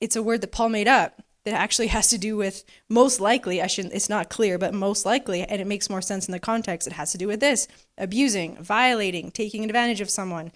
It's 0.00 0.16
a 0.16 0.22
word 0.22 0.42
that 0.42 0.52
Paul 0.52 0.68
made 0.68 0.88
up 0.88 1.22
that 1.48 1.60
actually 1.60 1.88
has 1.88 2.08
to 2.08 2.18
do 2.18 2.36
with 2.36 2.64
most 2.88 3.20
likely, 3.20 3.62
I 3.62 3.66
shouldn't, 3.66 3.94
it's 3.94 4.08
not 4.08 4.28
clear, 4.28 4.58
but 4.58 4.74
most 4.74 5.06
likely, 5.06 5.42
and 5.42 5.60
it 5.60 5.66
makes 5.66 5.90
more 5.90 6.02
sense 6.02 6.28
in 6.28 6.32
the 6.32 6.38
context, 6.38 6.86
it 6.86 6.94
has 6.94 7.12
to 7.12 7.18
do 7.18 7.26
with 7.26 7.40
this 7.40 7.68
abusing, 7.96 8.56
violating, 8.62 9.30
taking 9.30 9.64
advantage 9.64 10.00
of 10.00 10.10
someone, 10.10 10.52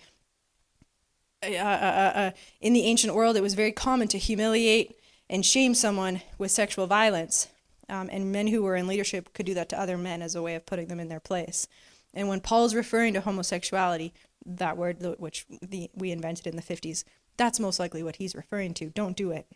uh, 1.42 1.48
uh, 1.48 1.59
uh, 1.59 2.18
uh, 2.18 2.31
in 2.61 2.72
the 2.72 2.84
ancient 2.84 3.14
world, 3.14 3.36
it 3.36 3.43
was 3.43 3.55
very 3.55 3.72
common 3.72 4.07
to 4.09 4.18
humiliate 4.18 4.97
and 5.28 5.45
shame 5.45 5.74
someone 5.74 6.22
with 6.38 6.51
sexual 6.51 6.86
violence. 6.86 7.49
Um, 7.88 8.09
and 8.12 8.32
men 8.32 8.47
who 8.47 8.62
were 8.62 8.76
in 8.76 8.86
leadership 8.86 9.34
could 9.34 9.45
do 9.45 9.55
that 9.55 9.68
to 9.70 9.80
other 9.80 9.99
men 9.99 10.22
as 10.22 10.34
a 10.34 10.43
way 10.43 10.55
of 10.55 10.64
putting 10.64 10.86
them 10.86 11.01
in 11.01 11.09
their 11.09 11.20
place. 11.20 11.66
And 12.14 12.28
when 12.28 12.40
Paul 12.40 12.64
is 12.64 12.74
referring 12.74 13.14
to 13.14 13.20
homosexuality, 13.20 14.14
that 14.47 14.76
word 14.76 14.99
which 15.18 15.47
the, 15.61 15.90
we 15.95 16.11
invented 16.11 16.47
in 16.47 16.57
the 16.57 16.62
50s, 16.62 17.05
that's 17.36 17.61
most 17.61 17.80
likely 17.80 18.03
what 18.03 18.16
he's 18.16 18.36
referring 18.36 18.72
to. 18.74 18.90
Don't 18.90 19.16
do 19.16 19.30
it. 19.30 19.47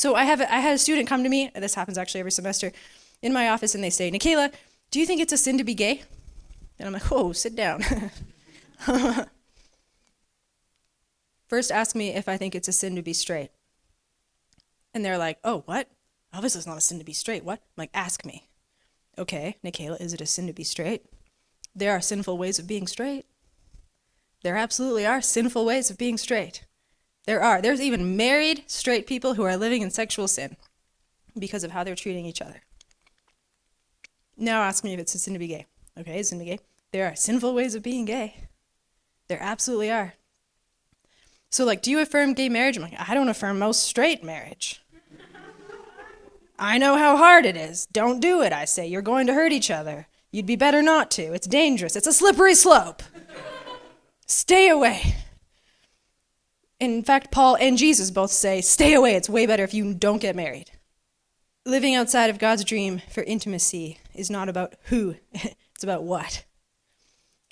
So 0.00 0.14
I 0.14 0.24
have 0.24 0.40
a, 0.40 0.52
I 0.52 0.60
had 0.60 0.74
a 0.74 0.78
student 0.78 1.08
come 1.08 1.22
to 1.22 1.28
me. 1.28 1.50
This 1.54 1.74
happens 1.74 1.98
actually 1.98 2.20
every 2.20 2.32
semester 2.32 2.72
in 3.20 3.34
my 3.34 3.50
office, 3.50 3.74
and 3.74 3.84
they 3.84 3.90
say, 3.90 4.10
"Nikayla, 4.10 4.50
do 4.90 4.98
you 4.98 5.04
think 5.04 5.20
it's 5.20 5.32
a 5.32 5.36
sin 5.36 5.58
to 5.58 5.64
be 5.64 5.74
gay?" 5.74 6.02
And 6.78 6.86
I'm 6.86 6.94
like, 6.94 7.10
"Whoa, 7.10 7.32
sit 7.32 7.54
down." 7.54 7.84
First, 11.48 11.70
ask 11.70 11.94
me 11.94 12.14
if 12.14 12.28
I 12.28 12.36
think 12.36 12.54
it's 12.54 12.68
a 12.68 12.72
sin 12.72 12.96
to 12.96 13.02
be 13.02 13.12
straight. 13.12 13.50
And 14.94 15.04
they're 15.04 15.18
like, 15.18 15.38
oh, 15.42 15.64
what? 15.66 15.88
Obviously, 16.32 16.60
it's 16.60 16.66
not 16.66 16.78
a 16.78 16.80
sin 16.80 17.00
to 17.00 17.04
be 17.04 17.12
straight. 17.12 17.44
What? 17.44 17.58
I'm 17.58 17.74
like, 17.76 17.90
ask 17.92 18.24
me. 18.24 18.48
Okay, 19.18 19.56
Nikayla, 19.64 20.00
is 20.00 20.14
it 20.14 20.20
a 20.20 20.26
sin 20.26 20.46
to 20.46 20.52
be 20.52 20.62
straight? 20.62 21.04
There 21.74 21.90
are 21.90 22.00
sinful 22.00 22.38
ways 22.38 22.60
of 22.60 22.68
being 22.68 22.86
straight. 22.86 23.26
There 24.44 24.56
absolutely 24.56 25.04
are 25.04 25.20
sinful 25.20 25.64
ways 25.64 25.90
of 25.90 25.98
being 25.98 26.16
straight. 26.18 26.64
There 27.26 27.42
are. 27.42 27.60
There's 27.60 27.80
even 27.80 28.16
married 28.16 28.64
straight 28.66 29.06
people 29.06 29.34
who 29.34 29.42
are 29.42 29.56
living 29.56 29.82
in 29.82 29.90
sexual 29.90 30.28
sin 30.28 30.56
because 31.38 31.64
of 31.64 31.70
how 31.70 31.84
they're 31.84 31.94
treating 31.94 32.26
each 32.26 32.42
other. 32.42 32.62
Now 34.36 34.62
ask 34.62 34.82
me 34.82 34.94
if 34.94 35.00
it's 35.00 35.14
a 35.14 35.18
sin 35.18 35.34
to 35.34 35.38
be 35.38 35.48
gay. 35.48 35.66
Okay, 35.98 36.18
it's 36.18 36.30
sin 36.30 36.38
to 36.38 36.44
be 36.44 36.50
gay. 36.52 36.60
There 36.92 37.06
are 37.06 37.14
sinful 37.14 37.54
ways 37.54 37.74
of 37.74 37.82
being 37.82 38.04
gay. 38.04 38.48
There 39.28 39.40
absolutely 39.40 39.90
are. 39.90 40.14
So, 41.50 41.64
like, 41.64 41.82
do 41.82 41.90
you 41.90 42.00
affirm 42.00 42.34
gay 42.34 42.48
marriage? 42.48 42.76
I'm 42.76 42.82
like, 42.82 43.08
I 43.08 43.14
don't 43.14 43.28
affirm 43.28 43.58
most 43.58 43.82
straight 43.82 44.24
marriage. 44.24 44.82
I 46.58 46.78
know 46.78 46.96
how 46.96 47.16
hard 47.16 47.46
it 47.46 47.56
is. 47.56 47.86
Don't 47.86 48.20
do 48.20 48.42
it, 48.42 48.52
I 48.52 48.64
say. 48.64 48.86
You're 48.86 49.02
going 49.02 49.26
to 49.26 49.34
hurt 49.34 49.52
each 49.52 49.70
other. 49.70 50.06
You'd 50.30 50.46
be 50.46 50.56
better 50.56 50.82
not 50.82 51.10
to. 51.12 51.32
It's 51.32 51.46
dangerous. 51.46 51.96
It's 51.96 52.06
a 52.06 52.12
slippery 52.12 52.54
slope. 52.54 53.02
Stay 54.26 54.68
away. 54.68 55.16
In 56.80 57.02
fact, 57.02 57.30
Paul 57.30 57.56
and 57.56 57.76
Jesus 57.76 58.10
both 58.10 58.30
say, 58.30 58.62
stay 58.62 58.94
away. 58.94 59.14
It's 59.14 59.28
way 59.28 59.44
better 59.44 59.62
if 59.62 59.74
you 59.74 59.92
don't 59.92 60.22
get 60.22 60.34
married. 60.34 60.70
Living 61.66 61.94
outside 61.94 62.30
of 62.30 62.38
God's 62.38 62.64
dream 62.64 63.02
for 63.10 63.22
intimacy 63.22 63.98
is 64.14 64.30
not 64.30 64.48
about 64.48 64.74
who, 64.84 65.16
it's 65.32 65.84
about 65.84 66.04
what. 66.04 66.44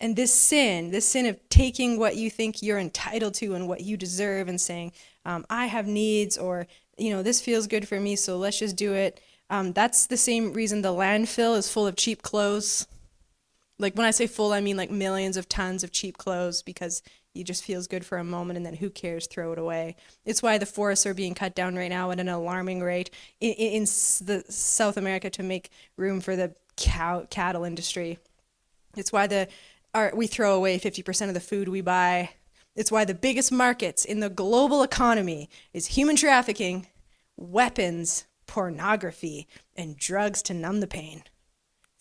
And 0.00 0.16
this 0.16 0.32
sin, 0.32 0.92
this 0.92 1.06
sin 1.06 1.26
of 1.26 1.38
taking 1.50 1.98
what 1.98 2.16
you 2.16 2.30
think 2.30 2.62
you're 2.62 2.78
entitled 2.78 3.34
to 3.34 3.54
and 3.54 3.68
what 3.68 3.82
you 3.82 3.98
deserve 3.98 4.48
and 4.48 4.58
saying, 4.58 4.92
um, 5.26 5.44
I 5.50 5.66
have 5.66 5.86
needs, 5.86 6.38
or, 6.38 6.66
you 6.96 7.10
know, 7.10 7.22
this 7.22 7.42
feels 7.42 7.66
good 7.66 7.86
for 7.86 8.00
me, 8.00 8.16
so 8.16 8.38
let's 8.38 8.58
just 8.58 8.76
do 8.76 8.94
it. 8.94 9.20
Um, 9.50 9.72
that's 9.72 10.06
the 10.06 10.16
same 10.16 10.54
reason 10.54 10.80
the 10.80 10.88
landfill 10.88 11.56
is 11.56 11.70
full 11.70 11.86
of 11.86 11.96
cheap 11.96 12.22
clothes 12.22 12.86
like 13.78 13.94
when 13.94 14.06
I 14.06 14.10
say 14.10 14.26
full, 14.26 14.52
I 14.52 14.60
mean 14.60 14.76
like 14.76 14.90
millions 14.90 15.36
of 15.36 15.48
tons 15.48 15.84
of 15.84 15.92
cheap 15.92 16.18
clothes 16.18 16.62
because 16.62 17.02
it 17.34 17.44
just 17.44 17.64
feels 17.64 17.86
good 17.86 18.04
for 18.04 18.18
a 18.18 18.24
moment 18.24 18.56
and 18.56 18.66
then 18.66 18.74
who 18.74 18.90
cares, 18.90 19.26
throw 19.26 19.52
it 19.52 19.58
away. 19.58 19.96
It's 20.24 20.42
why 20.42 20.58
the 20.58 20.66
forests 20.66 21.06
are 21.06 21.14
being 21.14 21.34
cut 21.34 21.54
down 21.54 21.76
right 21.76 21.90
now 21.90 22.10
at 22.10 22.20
an 22.20 22.28
alarming 22.28 22.80
rate 22.80 23.10
in, 23.40 23.52
in 23.52 23.82
the 23.82 24.44
South 24.48 24.96
America 24.96 25.30
to 25.30 25.42
make 25.42 25.70
room 25.96 26.20
for 26.20 26.36
the 26.36 26.54
cow 26.76 27.26
cattle 27.30 27.64
industry. 27.64 28.18
It's 28.96 29.12
why 29.12 29.26
the 29.26 29.48
our, 29.94 30.12
we 30.14 30.26
throw 30.26 30.54
away 30.54 30.78
50% 30.78 31.28
of 31.28 31.34
the 31.34 31.40
food 31.40 31.68
we 31.68 31.80
buy. 31.80 32.30
It's 32.74 32.92
why 32.92 33.04
the 33.04 33.14
biggest 33.14 33.50
markets 33.50 34.04
in 34.04 34.20
the 34.20 34.28
global 34.28 34.82
economy 34.82 35.48
is 35.72 35.86
human 35.86 36.16
trafficking, 36.16 36.86
weapons, 37.36 38.26
pornography, 38.46 39.48
and 39.76 39.96
drugs 39.96 40.42
to 40.42 40.54
numb 40.54 40.80
the 40.80 40.86
pain. 40.86 41.24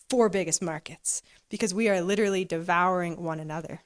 Four 0.08 0.28
biggest 0.28 0.62
markets 0.62 1.22
because 1.48 1.74
we 1.74 1.88
are 1.88 2.00
literally 2.00 2.44
devouring 2.44 3.22
one 3.22 3.40
another, 3.40 3.80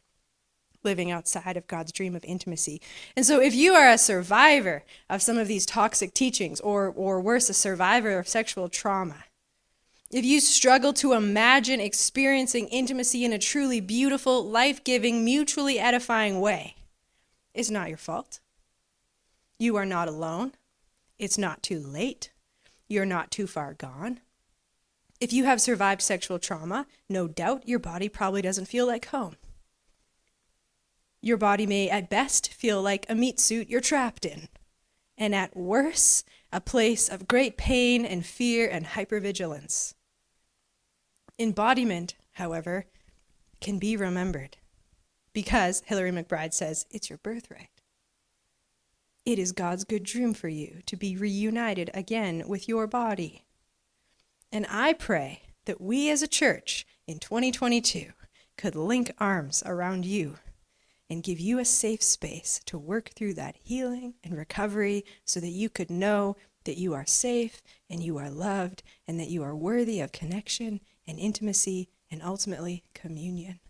living 0.84 1.10
outside 1.10 1.56
of 1.56 1.66
God's 1.66 1.92
dream 1.92 2.14
of 2.14 2.24
intimacy. 2.24 2.80
And 3.16 3.24
so, 3.24 3.40
if 3.40 3.54
you 3.54 3.74
are 3.74 3.88
a 3.88 3.98
survivor 3.98 4.84
of 5.08 5.22
some 5.22 5.38
of 5.38 5.48
these 5.48 5.66
toxic 5.66 6.14
teachings, 6.14 6.60
or, 6.60 6.88
or 6.88 7.20
worse, 7.20 7.48
a 7.48 7.54
survivor 7.54 8.18
of 8.18 8.28
sexual 8.28 8.68
trauma, 8.68 9.24
if 10.10 10.24
you 10.24 10.40
struggle 10.40 10.92
to 10.94 11.14
imagine 11.14 11.80
experiencing 11.80 12.68
intimacy 12.68 13.24
in 13.24 13.32
a 13.32 13.38
truly 13.38 13.80
beautiful, 13.80 14.44
life 14.44 14.84
giving, 14.84 15.24
mutually 15.24 15.78
edifying 15.78 16.40
way, 16.40 16.76
it's 17.54 17.70
not 17.70 17.88
your 17.88 17.98
fault. 17.98 18.40
You 19.58 19.76
are 19.76 19.86
not 19.86 20.08
alone. 20.08 20.52
It's 21.18 21.38
not 21.38 21.62
too 21.62 21.78
late. 21.78 22.30
You're 22.88 23.06
not 23.06 23.30
too 23.30 23.46
far 23.46 23.74
gone. 23.74 24.20
If 25.20 25.32
you 25.32 25.44
have 25.44 25.60
survived 25.60 26.02
sexual 26.02 26.40
trauma, 26.40 26.86
no 27.08 27.28
doubt 27.28 27.68
your 27.68 27.78
body 27.78 28.08
probably 28.08 28.42
doesn't 28.42 28.66
feel 28.66 28.86
like 28.86 29.06
home. 29.06 29.36
Your 31.24 31.36
body 31.36 31.66
may 31.66 31.88
at 31.88 32.10
best 32.10 32.52
feel 32.52 32.82
like 32.82 33.06
a 33.08 33.14
meat 33.14 33.38
suit 33.38 33.70
you're 33.70 33.80
trapped 33.80 34.26
in, 34.26 34.48
and 35.16 35.34
at 35.36 35.56
worst, 35.56 36.28
a 36.52 36.60
place 36.60 37.08
of 37.08 37.28
great 37.28 37.56
pain 37.56 38.04
and 38.04 38.26
fear 38.26 38.68
and 38.68 38.84
hypervigilance. 38.84 39.94
Embodiment, 41.38 42.16
however, 42.32 42.86
can 43.60 43.78
be 43.78 43.96
remembered 43.96 44.56
because 45.32 45.84
Hillary 45.86 46.10
McBride 46.10 46.52
says 46.52 46.86
it's 46.90 47.08
your 47.08 47.18
birthright. 47.18 47.70
It 49.24 49.38
is 49.38 49.52
God's 49.52 49.84
good 49.84 50.02
dream 50.02 50.34
for 50.34 50.48
you 50.48 50.82
to 50.86 50.96
be 50.96 51.16
reunited 51.16 51.88
again 51.94 52.42
with 52.48 52.68
your 52.68 52.88
body. 52.88 53.44
And 54.50 54.66
I 54.68 54.92
pray 54.92 55.42
that 55.66 55.80
we 55.80 56.10
as 56.10 56.22
a 56.22 56.28
church 56.28 56.84
in 57.06 57.20
2022 57.20 58.12
could 58.58 58.74
link 58.74 59.12
arms 59.18 59.62
around 59.64 60.04
you 60.04 60.38
and 61.12 61.22
give 61.22 61.38
you 61.38 61.58
a 61.58 61.64
safe 61.64 62.02
space 62.02 62.58
to 62.64 62.78
work 62.78 63.10
through 63.10 63.34
that 63.34 63.54
healing 63.62 64.14
and 64.24 64.34
recovery 64.34 65.04
so 65.26 65.40
that 65.40 65.50
you 65.50 65.68
could 65.68 65.90
know 65.90 66.34
that 66.64 66.78
you 66.78 66.94
are 66.94 67.04
safe 67.04 67.60
and 67.90 68.02
you 68.02 68.16
are 68.16 68.30
loved 68.30 68.82
and 69.06 69.20
that 69.20 69.28
you 69.28 69.42
are 69.42 69.54
worthy 69.54 70.00
of 70.00 70.10
connection 70.10 70.80
and 71.06 71.18
intimacy 71.18 71.90
and 72.10 72.22
ultimately 72.22 72.82
communion. 72.94 73.60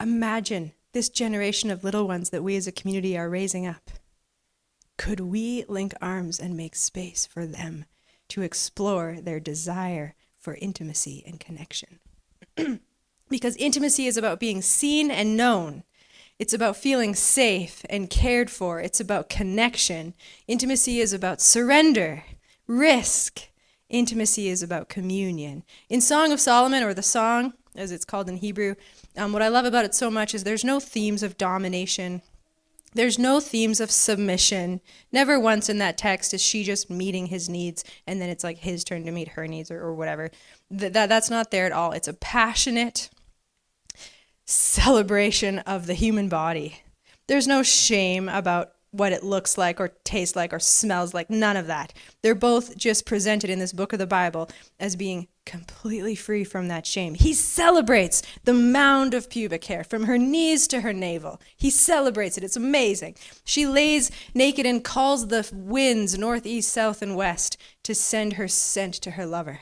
Imagine 0.00 0.72
this 0.92 1.08
generation 1.08 1.70
of 1.70 1.84
little 1.84 2.08
ones 2.08 2.30
that 2.30 2.42
we 2.42 2.56
as 2.56 2.66
a 2.66 2.72
community 2.72 3.16
are 3.16 3.30
raising 3.30 3.68
up. 3.68 3.88
Could 4.96 5.20
we 5.20 5.64
link 5.68 5.94
arms 6.02 6.40
and 6.40 6.56
make 6.56 6.74
space 6.74 7.24
for 7.24 7.46
them 7.46 7.84
to 8.30 8.42
explore 8.42 9.18
their 9.22 9.38
desire 9.38 10.16
for 10.36 10.54
intimacy 10.56 11.22
and 11.24 11.38
connection? 11.38 12.00
because 13.28 13.56
intimacy 13.56 14.06
is 14.06 14.16
about 14.16 14.40
being 14.40 14.62
seen 14.62 15.10
and 15.10 15.36
known. 15.36 15.84
It's 16.38 16.54
about 16.54 16.76
feeling 16.76 17.14
safe 17.14 17.84
and 17.90 18.08
cared 18.08 18.50
for. 18.50 18.80
It's 18.80 19.00
about 19.00 19.28
connection. 19.28 20.14
Intimacy 20.46 21.00
is 21.00 21.12
about 21.12 21.40
surrender, 21.40 22.24
risk. 22.66 23.48
Intimacy 23.88 24.48
is 24.48 24.62
about 24.62 24.88
communion. 24.88 25.64
In 25.88 26.00
Song 26.00 26.30
of 26.30 26.40
Solomon, 26.40 26.82
or 26.82 26.94
the 26.94 27.02
song, 27.02 27.54
as 27.74 27.90
it's 27.90 28.04
called 28.04 28.28
in 28.28 28.36
Hebrew, 28.36 28.76
um, 29.16 29.32
what 29.32 29.42
I 29.42 29.48
love 29.48 29.64
about 29.64 29.84
it 29.84 29.94
so 29.94 30.10
much 30.10 30.34
is 30.34 30.44
there's 30.44 30.64
no 30.64 30.78
themes 30.78 31.22
of 31.22 31.38
domination 31.38 32.22
there's 32.94 33.18
no 33.18 33.38
themes 33.38 33.80
of 33.80 33.90
submission. 33.90 34.80
Never 35.12 35.38
once 35.38 35.68
in 35.68 35.78
that 35.78 35.98
text 35.98 36.32
is 36.32 36.42
she 36.42 36.64
just 36.64 36.88
meeting 36.88 37.26
his 37.26 37.48
needs 37.48 37.84
and 38.06 38.20
then 38.20 38.30
it's 38.30 38.44
like 38.44 38.58
his 38.58 38.82
turn 38.82 39.04
to 39.04 39.10
meet 39.10 39.28
her 39.28 39.46
needs 39.46 39.70
or, 39.70 39.78
or 39.80 39.94
whatever. 39.94 40.30
Th- 40.76 40.92
that, 40.92 41.08
that's 41.08 41.30
not 41.30 41.50
there 41.50 41.66
at 41.66 41.72
all. 41.72 41.92
It's 41.92 42.08
a 42.08 42.14
passionate 42.14 43.10
celebration 44.48 45.58
of 45.60 45.86
the 45.86 45.94
human 45.94 46.28
body. 46.28 46.80
There's 47.26 47.46
no 47.46 47.62
shame 47.62 48.30
about 48.30 48.72
what 48.90 49.12
it 49.12 49.22
looks 49.22 49.58
like 49.58 49.78
or 49.78 49.88
tastes 50.04 50.34
like 50.34 50.54
or 50.54 50.58
smells 50.58 51.12
like. 51.12 51.28
None 51.28 51.58
of 51.58 51.66
that. 51.66 51.92
They're 52.22 52.34
both 52.34 52.74
just 52.76 53.04
presented 53.04 53.50
in 53.50 53.58
this 53.58 53.74
book 53.74 53.92
of 53.92 53.98
the 53.98 54.06
Bible 54.06 54.48
as 54.80 54.96
being 54.96 55.28
completely 55.44 56.14
free 56.14 56.44
from 56.44 56.68
that 56.68 56.86
shame. 56.86 57.14
He 57.14 57.34
celebrates 57.34 58.22
the 58.44 58.54
mound 58.54 59.12
of 59.12 59.28
pubic 59.28 59.66
hair 59.66 59.84
from 59.84 60.04
her 60.04 60.16
knees 60.16 60.66
to 60.68 60.80
her 60.80 60.94
navel. 60.94 61.40
He 61.54 61.68
celebrates 61.68 62.38
it. 62.38 62.44
It's 62.44 62.56
amazing. 62.56 63.16
She 63.44 63.66
lays 63.66 64.10
naked 64.32 64.64
and 64.64 64.82
calls 64.82 65.28
the 65.28 65.46
winds 65.52 66.18
north, 66.18 66.46
east, 66.46 66.72
south, 66.72 67.02
and 67.02 67.16
west 67.16 67.58
to 67.82 67.94
send 67.94 68.34
her 68.34 68.48
scent 68.48 68.94
to 68.94 69.12
her 69.12 69.26
lover 69.26 69.60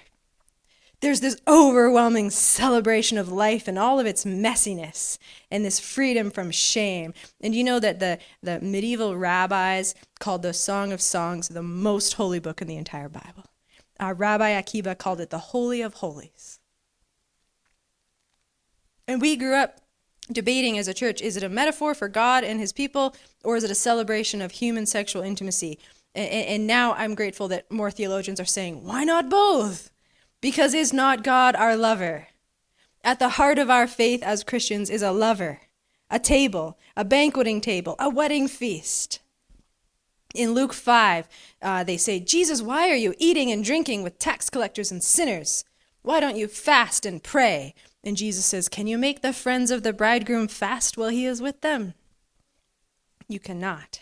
there's 1.01 1.20
this 1.20 1.36
overwhelming 1.47 2.30
celebration 2.30 3.18
of 3.18 3.30
life 3.30 3.68
and 3.68 3.78
all 3.78 4.01
of 4.01 4.07
its 4.07 4.24
messiness 4.24 5.18
and 5.51 5.64
this 5.64 5.78
freedom 5.78 6.30
from 6.30 6.51
shame. 6.51 7.12
And 7.40 7.55
you 7.55 7.62
know 7.62 7.78
that 7.80 8.01
the, 8.01 8.18
the 8.42 8.61
medieval 8.61 9.16
rabbis 9.16 9.94
called 10.18 10.42
the 10.42 10.55
Song 10.55 10.92
of 10.92 11.03
Songs 11.03 11.49
the 11.49 11.62
most 11.62 12.14
holy 12.14 12.38
book 12.38 12.62
in 12.62 12.68
the 12.68 12.76
entire 12.76 13.09
Bible. 13.09 13.44
Uh, 14.01 14.14
Rabbi 14.16 14.51
Akiva 14.51 14.97
called 14.97 15.20
it 15.20 15.30
the 15.30 15.38
Holy 15.38 15.82
of 15.82 15.94
Holies. 15.94 16.61
And 19.07 19.20
we 19.20 19.36
grew 19.36 19.55
up 19.55 19.80
debating 20.32 20.76
as 20.76 20.88
a 20.88 20.94
church 20.94 21.20
is 21.20 21.36
it 21.36 21.42
a 21.42 21.49
metaphor 21.49 21.94
for 21.94 22.09
God 22.09 22.42
and 22.42 22.59
his 22.59 22.72
people, 22.72 23.14
or 23.44 23.57
is 23.57 23.64
it 23.64 23.70
a 23.70 23.76
celebration 23.76 24.42
of 24.42 24.53
human 24.53 24.86
sexual 24.86 25.22
intimacy? 25.22 25.78
And, 26.14 26.28
and 26.28 26.66
now 26.66 26.94
I'm 26.94 27.14
grateful 27.14 27.49
that 27.49 27.70
more 27.70 27.90
theologians 27.90 28.40
are 28.40 28.44
saying, 28.44 28.84
why 28.84 29.05
not 29.05 29.30
both? 29.30 29.90
Because 30.41 30.74
is 30.74 30.93
not 30.93 31.24
God 31.24 31.57
our 31.57 31.76
lover? 31.76 32.28
At 33.03 33.18
the 33.18 33.30
heart 33.30 33.59
of 33.59 33.70
our 33.70 33.87
faith 33.87 34.22
as 34.22 34.45
Christians 34.45 34.91
is 34.91 35.03
a 35.03 35.12
lover, 35.12 35.61
a 36.11 36.18
table, 36.18 36.78
a 36.97 37.05
banqueting 37.05 37.61
table, 37.61 37.97
a 37.99 38.11
wedding 38.11 38.49
feast. 38.49 39.20
In 40.34 40.53
Luke 40.53 40.72
5, 40.72 41.28
uh, 41.62 41.84
they 41.84 41.97
say, 41.97 42.20
Jesus, 42.20 42.61
why 42.61 42.91
are 42.91 42.97
you 42.97 43.14
eating 43.18 43.51
and 43.51 43.64
drinking 43.64 44.03
with 44.03 44.18
tax 44.18 44.51
collectors 44.51 44.91
and 44.91 45.03
sinners? 45.03 45.64
Why 46.03 46.20
don't 46.20 46.37
you 46.37 46.47
fast 46.47 47.07
and 47.07 47.22
pray? 47.22 47.74
And 48.05 48.16
Jesus 48.16 48.45
says, 48.45 48.68
Can 48.68 48.87
you 48.87 48.99
make 48.99 49.22
the 49.22 49.32
friends 49.32 49.70
of 49.70 49.82
the 49.82 49.93
bridegroom 49.93 50.49
fast 50.49 50.97
while 50.97 51.09
he 51.09 51.26
is 51.26 51.41
with 51.41 51.62
them? 51.62 51.95
You 53.26 53.41
cannot. 53.41 54.01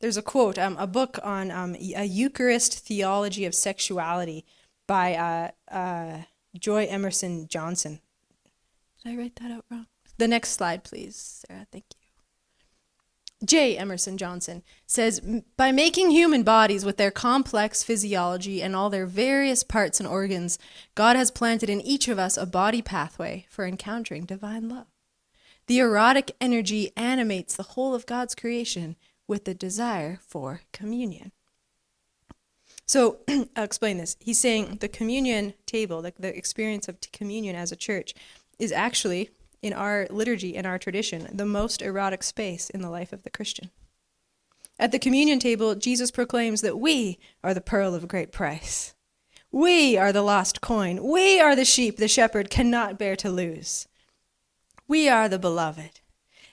There's 0.00 0.16
a 0.16 0.22
quote, 0.22 0.58
um, 0.58 0.76
a 0.78 0.86
book 0.86 1.18
on 1.22 1.50
um, 1.50 1.74
a 1.74 2.04
Eucharist 2.04 2.78
theology 2.78 3.44
of 3.44 3.54
sexuality 3.54 4.44
by 4.86 5.14
uh, 5.14 5.74
uh, 5.74 6.22
Joy 6.58 6.86
Emerson 6.86 7.48
Johnson. 7.48 8.00
Did 9.02 9.12
I 9.12 9.16
write 9.16 9.36
that 9.36 9.50
out 9.50 9.64
wrong? 9.70 9.86
The 10.18 10.28
next 10.28 10.50
slide, 10.50 10.84
please, 10.84 11.44
Sarah. 11.46 11.66
Thank 11.70 11.84
you. 11.94 12.04
J. 13.44 13.76
Emerson 13.76 14.16
Johnson 14.16 14.62
says 14.86 15.20
By 15.56 15.72
making 15.72 16.10
human 16.10 16.42
bodies 16.42 16.84
with 16.84 16.96
their 16.96 17.10
complex 17.10 17.82
physiology 17.82 18.62
and 18.62 18.74
all 18.74 18.90
their 18.90 19.06
various 19.06 19.62
parts 19.62 20.00
and 20.00 20.08
organs, 20.08 20.58
God 20.94 21.16
has 21.16 21.30
planted 21.30 21.68
in 21.68 21.80
each 21.80 22.08
of 22.08 22.18
us 22.18 22.36
a 22.36 22.46
body 22.46 22.80
pathway 22.80 23.46
for 23.50 23.66
encountering 23.66 24.24
divine 24.24 24.68
love. 24.68 24.86
The 25.66 25.78
erotic 25.78 26.36
energy 26.40 26.92
animates 26.96 27.56
the 27.56 27.62
whole 27.62 27.94
of 27.94 28.06
God's 28.06 28.34
creation 28.34 28.96
with 29.26 29.44
the 29.44 29.54
desire 29.54 30.20
for 30.26 30.60
communion. 30.72 31.32
So 32.86 33.18
I'll 33.56 33.64
explain 33.64 33.98
this. 33.98 34.16
He's 34.20 34.38
saying 34.38 34.78
the 34.80 34.88
communion 34.88 35.54
table, 35.66 36.02
the, 36.02 36.12
the 36.18 36.36
experience 36.36 36.88
of 36.88 37.00
communion 37.12 37.56
as 37.56 37.72
a 37.72 37.76
church, 37.76 38.14
is 38.58 38.72
actually 38.72 39.30
in 39.62 39.72
our 39.72 40.06
liturgy 40.10 40.56
and 40.56 40.66
our 40.66 40.78
tradition 40.78 41.28
the 41.32 41.46
most 41.46 41.80
erotic 41.80 42.22
space 42.22 42.68
in 42.70 42.82
the 42.82 42.90
life 42.90 43.12
of 43.12 43.22
the 43.22 43.30
Christian. 43.30 43.70
At 44.78 44.92
the 44.92 44.98
communion 44.98 45.38
table, 45.38 45.74
Jesus 45.74 46.10
proclaims 46.10 46.60
that 46.60 46.78
we 46.78 47.18
are 47.42 47.54
the 47.54 47.60
pearl 47.60 47.94
of 47.94 48.08
great 48.08 48.32
price. 48.32 48.94
We 49.50 49.96
are 49.96 50.12
the 50.12 50.22
lost 50.22 50.60
coin. 50.60 51.02
We 51.02 51.40
are 51.40 51.54
the 51.54 51.64
sheep 51.64 51.96
the 51.96 52.08
shepherd 52.08 52.50
cannot 52.50 52.98
bear 52.98 53.14
to 53.16 53.30
lose. 53.30 53.86
We 54.88 55.08
are 55.08 55.28
the 55.28 55.38
beloved. 55.38 56.00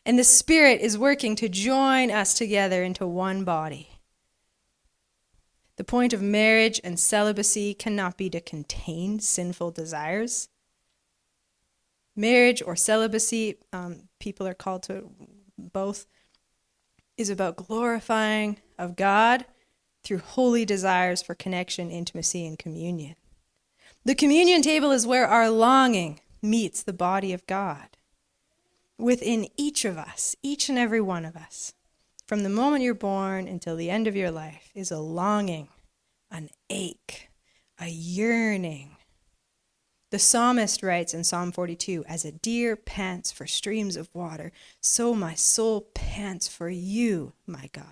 And 0.05 0.17
the 0.17 0.23
Spirit 0.23 0.81
is 0.81 0.97
working 0.97 1.35
to 1.37 1.49
join 1.49 2.11
us 2.11 2.33
together 2.33 2.83
into 2.83 3.07
one 3.07 3.43
body. 3.43 3.90
The 5.81 5.85
point 5.85 6.13
of 6.13 6.21
marriage 6.21 6.79
and 6.83 6.99
celibacy 6.99 7.73
cannot 7.73 8.15
be 8.15 8.29
to 8.29 8.39
contain 8.39 9.19
sinful 9.19 9.71
desires, 9.71 10.47
marriage 12.15 12.61
or 12.63 12.75
celibacy, 12.75 13.55
um, 13.73 14.03
people 14.19 14.45
are 14.47 14.53
called 14.53 14.83
to 14.83 15.09
both, 15.57 16.05
is 17.17 17.31
about 17.31 17.55
glorifying 17.55 18.59
of 18.77 18.95
God 18.95 19.45
through 20.03 20.19
holy 20.19 20.65
desires 20.65 21.23
for 21.23 21.33
connection, 21.33 21.89
intimacy, 21.89 22.45
and 22.45 22.59
communion. 22.59 23.15
The 24.05 24.13
communion 24.13 24.61
table 24.61 24.91
is 24.91 25.07
where 25.07 25.25
our 25.25 25.49
longing 25.49 26.19
meets 26.43 26.83
the 26.83 26.93
body 26.93 27.33
of 27.33 27.47
God. 27.47 27.97
Within 28.99 29.47
each 29.57 29.83
of 29.83 29.97
us, 29.97 30.35
each 30.43 30.69
and 30.69 30.77
every 30.77 31.01
one 31.01 31.25
of 31.25 31.35
us, 31.35 31.73
from 32.31 32.43
the 32.43 32.49
moment 32.49 32.81
you're 32.81 32.93
born 32.93 33.45
until 33.45 33.75
the 33.75 33.89
end 33.89 34.07
of 34.07 34.15
your 34.15 34.31
life, 34.31 34.71
is 34.73 34.89
a 34.89 34.99
longing, 34.99 35.67
an 36.31 36.49
ache, 36.69 37.29
a 37.77 37.89
yearning 37.89 38.95
the 40.11 40.19
psalmist 40.19 40.83
writes 40.83 41.13
in 41.13 41.23
Psalm 41.23 41.53
42 41.53 42.03
As 42.05 42.25
a 42.25 42.33
deer 42.33 42.75
pants 42.75 43.31
for 43.31 43.47
streams 43.47 43.95
of 43.95 44.13
water, 44.13 44.51
so 44.81 45.15
my 45.15 45.35
soul 45.35 45.87
pants 45.93 46.49
for 46.49 46.69
you, 46.69 47.31
my 47.47 47.69
God. 47.71 47.85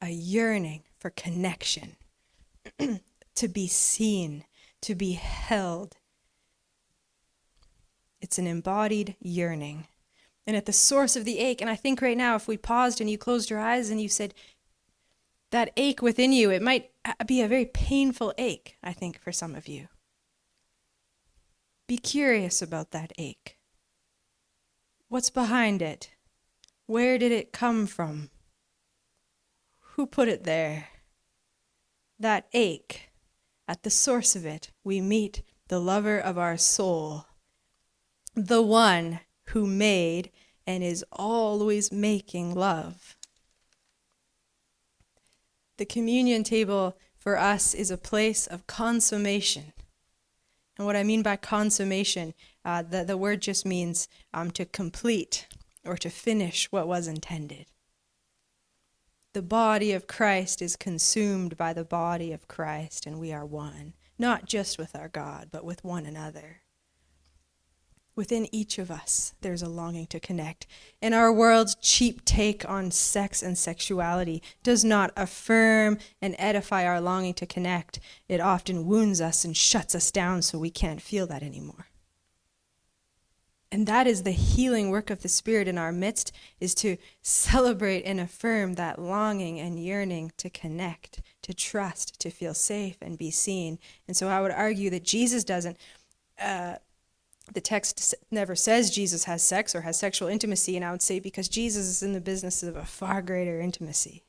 A 0.00 0.08
yearning 0.08 0.84
for 0.98 1.10
connection, 1.10 1.96
to 3.34 3.48
be 3.48 3.68
seen, 3.68 4.44
to 4.80 4.94
be 4.94 5.12
held. 5.12 5.98
It's 8.22 8.38
an 8.38 8.46
embodied 8.46 9.16
yearning. 9.20 9.86
And 10.46 10.56
at 10.56 10.66
the 10.66 10.72
source 10.72 11.16
of 11.16 11.24
the 11.24 11.38
ache, 11.38 11.60
and 11.60 11.70
I 11.70 11.76
think 11.76 12.02
right 12.02 12.16
now, 12.16 12.34
if 12.34 12.48
we 12.48 12.56
paused 12.56 13.00
and 13.00 13.08
you 13.08 13.18
closed 13.18 13.50
your 13.50 13.60
eyes 13.60 13.90
and 13.90 14.00
you 14.00 14.08
said, 14.08 14.34
that 15.50 15.72
ache 15.76 16.00
within 16.00 16.32
you, 16.32 16.50
it 16.50 16.62
might 16.62 16.90
uh, 17.04 17.24
be 17.26 17.40
a 17.40 17.48
very 17.48 17.66
painful 17.66 18.32
ache, 18.38 18.76
I 18.82 18.92
think, 18.92 19.20
for 19.20 19.32
some 19.32 19.54
of 19.54 19.68
you. 19.68 19.88
Be 21.86 21.98
curious 21.98 22.62
about 22.62 22.92
that 22.92 23.12
ache. 23.18 23.58
What's 25.08 25.30
behind 25.30 25.82
it? 25.82 26.10
Where 26.86 27.18
did 27.18 27.32
it 27.32 27.52
come 27.52 27.86
from? 27.86 28.30
Who 29.94 30.06
put 30.06 30.28
it 30.28 30.44
there? 30.44 30.88
That 32.18 32.46
ache, 32.52 33.10
at 33.66 33.82
the 33.82 33.90
source 33.90 34.36
of 34.36 34.46
it, 34.46 34.70
we 34.84 35.00
meet 35.00 35.42
the 35.68 35.80
lover 35.80 36.18
of 36.18 36.38
our 36.38 36.56
soul, 36.56 37.26
the 38.34 38.62
one 38.62 39.20
who 39.52 39.66
made 39.66 40.30
and 40.66 40.82
is 40.82 41.04
always 41.12 41.92
making 41.92 42.54
love. 42.54 43.16
The 45.78 45.84
communion 45.84 46.44
table 46.44 46.96
for 47.16 47.38
us 47.38 47.74
is 47.74 47.90
a 47.90 47.96
place 47.96 48.46
of 48.46 48.66
consummation 48.66 49.72
and 50.80 50.86
what 50.86 50.96
I 50.96 51.02
mean 51.02 51.22
by 51.22 51.36
consummation, 51.36 52.32
uh, 52.64 52.80
the, 52.80 53.04
the 53.04 53.18
word 53.18 53.42
just 53.42 53.66
means 53.66 54.08
um, 54.32 54.50
to 54.52 54.64
complete 54.64 55.46
or 55.84 55.98
to 55.98 56.08
finish 56.08 56.72
what 56.72 56.88
was 56.88 57.06
intended. 57.06 57.66
The 59.34 59.42
body 59.42 59.92
of 59.92 60.06
Christ 60.06 60.62
is 60.62 60.76
consumed 60.76 61.58
by 61.58 61.74
the 61.74 61.84
body 61.84 62.32
of 62.32 62.48
Christ, 62.48 63.04
and 63.04 63.20
we 63.20 63.30
are 63.30 63.44
one, 63.44 63.92
not 64.18 64.46
just 64.46 64.78
with 64.78 64.96
our 64.96 65.08
God, 65.08 65.50
but 65.52 65.66
with 65.66 65.84
one 65.84 66.06
another. 66.06 66.62
Within 68.20 68.54
each 68.54 68.78
of 68.78 68.90
us, 68.90 69.32
there's 69.40 69.62
a 69.62 69.68
longing 69.70 70.06
to 70.08 70.20
connect. 70.20 70.66
And 71.00 71.14
our 71.14 71.32
world's 71.32 71.74
cheap 71.76 72.22
take 72.26 72.68
on 72.68 72.90
sex 72.90 73.42
and 73.42 73.56
sexuality 73.56 74.42
does 74.62 74.84
not 74.84 75.10
affirm 75.16 75.96
and 76.20 76.36
edify 76.38 76.84
our 76.84 77.00
longing 77.00 77.32
to 77.32 77.46
connect. 77.46 77.98
It 78.28 78.38
often 78.38 78.84
wounds 78.84 79.22
us 79.22 79.42
and 79.42 79.56
shuts 79.56 79.94
us 79.94 80.10
down 80.10 80.42
so 80.42 80.58
we 80.58 80.68
can't 80.68 81.00
feel 81.00 81.26
that 81.28 81.42
anymore. 81.42 81.86
And 83.72 83.86
that 83.86 84.06
is 84.06 84.24
the 84.24 84.32
healing 84.32 84.90
work 84.90 85.08
of 85.08 85.22
the 85.22 85.28
Spirit 85.30 85.66
in 85.66 85.78
our 85.78 85.90
midst, 85.90 86.30
is 86.60 86.74
to 86.74 86.98
celebrate 87.22 88.02
and 88.02 88.20
affirm 88.20 88.74
that 88.74 88.98
longing 88.98 89.58
and 89.58 89.82
yearning 89.82 90.32
to 90.36 90.50
connect, 90.50 91.22
to 91.40 91.54
trust, 91.54 92.20
to 92.20 92.28
feel 92.28 92.52
safe 92.52 92.98
and 93.00 93.16
be 93.16 93.30
seen. 93.30 93.78
And 94.06 94.14
so 94.14 94.28
I 94.28 94.42
would 94.42 94.52
argue 94.52 94.90
that 94.90 95.04
Jesus 95.04 95.42
doesn't. 95.42 95.78
Uh, 96.38 96.74
the 97.52 97.60
text 97.60 98.14
never 98.30 98.54
says 98.54 98.90
Jesus 98.90 99.24
has 99.24 99.42
sex 99.42 99.74
or 99.74 99.80
has 99.82 99.98
sexual 99.98 100.28
intimacy, 100.28 100.76
and 100.76 100.84
I 100.84 100.92
would 100.92 101.02
say 101.02 101.18
because 101.18 101.48
Jesus 101.48 101.86
is 101.86 102.02
in 102.02 102.12
the 102.12 102.20
business 102.20 102.62
of 102.62 102.76
a 102.76 102.84
far 102.84 103.22
greater 103.22 103.60
intimacy. 103.60 104.22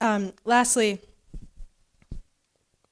Um, 0.00 0.32
lastly, 0.44 1.00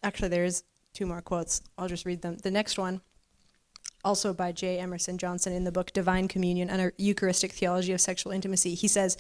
actually, 0.03 0.29
there's 0.29 0.65
two 0.93 1.07
more 1.07 1.23
quotes. 1.23 1.63
I'll 1.77 1.89
just 1.89 2.07
read 2.07 2.23
them. 2.23 2.37
The 2.43 2.51
next 2.51 2.79
one, 2.79 3.01
also 4.05 4.33
by 4.33 4.53
J. 4.53 4.79
Emerson 4.79 5.19
Johnson 5.19 5.53
in 5.53 5.65
the 5.65 5.73
book 5.73 5.93
Divine 5.93 6.29
Communion 6.29 6.71
and 6.71 6.81
a 6.81 6.93
Eucharistic 6.99 7.53
Theology 7.53 7.93
of 7.93 8.01
Sexual 8.01 8.33
Intimacy, 8.33 8.75
he 8.75 8.89
says, 8.89 9.17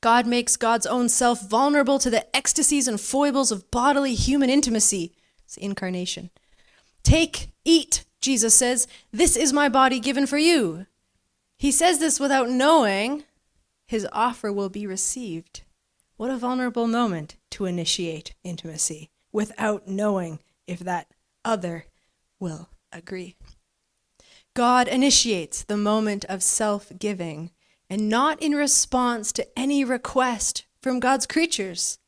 God 0.00 0.26
makes 0.26 0.56
God's 0.56 0.86
own 0.86 1.08
self 1.08 1.48
vulnerable 1.48 1.98
to 1.98 2.10
the 2.10 2.34
ecstasies 2.34 2.88
and 2.88 3.00
foibles 3.00 3.52
of 3.52 3.70
bodily 3.70 4.14
human 4.14 4.48
intimacy. 4.48 5.12
It's 5.44 5.56
incarnation. 5.56 6.30
Take, 7.02 7.50
eat, 7.64 8.04
Jesus 8.20 8.54
says, 8.54 8.86
This 9.12 9.36
is 9.36 9.52
my 9.52 9.68
body 9.68 10.00
given 10.00 10.26
for 10.26 10.38
you. 10.38 10.86
He 11.58 11.70
says 11.70 11.98
this 11.98 12.18
without 12.18 12.48
knowing 12.48 13.24
his 13.86 14.06
offer 14.12 14.52
will 14.52 14.68
be 14.68 14.86
received. 14.86 15.62
What 16.16 16.30
a 16.30 16.36
vulnerable 16.36 16.86
moment 16.86 17.36
to 17.52 17.66
initiate 17.66 18.34
intimacy 18.44 19.10
without 19.32 19.88
knowing 19.88 20.40
if 20.66 20.80
that 20.80 21.06
other 21.44 21.86
will 22.38 22.68
agree. 22.92 23.36
God 24.54 24.88
initiates 24.88 25.62
the 25.62 25.76
moment 25.76 26.24
of 26.26 26.42
self 26.42 26.92
giving 26.98 27.50
and 27.88 28.08
not 28.08 28.40
in 28.42 28.52
response 28.52 29.32
to 29.32 29.58
any 29.58 29.84
request 29.84 30.64
from 30.82 31.00
God's 31.00 31.26
creatures 31.26 31.98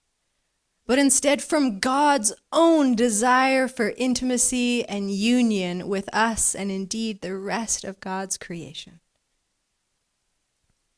but 0.86 0.98
instead 0.98 1.42
from 1.42 1.78
God's 1.78 2.32
own 2.52 2.94
desire 2.94 3.68
for 3.68 3.94
intimacy 3.96 4.84
and 4.88 5.10
union 5.10 5.88
with 5.88 6.12
us 6.14 6.54
and 6.54 6.70
indeed 6.70 7.20
the 7.20 7.36
rest 7.36 7.84
of 7.84 8.00
God's 8.00 8.36
creation. 8.36 9.00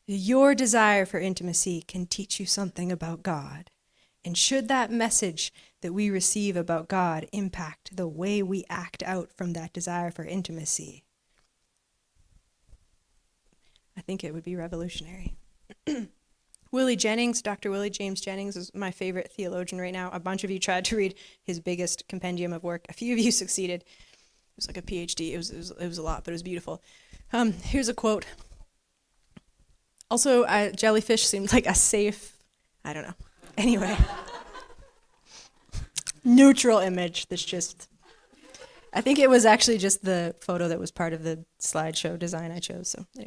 Your 0.06 0.54
desire 0.54 1.06
for 1.06 1.18
intimacy 1.18 1.82
can 1.82 2.06
teach 2.06 2.38
you 2.38 2.46
something 2.46 2.92
about 2.92 3.22
God. 3.22 3.70
And 4.24 4.36
should 4.36 4.68
that 4.68 4.90
message 4.90 5.52
that 5.82 5.92
we 5.92 6.08
receive 6.08 6.56
about 6.56 6.88
God 6.88 7.26
impact 7.32 7.96
the 7.96 8.08
way 8.08 8.42
we 8.42 8.64
act 8.70 9.02
out 9.02 9.30
from 9.32 9.52
that 9.52 9.72
desire 9.72 10.10
for 10.10 10.24
intimacy, 10.24 11.04
I 13.96 14.00
think 14.00 14.24
it 14.24 14.32
would 14.32 14.44
be 14.44 14.56
revolutionary. 14.56 15.36
Willie 16.74 16.96
Jennings, 16.96 17.40
Dr. 17.40 17.70
Willie 17.70 17.88
James 17.88 18.20
Jennings, 18.20 18.56
is 18.56 18.74
my 18.74 18.90
favorite 18.90 19.30
theologian 19.30 19.80
right 19.80 19.92
now. 19.92 20.10
A 20.12 20.18
bunch 20.18 20.42
of 20.42 20.50
you 20.50 20.58
tried 20.58 20.84
to 20.86 20.96
read 20.96 21.14
his 21.44 21.60
biggest 21.60 22.08
compendium 22.08 22.52
of 22.52 22.64
work. 22.64 22.84
A 22.88 22.92
few 22.92 23.12
of 23.12 23.18
you 23.20 23.30
succeeded. 23.30 23.82
It 23.82 24.56
was 24.56 24.66
like 24.66 24.76
a 24.76 24.82
PhD. 24.82 25.30
It 25.30 25.36
was, 25.36 25.50
it 25.50 25.56
was, 25.56 25.70
it 25.70 25.86
was 25.86 25.98
a 25.98 26.02
lot, 26.02 26.24
but 26.24 26.32
it 26.32 26.34
was 26.34 26.42
beautiful. 26.42 26.82
Um, 27.32 27.52
here's 27.52 27.88
a 27.88 27.94
quote. 27.94 28.26
Also, 30.10 30.42
uh, 30.42 30.72
jellyfish 30.72 31.24
seemed 31.24 31.52
like 31.52 31.66
a 31.66 31.76
safe, 31.76 32.36
I 32.84 32.92
don't 32.92 33.06
know. 33.06 33.14
Anyway, 33.56 33.96
neutral 36.24 36.80
image 36.80 37.28
that's 37.28 37.44
just. 37.44 37.88
I 38.92 39.00
think 39.00 39.20
it 39.20 39.30
was 39.30 39.46
actually 39.46 39.78
just 39.78 40.04
the 40.04 40.34
photo 40.40 40.66
that 40.66 40.80
was 40.80 40.90
part 40.90 41.12
of 41.12 41.22
the 41.22 41.44
slideshow 41.60 42.18
design 42.18 42.50
I 42.50 42.58
chose. 42.58 42.88
So, 42.90 43.06
yeah. 43.14 43.26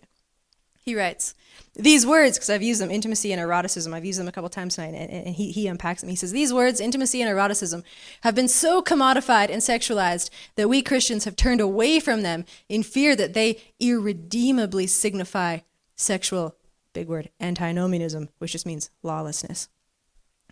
He 0.87 0.95
writes, 0.95 1.35
These 1.75 2.05
words, 2.05 2.37
because 2.37 2.49
I've 2.49 2.63
used 2.63 2.79
them, 2.79 2.89
intimacy 2.89 3.33
and 3.33 3.41
eroticism, 3.41 3.93
I've 3.93 4.05
used 4.05 4.21
them 4.21 4.29
a 4.29 4.31
couple 4.31 4.49
times 4.49 4.75
tonight, 4.75 4.93
and, 4.93 5.11
and 5.11 5.35
he, 5.35 5.51
he 5.51 5.67
unpacks 5.67 5.99
them. 5.99 6.09
He 6.09 6.15
says, 6.15 6.31
These 6.31 6.53
words, 6.53 6.79
intimacy 6.79 7.21
and 7.21 7.29
eroticism, 7.29 7.83
have 8.21 8.35
been 8.35 8.47
so 8.47 8.81
commodified 8.81 9.49
and 9.49 9.61
sexualized 9.61 10.29
that 10.55 10.69
we 10.69 10.81
Christians 10.81 11.25
have 11.25 11.35
turned 11.35 11.59
away 11.59 11.99
from 11.99 12.21
them 12.21 12.45
in 12.69 12.83
fear 12.83 13.17
that 13.17 13.33
they 13.33 13.61
irredeemably 13.81 14.87
signify 14.87 15.59
sexual, 15.97 16.55
big 16.93 17.09
word, 17.09 17.31
antinomianism, 17.41 18.29
which 18.37 18.53
just 18.53 18.65
means 18.65 18.89
lawlessness 19.03 19.67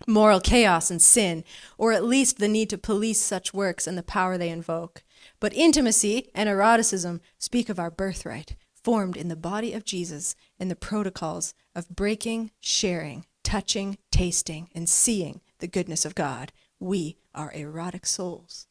moral 0.06 0.40
chaos 0.40 0.90
and 0.90 1.00
sin, 1.00 1.42
or 1.78 1.92
at 1.92 2.04
least 2.04 2.36
the 2.36 2.48
need 2.48 2.68
to 2.68 2.76
police 2.76 3.18
such 3.18 3.54
works 3.54 3.86
and 3.86 3.96
the 3.96 4.02
power 4.02 4.36
they 4.36 4.50
invoke. 4.50 5.02
But 5.40 5.54
intimacy 5.54 6.28
and 6.34 6.50
eroticism 6.50 7.22
speak 7.38 7.70
of 7.70 7.78
our 7.78 7.90
birthright, 7.90 8.56
formed 8.86 9.16
in 9.16 9.26
the 9.26 9.34
body 9.34 9.72
of 9.72 9.84
Jesus 9.84 10.36
in 10.60 10.68
the 10.68 10.76
protocols 10.76 11.54
of 11.74 11.88
breaking, 11.88 12.52
sharing, 12.60 13.26
touching, 13.42 13.98
tasting, 14.12 14.68
and 14.76 14.88
seeing 14.88 15.40
the 15.58 15.66
goodness 15.66 16.04
of 16.04 16.14
God. 16.14 16.52
We 16.78 17.16
are 17.34 17.50
erotic 17.52 18.06
souls. 18.06 18.68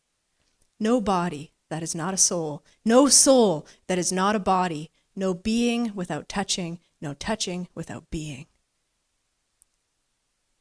No 0.79 1.01
body 1.01 1.51
that 1.69 1.83
is 1.83 1.93
not 1.93 2.13
a 2.13 2.17
soul, 2.17 2.63
no 2.85 3.09
soul 3.09 3.67
that 3.87 3.97
is 3.97 4.13
not 4.13 4.37
a 4.37 4.39
body, 4.39 4.89
no 5.17 5.33
being 5.33 5.91
without 5.93 6.29
touching, 6.29 6.79
no 7.01 7.13
touching 7.13 7.67
without 7.75 8.09
being. 8.09 8.45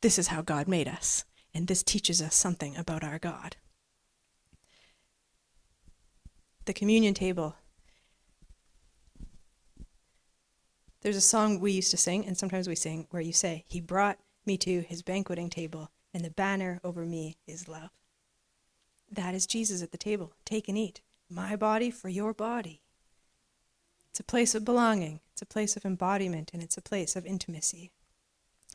This 0.00 0.18
is 0.18 0.26
how 0.26 0.42
God 0.42 0.66
made 0.66 0.88
us, 0.88 1.24
and 1.54 1.68
this 1.68 1.84
teaches 1.84 2.20
us 2.20 2.34
something 2.34 2.76
about 2.76 3.04
our 3.04 3.20
God. 3.20 3.54
The 6.64 6.72
communion 6.72 7.14
table 7.14 7.54
There's 11.04 11.16
a 11.16 11.20
song 11.20 11.60
we 11.60 11.72
used 11.72 11.90
to 11.90 11.98
sing, 11.98 12.24
and 12.24 12.34
sometimes 12.34 12.66
we 12.66 12.74
sing, 12.74 13.06
where 13.10 13.20
you 13.20 13.34
say, 13.34 13.64
He 13.68 13.78
brought 13.78 14.18
me 14.46 14.56
to 14.56 14.80
his 14.80 15.02
banqueting 15.02 15.50
table, 15.50 15.90
and 16.14 16.24
the 16.24 16.30
banner 16.30 16.80
over 16.82 17.04
me 17.04 17.36
is 17.46 17.68
love. 17.68 17.90
That 19.12 19.34
is 19.34 19.46
Jesus 19.46 19.82
at 19.82 19.92
the 19.92 19.98
table. 19.98 20.32
Take 20.46 20.66
and 20.66 20.78
eat. 20.78 21.02
My 21.28 21.56
body 21.56 21.90
for 21.90 22.08
your 22.08 22.32
body. 22.32 22.80
It's 24.08 24.20
a 24.20 24.24
place 24.24 24.54
of 24.54 24.64
belonging, 24.64 25.20
it's 25.30 25.42
a 25.42 25.46
place 25.46 25.76
of 25.76 25.84
embodiment, 25.84 26.52
and 26.54 26.62
it's 26.62 26.78
a 26.78 26.82
place 26.82 27.16
of 27.16 27.26
intimacy. 27.26 27.90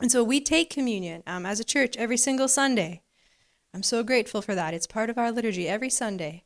And 0.00 0.12
so 0.12 0.22
we 0.22 0.40
take 0.40 0.70
communion 0.70 1.24
um, 1.26 1.44
as 1.44 1.58
a 1.58 1.64
church 1.64 1.96
every 1.96 2.16
single 2.16 2.46
Sunday. 2.46 3.02
I'm 3.74 3.82
so 3.82 4.04
grateful 4.04 4.40
for 4.40 4.54
that. 4.54 4.72
It's 4.72 4.86
part 4.86 5.10
of 5.10 5.18
our 5.18 5.32
liturgy 5.32 5.66
every 5.66 5.90
Sunday. 5.90 6.44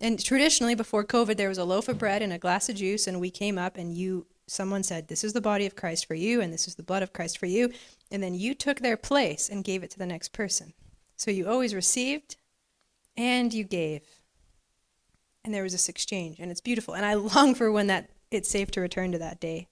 And 0.00 0.18
traditionally, 0.22 0.74
before 0.74 1.04
COVID, 1.04 1.36
there 1.36 1.50
was 1.50 1.58
a 1.58 1.64
loaf 1.64 1.90
of 1.90 1.98
bread 1.98 2.22
and 2.22 2.32
a 2.32 2.38
glass 2.38 2.70
of 2.70 2.76
juice, 2.76 3.06
and 3.06 3.20
we 3.20 3.30
came 3.30 3.58
up 3.58 3.76
and 3.76 3.94
you 3.94 4.26
someone 4.46 4.82
said, 4.82 5.08
This 5.08 5.24
is 5.24 5.32
the 5.32 5.40
body 5.40 5.66
of 5.66 5.76
Christ 5.76 6.06
for 6.06 6.14
you, 6.14 6.40
and 6.40 6.52
this 6.52 6.68
is 6.68 6.74
the 6.74 6.82
blood 6.82 7.02
of 7.02 7.12
Christ 7.12 7.38
for 7.38 7.46
you. 7.46 7.72
And 8.10 8.22
then 8.22 8.34
you 8.34 8.54
took 8.54 8.80
their 8.80 8.96
place 8.96 9.48
and 9.48 9.64
gave 9.64 9.82
it 9.82 9.90
to 9.90 9.98
the 9.98 10.06
next 10.06 10.32
person. 10.32 10.72
So 11.16 11.30
you 11.30 11.48
always 11.48 11.74
received 11.74 12.36
and 13.16 13.52
you 13.52 13.64
gave. 13.64 14.02
And 15.44 15.54
there 15.54 15.62
was 15.62 15.72
this 15.72 15.88
exchange, 15.88 16.38
and 16.38 16.50
it's 16.50 16.60
beautiful. 16.60 16.94
And 16.94 17.06
I 17.06 17.14
long 17.14 17.54
for 17.54 17.70
when 17.70 17.86
that 17.86 18.10
it's 18.30 18.48
safe 18.48 18.70
to 18.72 18.80
return 18.80 19.12
to 19.12 19.18
that 19.18 19.40
day. 19.40 19.68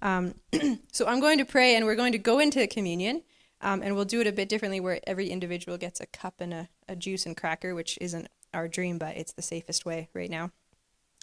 Um, 0.00 0.34
so 0.92 1.06
I'm 1.06 1.20
going 1.20 1.38
to 1.38 1.44
pray, 1.44 1.76
and 1.76 1.84
we're 1.84 1.96
going 1.96 2.12
to 2.12 2.18
go 2.18 2.38
into 2.38 2.66
communion, 2.66 3.22
um, 3.60 3.82
and 3.82 3.94
we'll 3.94 4.04
do 4.04 4.20
it 4.20 4.26
a 4.26 4.32
bit 4.32 4.48
differently, 4.48 4.80
where 4.80 5.00
every 5.06 5.28
individual 5.28 5.76
gets 5.78 6.00
a 6.00 6.06
cup 6.06 6.40
and 6.40 6.54
a, 6.54 6.68
a 6.88 6.96
juice 6.96 7.26
and 7.26 7.36
cracker, 7.36 7.74
which 7.74 7.98
isn't 8.00 8.28
our 8.54 8.68
dream, 8.68 8.98
but 8.98 9.16
it's 9.16 9.32
the 9.32 9.42
safest 9.42 9.84
way 9.84 10.08
right 10.14 10.30
now. 10.30 10.50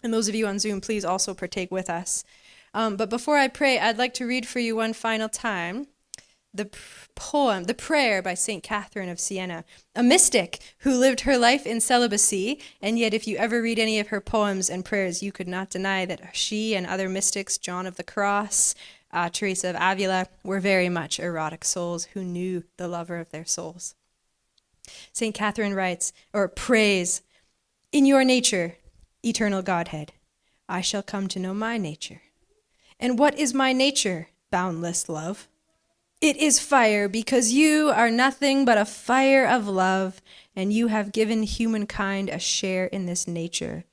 And 0.02 0.12
those 0.12 0.28
of 0.28 0.34
you 0.34 0.46
on 0.46 0.58
Zoom, 0.58 0.80
please 0.80 1.04
also 1.04 1.34
partake 1.34 1.70
with 1.70 1.90
us. 1.90 2.24
Um, 2.72 2.96
but 2.96 3.10
before 3.10 3.36
I 3.36 3.48
pray, 3.48 3.78
I'd 3.78 3.98
like 3.98 4.14
to 4.14 4.26
read 4.26 4.46
for 4.46 4.60
you 4.60 4.76
one 4.76 4.92
final 4.92 5.28
time 5.28 5.86
the 6.52 6.68
poem, 7.14 7.64
the 7.64 7.74
prayer 7.74 8.20
by 8.22 8.34
St. 8.34 8.62
Catherine 8.62 9.08
of 9.08 9.20
Siena, 9.20 9.64
a 9.94 10.02
mystic 10.02 10.60
who 10.78 10.98
lived 10.98 11.20
her 11.20 11.38
life 11.38 11.64
in 11.64 11.80
celibacy. 11.80 12.60
And 12.82 12.98
yet, 12.98 13.14
if 13.14 13.28
you 13.28 13.36
ever 13.36 13.62
read 13.62 13.78
any 13.78 14.00
of 14.00 14.08
her 14.08 14.20
poems 14.20 14.68
and 14.68 14.84
prayers, 14.84 15.22
you 15.22 15.30
could 15.30 15.46
not 15.46 15.70
deny 15.70 16.04
that 16.06 16.34
she 16.34 16.74
and 16.74 16.86
other 16.86 17.08
mystics, 17.08 17.56
John 17.56 17.86
of 17.86 17.96
the 17.96 18.02
Cross, 18.02 18.74
uh, 19.12 19.28
Teresa 19.28 19.70
of 19.70 19.76
Avila, 19.78 20.26
were 20.42 20.60
very 20.60 20.88
much 20.88 21.20
erotic 21.20 21.64
souls 21.64 22.06
who 22.14 22.24
knew 22.24 22.64
the 22.78 22.88
lover 22.88 23.18
of 23.18 23.30
their 23.30 23.46
souls. 23.46 23.94
St. 25.12 25.34
Catherine 25.34 25.74
writes, 25.74 26.12
or 26.32 26.48
prays, 26.48 27.22
In 27.92 28.06
your 28.06 28.24
nature, 28.24 28.76
eternal 29.24 29.62
Godhead, 29.62 30.12
I 30.68 30.80
shall 30.80 31.02
come 31.02 31.28
to 31.28 31.38
know 31.38 31.54
my 31.54 31.78
nature 31.78 32.22
and 33.00 33.18
what 33.18 33.36
is 33.38 33.54
my 33.54 33.72
nature, 33.72 34.28
boundless 34.50 35.08
love? 35.08 35.48
It 36.20 36.36
is 36.36 36.60
fire, 36.60 37.08
because 37.08 37.52
you 37.52 37.88
are 37.88 38.10
nothing 38.10 38.66
but 38.66 38.76
a 38.76 38.84
fire 38.84 39.46
of 39.46 39.66
love, 39.66 40.20
and 40.54 40.70
you 40.70 40.88
have 40.88 41.12
given 41.12 41.42
humankind 41.42 42.28
a 42.28 42.38
share 42.38 42.84
in 42.84 43.06
this 43.06 43.26
nature. 43.26 43.84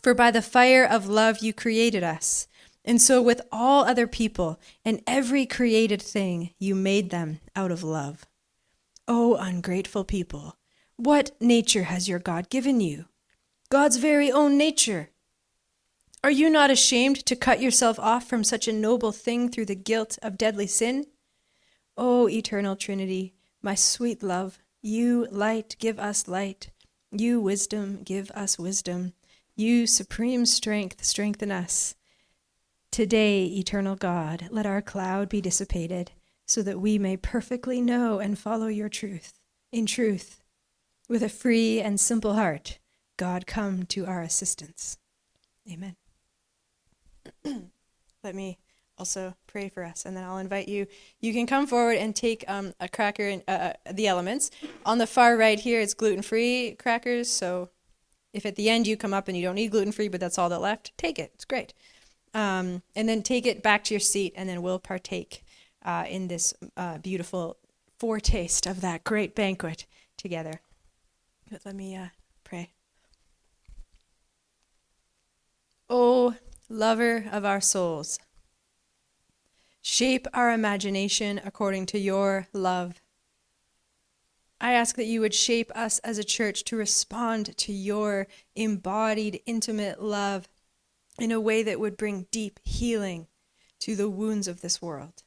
For 0.00 0.14
by 0.14 0.30
the 0.30 0.42
fire 0.42 0.84
of 0.84 1.08
love 1.08 1.40
you 1.40 1.52
created 1.52 2.04
us, 2.04 2.46
and 2.84 3.02
so 3.02 3.20
with 3.20 3.40
all 3.50 3.84
other 3.84 4.06
people 4.06 4.60
and 4.84 5.02
every 5.06 5.44
created 5.44 6.00
thing 6.00 6.50
you 6.58 6.76
made 6.76 7.10
them 7.10 7.40
out 7.56 7.72
of 7.72 7.82
love. 7.82 8.26
O 9.08 9.34
oh, 9.34 9.36
ungrateful 9.36 10.04
people, 10.04 10.56
what 10.96 11.32
nature 11.40 11.84
has 11.84 12.08
your 12.08 12.20
God 12.20 12.48
given 12.48 12.80
you? 12.80 13.06
God's 13.70 13.96
very 13.96 14.30
own 14.30 14.56
nature 14.56 15.10
are 16.24 16.30
you 16.30 16.48
not 16.48 16.70
ashamed 16.70 17.16
to 17.26 17.36
cut 17.36 17.60
yourself 17.60 17.98
off 18.00 18.26
from 18.26 18.42
such 18.42 18.66
a 18.66 18.72
noble 18.72 19.12
thing 19.12 19.50
through 19.50 19.66
the 19.66 19.74
guilt 19.74 20.18
of 20.22 20.38
deadly 20.38 20.66
sin? 20.66 21.04
O 21.98 22.30
eternal 22.30 22.76
Trinity, 22.76 23.34
my 23.60 23.74
sweet 23.74 24.22
love, 24.22 24.58
you 24.80 25.26
light, 25.30 25.76
give 25.78 25.98
us 25.98 26.26
light. 26.26 26.70
You 27.12 27.42
wisdom, 27.42 28.02
give 28.04 28.30
us 28.30 28.58
wisdom. 28.58 29.12
You 29.54 29.86
supreme 29.86 30.46
strength, 30.46 31.04
strengthen 31.04 31.52
us. 31.52 31.94
Today, 32.90 33.44
eternal 33.44 33.94
God, 33.94 34.48
let 34.50 34.64
our 34.64 34.80
cloud 34.80 35.28
be 35.28 35.42
dissipated, 35.42 36.12
so 36.46 36.62
that 36.62 36.80
we 36.80 36.98
may 36.98 37.18
perfectly 37.18 37.82
know 37.82 38.18
and 38.18 38.38
follow 38.38 38.68
your 38.68 38.88
truth. 38.88 39.34
In 39.70 39.84
truth, 39.84 40.42
with 41.06 41.22
a 41.22 41.28
free 41.28 41.82
and 41.82 42.00
simple 42.00 42.32
heart, 42.32 42.78
God, 43.18 43.46
come 43.46 43.82
to 43.88 44.06
our 44.06 44.22
assistance. 44.22 44.96
Amen. 45.70 45.96
let 48.24 48.34
me 48.34 48.58
also 48.98 49.34
pray 49.46 49.68
for 49.68 49.84
us 49.84 50.04
and 50.06 50.16
then 50.16 50.24
i'll 50.24 50.38
invite 50.38 50.68
you. 50.68 50.86
You 51.20 51.32
can 51.32 51.46
come 51.46 51.66
forward 51.66 51.96
and 51.96 52.14
take 52.14 52.44
um, 52.48 52.74
a 52.80 52.88
cracker 52.88 53.28
and 53.28 53.42
uh, 53.48 53.50
uh, 53.50 53.92
the 53.92 54.06
elements. 54.06 54.50
On 54.86 54.98
the 54.98 55.06
far 55.06 55.36
right 55.36 55.58
here 55.58 55.80
it's 55.80 55.94
gluten-free 55.94 56.76
crackers 56.78 57.28
so 57.28 57.70
if 58.32 58.46
at 58.46 58.56
the 58.56 58.68
end 58.68 58.86
you 58.86 58.96
come 58.96 59.14
up 59.14 59.28
and 59.28 59.36
you 59.36 59.42
don't 59.42 59.56
need 59.56 59.70
gluten-free 59.70 60.08
but 60.08 60.20
that's 60.20 60.38
all 60.38 60.48
that 60.48 60.60
left 60.60 60.96
take 60.96 61.18
it. 61.18 61.32
It's 61.34 61.44
great. 61.44 61.74
Um, 62.32 62.82
and 62.96 63.08
then 63.08 63.22
take 63.22 63.46
it 63.46 63.62
back 63.62 63.84
to 63.84 63.94
your 63.94 64.00
seat 64.00 64.32
and 64.36 64.48
then 64.48 64.62
we'll 64.62 64.80
partake 64.80 65.44
uh, 65.84 66.04
in 66.08 66.28
this 66.28 66.54
uh, 66.76 66.98
beautiful 66.98 67.58
foretaste 67.98 68.66
of 68.66 68.80
that 68.80 69.04
great 69.04 69.34
banquet 69.34 69.86
together. 70.16 70.60
But 71.50 71.62
let 71.64 71.74
me 71.74 71.96
uh, 71.96 72.08
pray. 72.42 72.70
Oh 75.88 76.34
lover 76.68 77.26
of 77.30 77.44
our 77.44 77.60
souls. 77.60 78.18
Shape 79.82 80.26
our 80.32 80.50
imagination 80.50 81.40
according 81.44 81.86
to 81.86 81.98
your 81.98 82.48
love. 82.52 83.00
I 84.60 84.72
ask 84.72 84.96
that 84.96 85.04
you 85.04 85.20
would 85.20 85.34
shape 85.34 85.70
us 85.74 85.98
as 85.98 86.16
a 86.16 86.24
church 86.24 86.64
to 86.64 86.76
respond 86.76 87.56
to 87.58 87.72
your 87.72 88.26
embodied, 88.56 89.42
intimate 89.44 90.02
love 90.02 90.48
in 91.18 91.30
a 91.30 91.40
way 91.40 91.62
that 91.62 91.80
would 91.80 91.96
bring 91.96 92.26
deep 92.30 92.60
healing 92.64 93.26
to 93.80 93.94
the 93.94 94.08
wounds 94.08 94.48
of 94.48 94.62
this 94.62 94.80
world. 94.80 95.22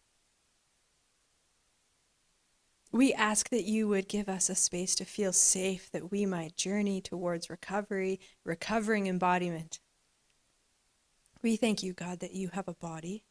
We 2.91 3.13
ask 3.13 3.49
that 3.49 3.65
you 3.65 3.87
would 3.89 4.07
give 4.07 4.27
us 4.27 4.49
a 4.49 4.55
space 4.55 4.95
to 4.95 5.05
feel 5.05 5.33
safe, 5.33 5.91
that 5.91 6.09
we 6.09 6.25
might 6.25 6.55
journey 6.55 6.99
towards 6.99 7.49
recovery, 7.49 8.19
recovering 8.43 9.05
embodiment. 9.05 9.79
We 11.41 11.55
thank 11.55 11.83
you, 11.83 11.93
God, 11.93 12.19
that 12.19 12.33
you 12.33 12.49
have 12.49 12.67
a 12.67 12.73
body, 12.73 13.23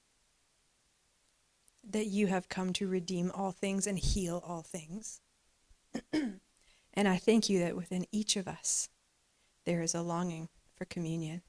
that 1.89 2.07
you 2.07 2.29
have 2.29 2.49
come 2.49 2.73
to 2.75 2.87
redeem 2.87 3.31
all 3.35 3.53
things 3.53 3.87
and 3.87 3.99
heal 3.99 4.43
all 4.47 4.63
things. 4.63 5.21
and 6.13 6.41
I 6.95 7.17
thank 7.17 7.49
you 7.49 7.59
that 7.61 7.77
within 7.77 8.07
each 8.13 8.37
of 8.37 8.47
us 8.49 8.89
there 9.65 9.83
is 9.83 9.95
a 9.95 10.03
longing 10.03 10.49
for 10.75 10.85
communion. 10.85 11.43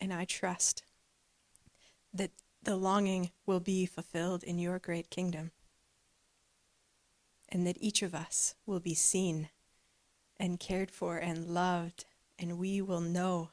And 0.00 0.12
I 0.12 0.24
trust 0.24 0.82
that 2.12 2.30
the 2.62 2.76
longing 2.76 3.30
will 3.46 3.60
be 3.60 3.86
fulfilled 3.86 4.42
in 4.42 4.58
your 4.58 4.78
great 4.78 5.08
kingdom. 5.10 5.52
And 7.48 7.66
that 7.66 7.78
each 7.80 8.02
of 8.02 8.14
us 8.14 8.54
will 8.66 8.80
be 8.80 8.94
seen 8.94 9.48
and 10.38 10.60
cared 10.60 10.90
for 10.90 11.16
and 11.16 11.46
loved, 11.46 12.04
and 12.38 12.58
we 12.58 12.82
will 12.82 13.00
know 13.00 13.50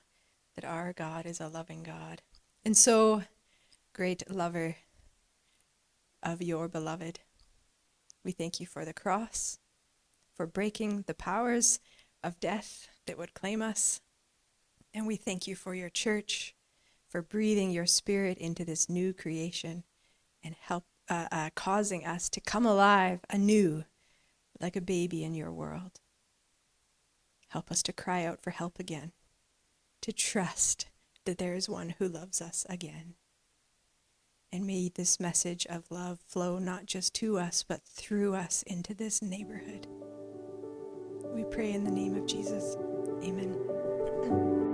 that 0.56 0.66
our 0.66 0.94
God 0.94 1.26
is 1.26 1.40
a 1.40 1.48
loving 1.48 1.84
God. 1.84 2.22
And 2.64 2.78
so, 2.78 3.24
great 3.94 4.30
lover 4.30 4.78
of 6.22 6.42
your 6.42 6.68
beloved, 6.68 7.20
we 8.24 8.32
thank 8.32 8.60
you 8.60 8.66
for 8.66 8.86
the 8.86 8.94
cross, 8.94 9.60
for 10.36 10.48
breaking 10.48 11.04
the 11.08 11.14
powers 11.14 11.80
of 12.24 12.40
death 12.40 12.88
that 13.06 13.18
would 13.18 13.34
claim 13.34 13.62
us. 13.62 14.02
And 14.94 15.06
we 15.06 15.16
thank 15.16 15.48
you 15.48 15.56
for 15.56 15.76
your 15.76 15.90
church, 15.90 16.56
for 17.10 17.22
breathing 17.22 17.72
your 17.72 17.86
spirit 17.86 18.38
into 18.38 18.64
this 18.64 18.90
new 18.90 19.14
creation 19.14 19.84
and 20.44 20.56
help 20.60 20.86
uh, 21.10 21.28
uh, 21.32 21.50
causing 21.56 22.06
us 22.06 22.30
to 22.30 22.40
come 22.40 22.66
alive 22.66 23.20
anew 23.30 23.84
like 24.62 24.76
a 24.76 24.82
baby 24.82 25.24
in 25.24 25.36
your 25.36 25.52
world. 25.52 26.00
Help 27.50 27.70
us 27.72 27.84
to 27.84 27.94
cry 27.94 28.24
out 28.24 28.42
for 28.42 28.52
help 28.52 28.80
again, 28.80 29.12
to 30.04 30.12
trust 30.12 30.88
that 31.26 31.38
there 31.38 31.56
is 31.56 31.70
one 31.70 31.96
who 31.98 32.08
loves 32.08 32.42
us 32.42 32.66
again. 32.70 33.16
And 34.52 34.68
may 34.68 34.92
this 34.94 35.20
message 35.20 35.66
of 35.68 35.90
love 35.90 36.20
flow 36.28 36.60
not 36.60 36.86
just 36.86 37.16
to 37.16 37.40
us, 37.40 37.64
but 37.64 37.84
through 37.84 38.36
us 38.36 38.64
into 38.64 38.94
this 38.94 39.22
neighborhood. 39.22 39.88
We 41.34 41.46
pray 41.46 41.72
in 41.72 41.86
the 41.86 41.92
name 41.92 42.16
of 42.16 42.28
Jesus. 42.28 42.76
Amen. 43.24 44.73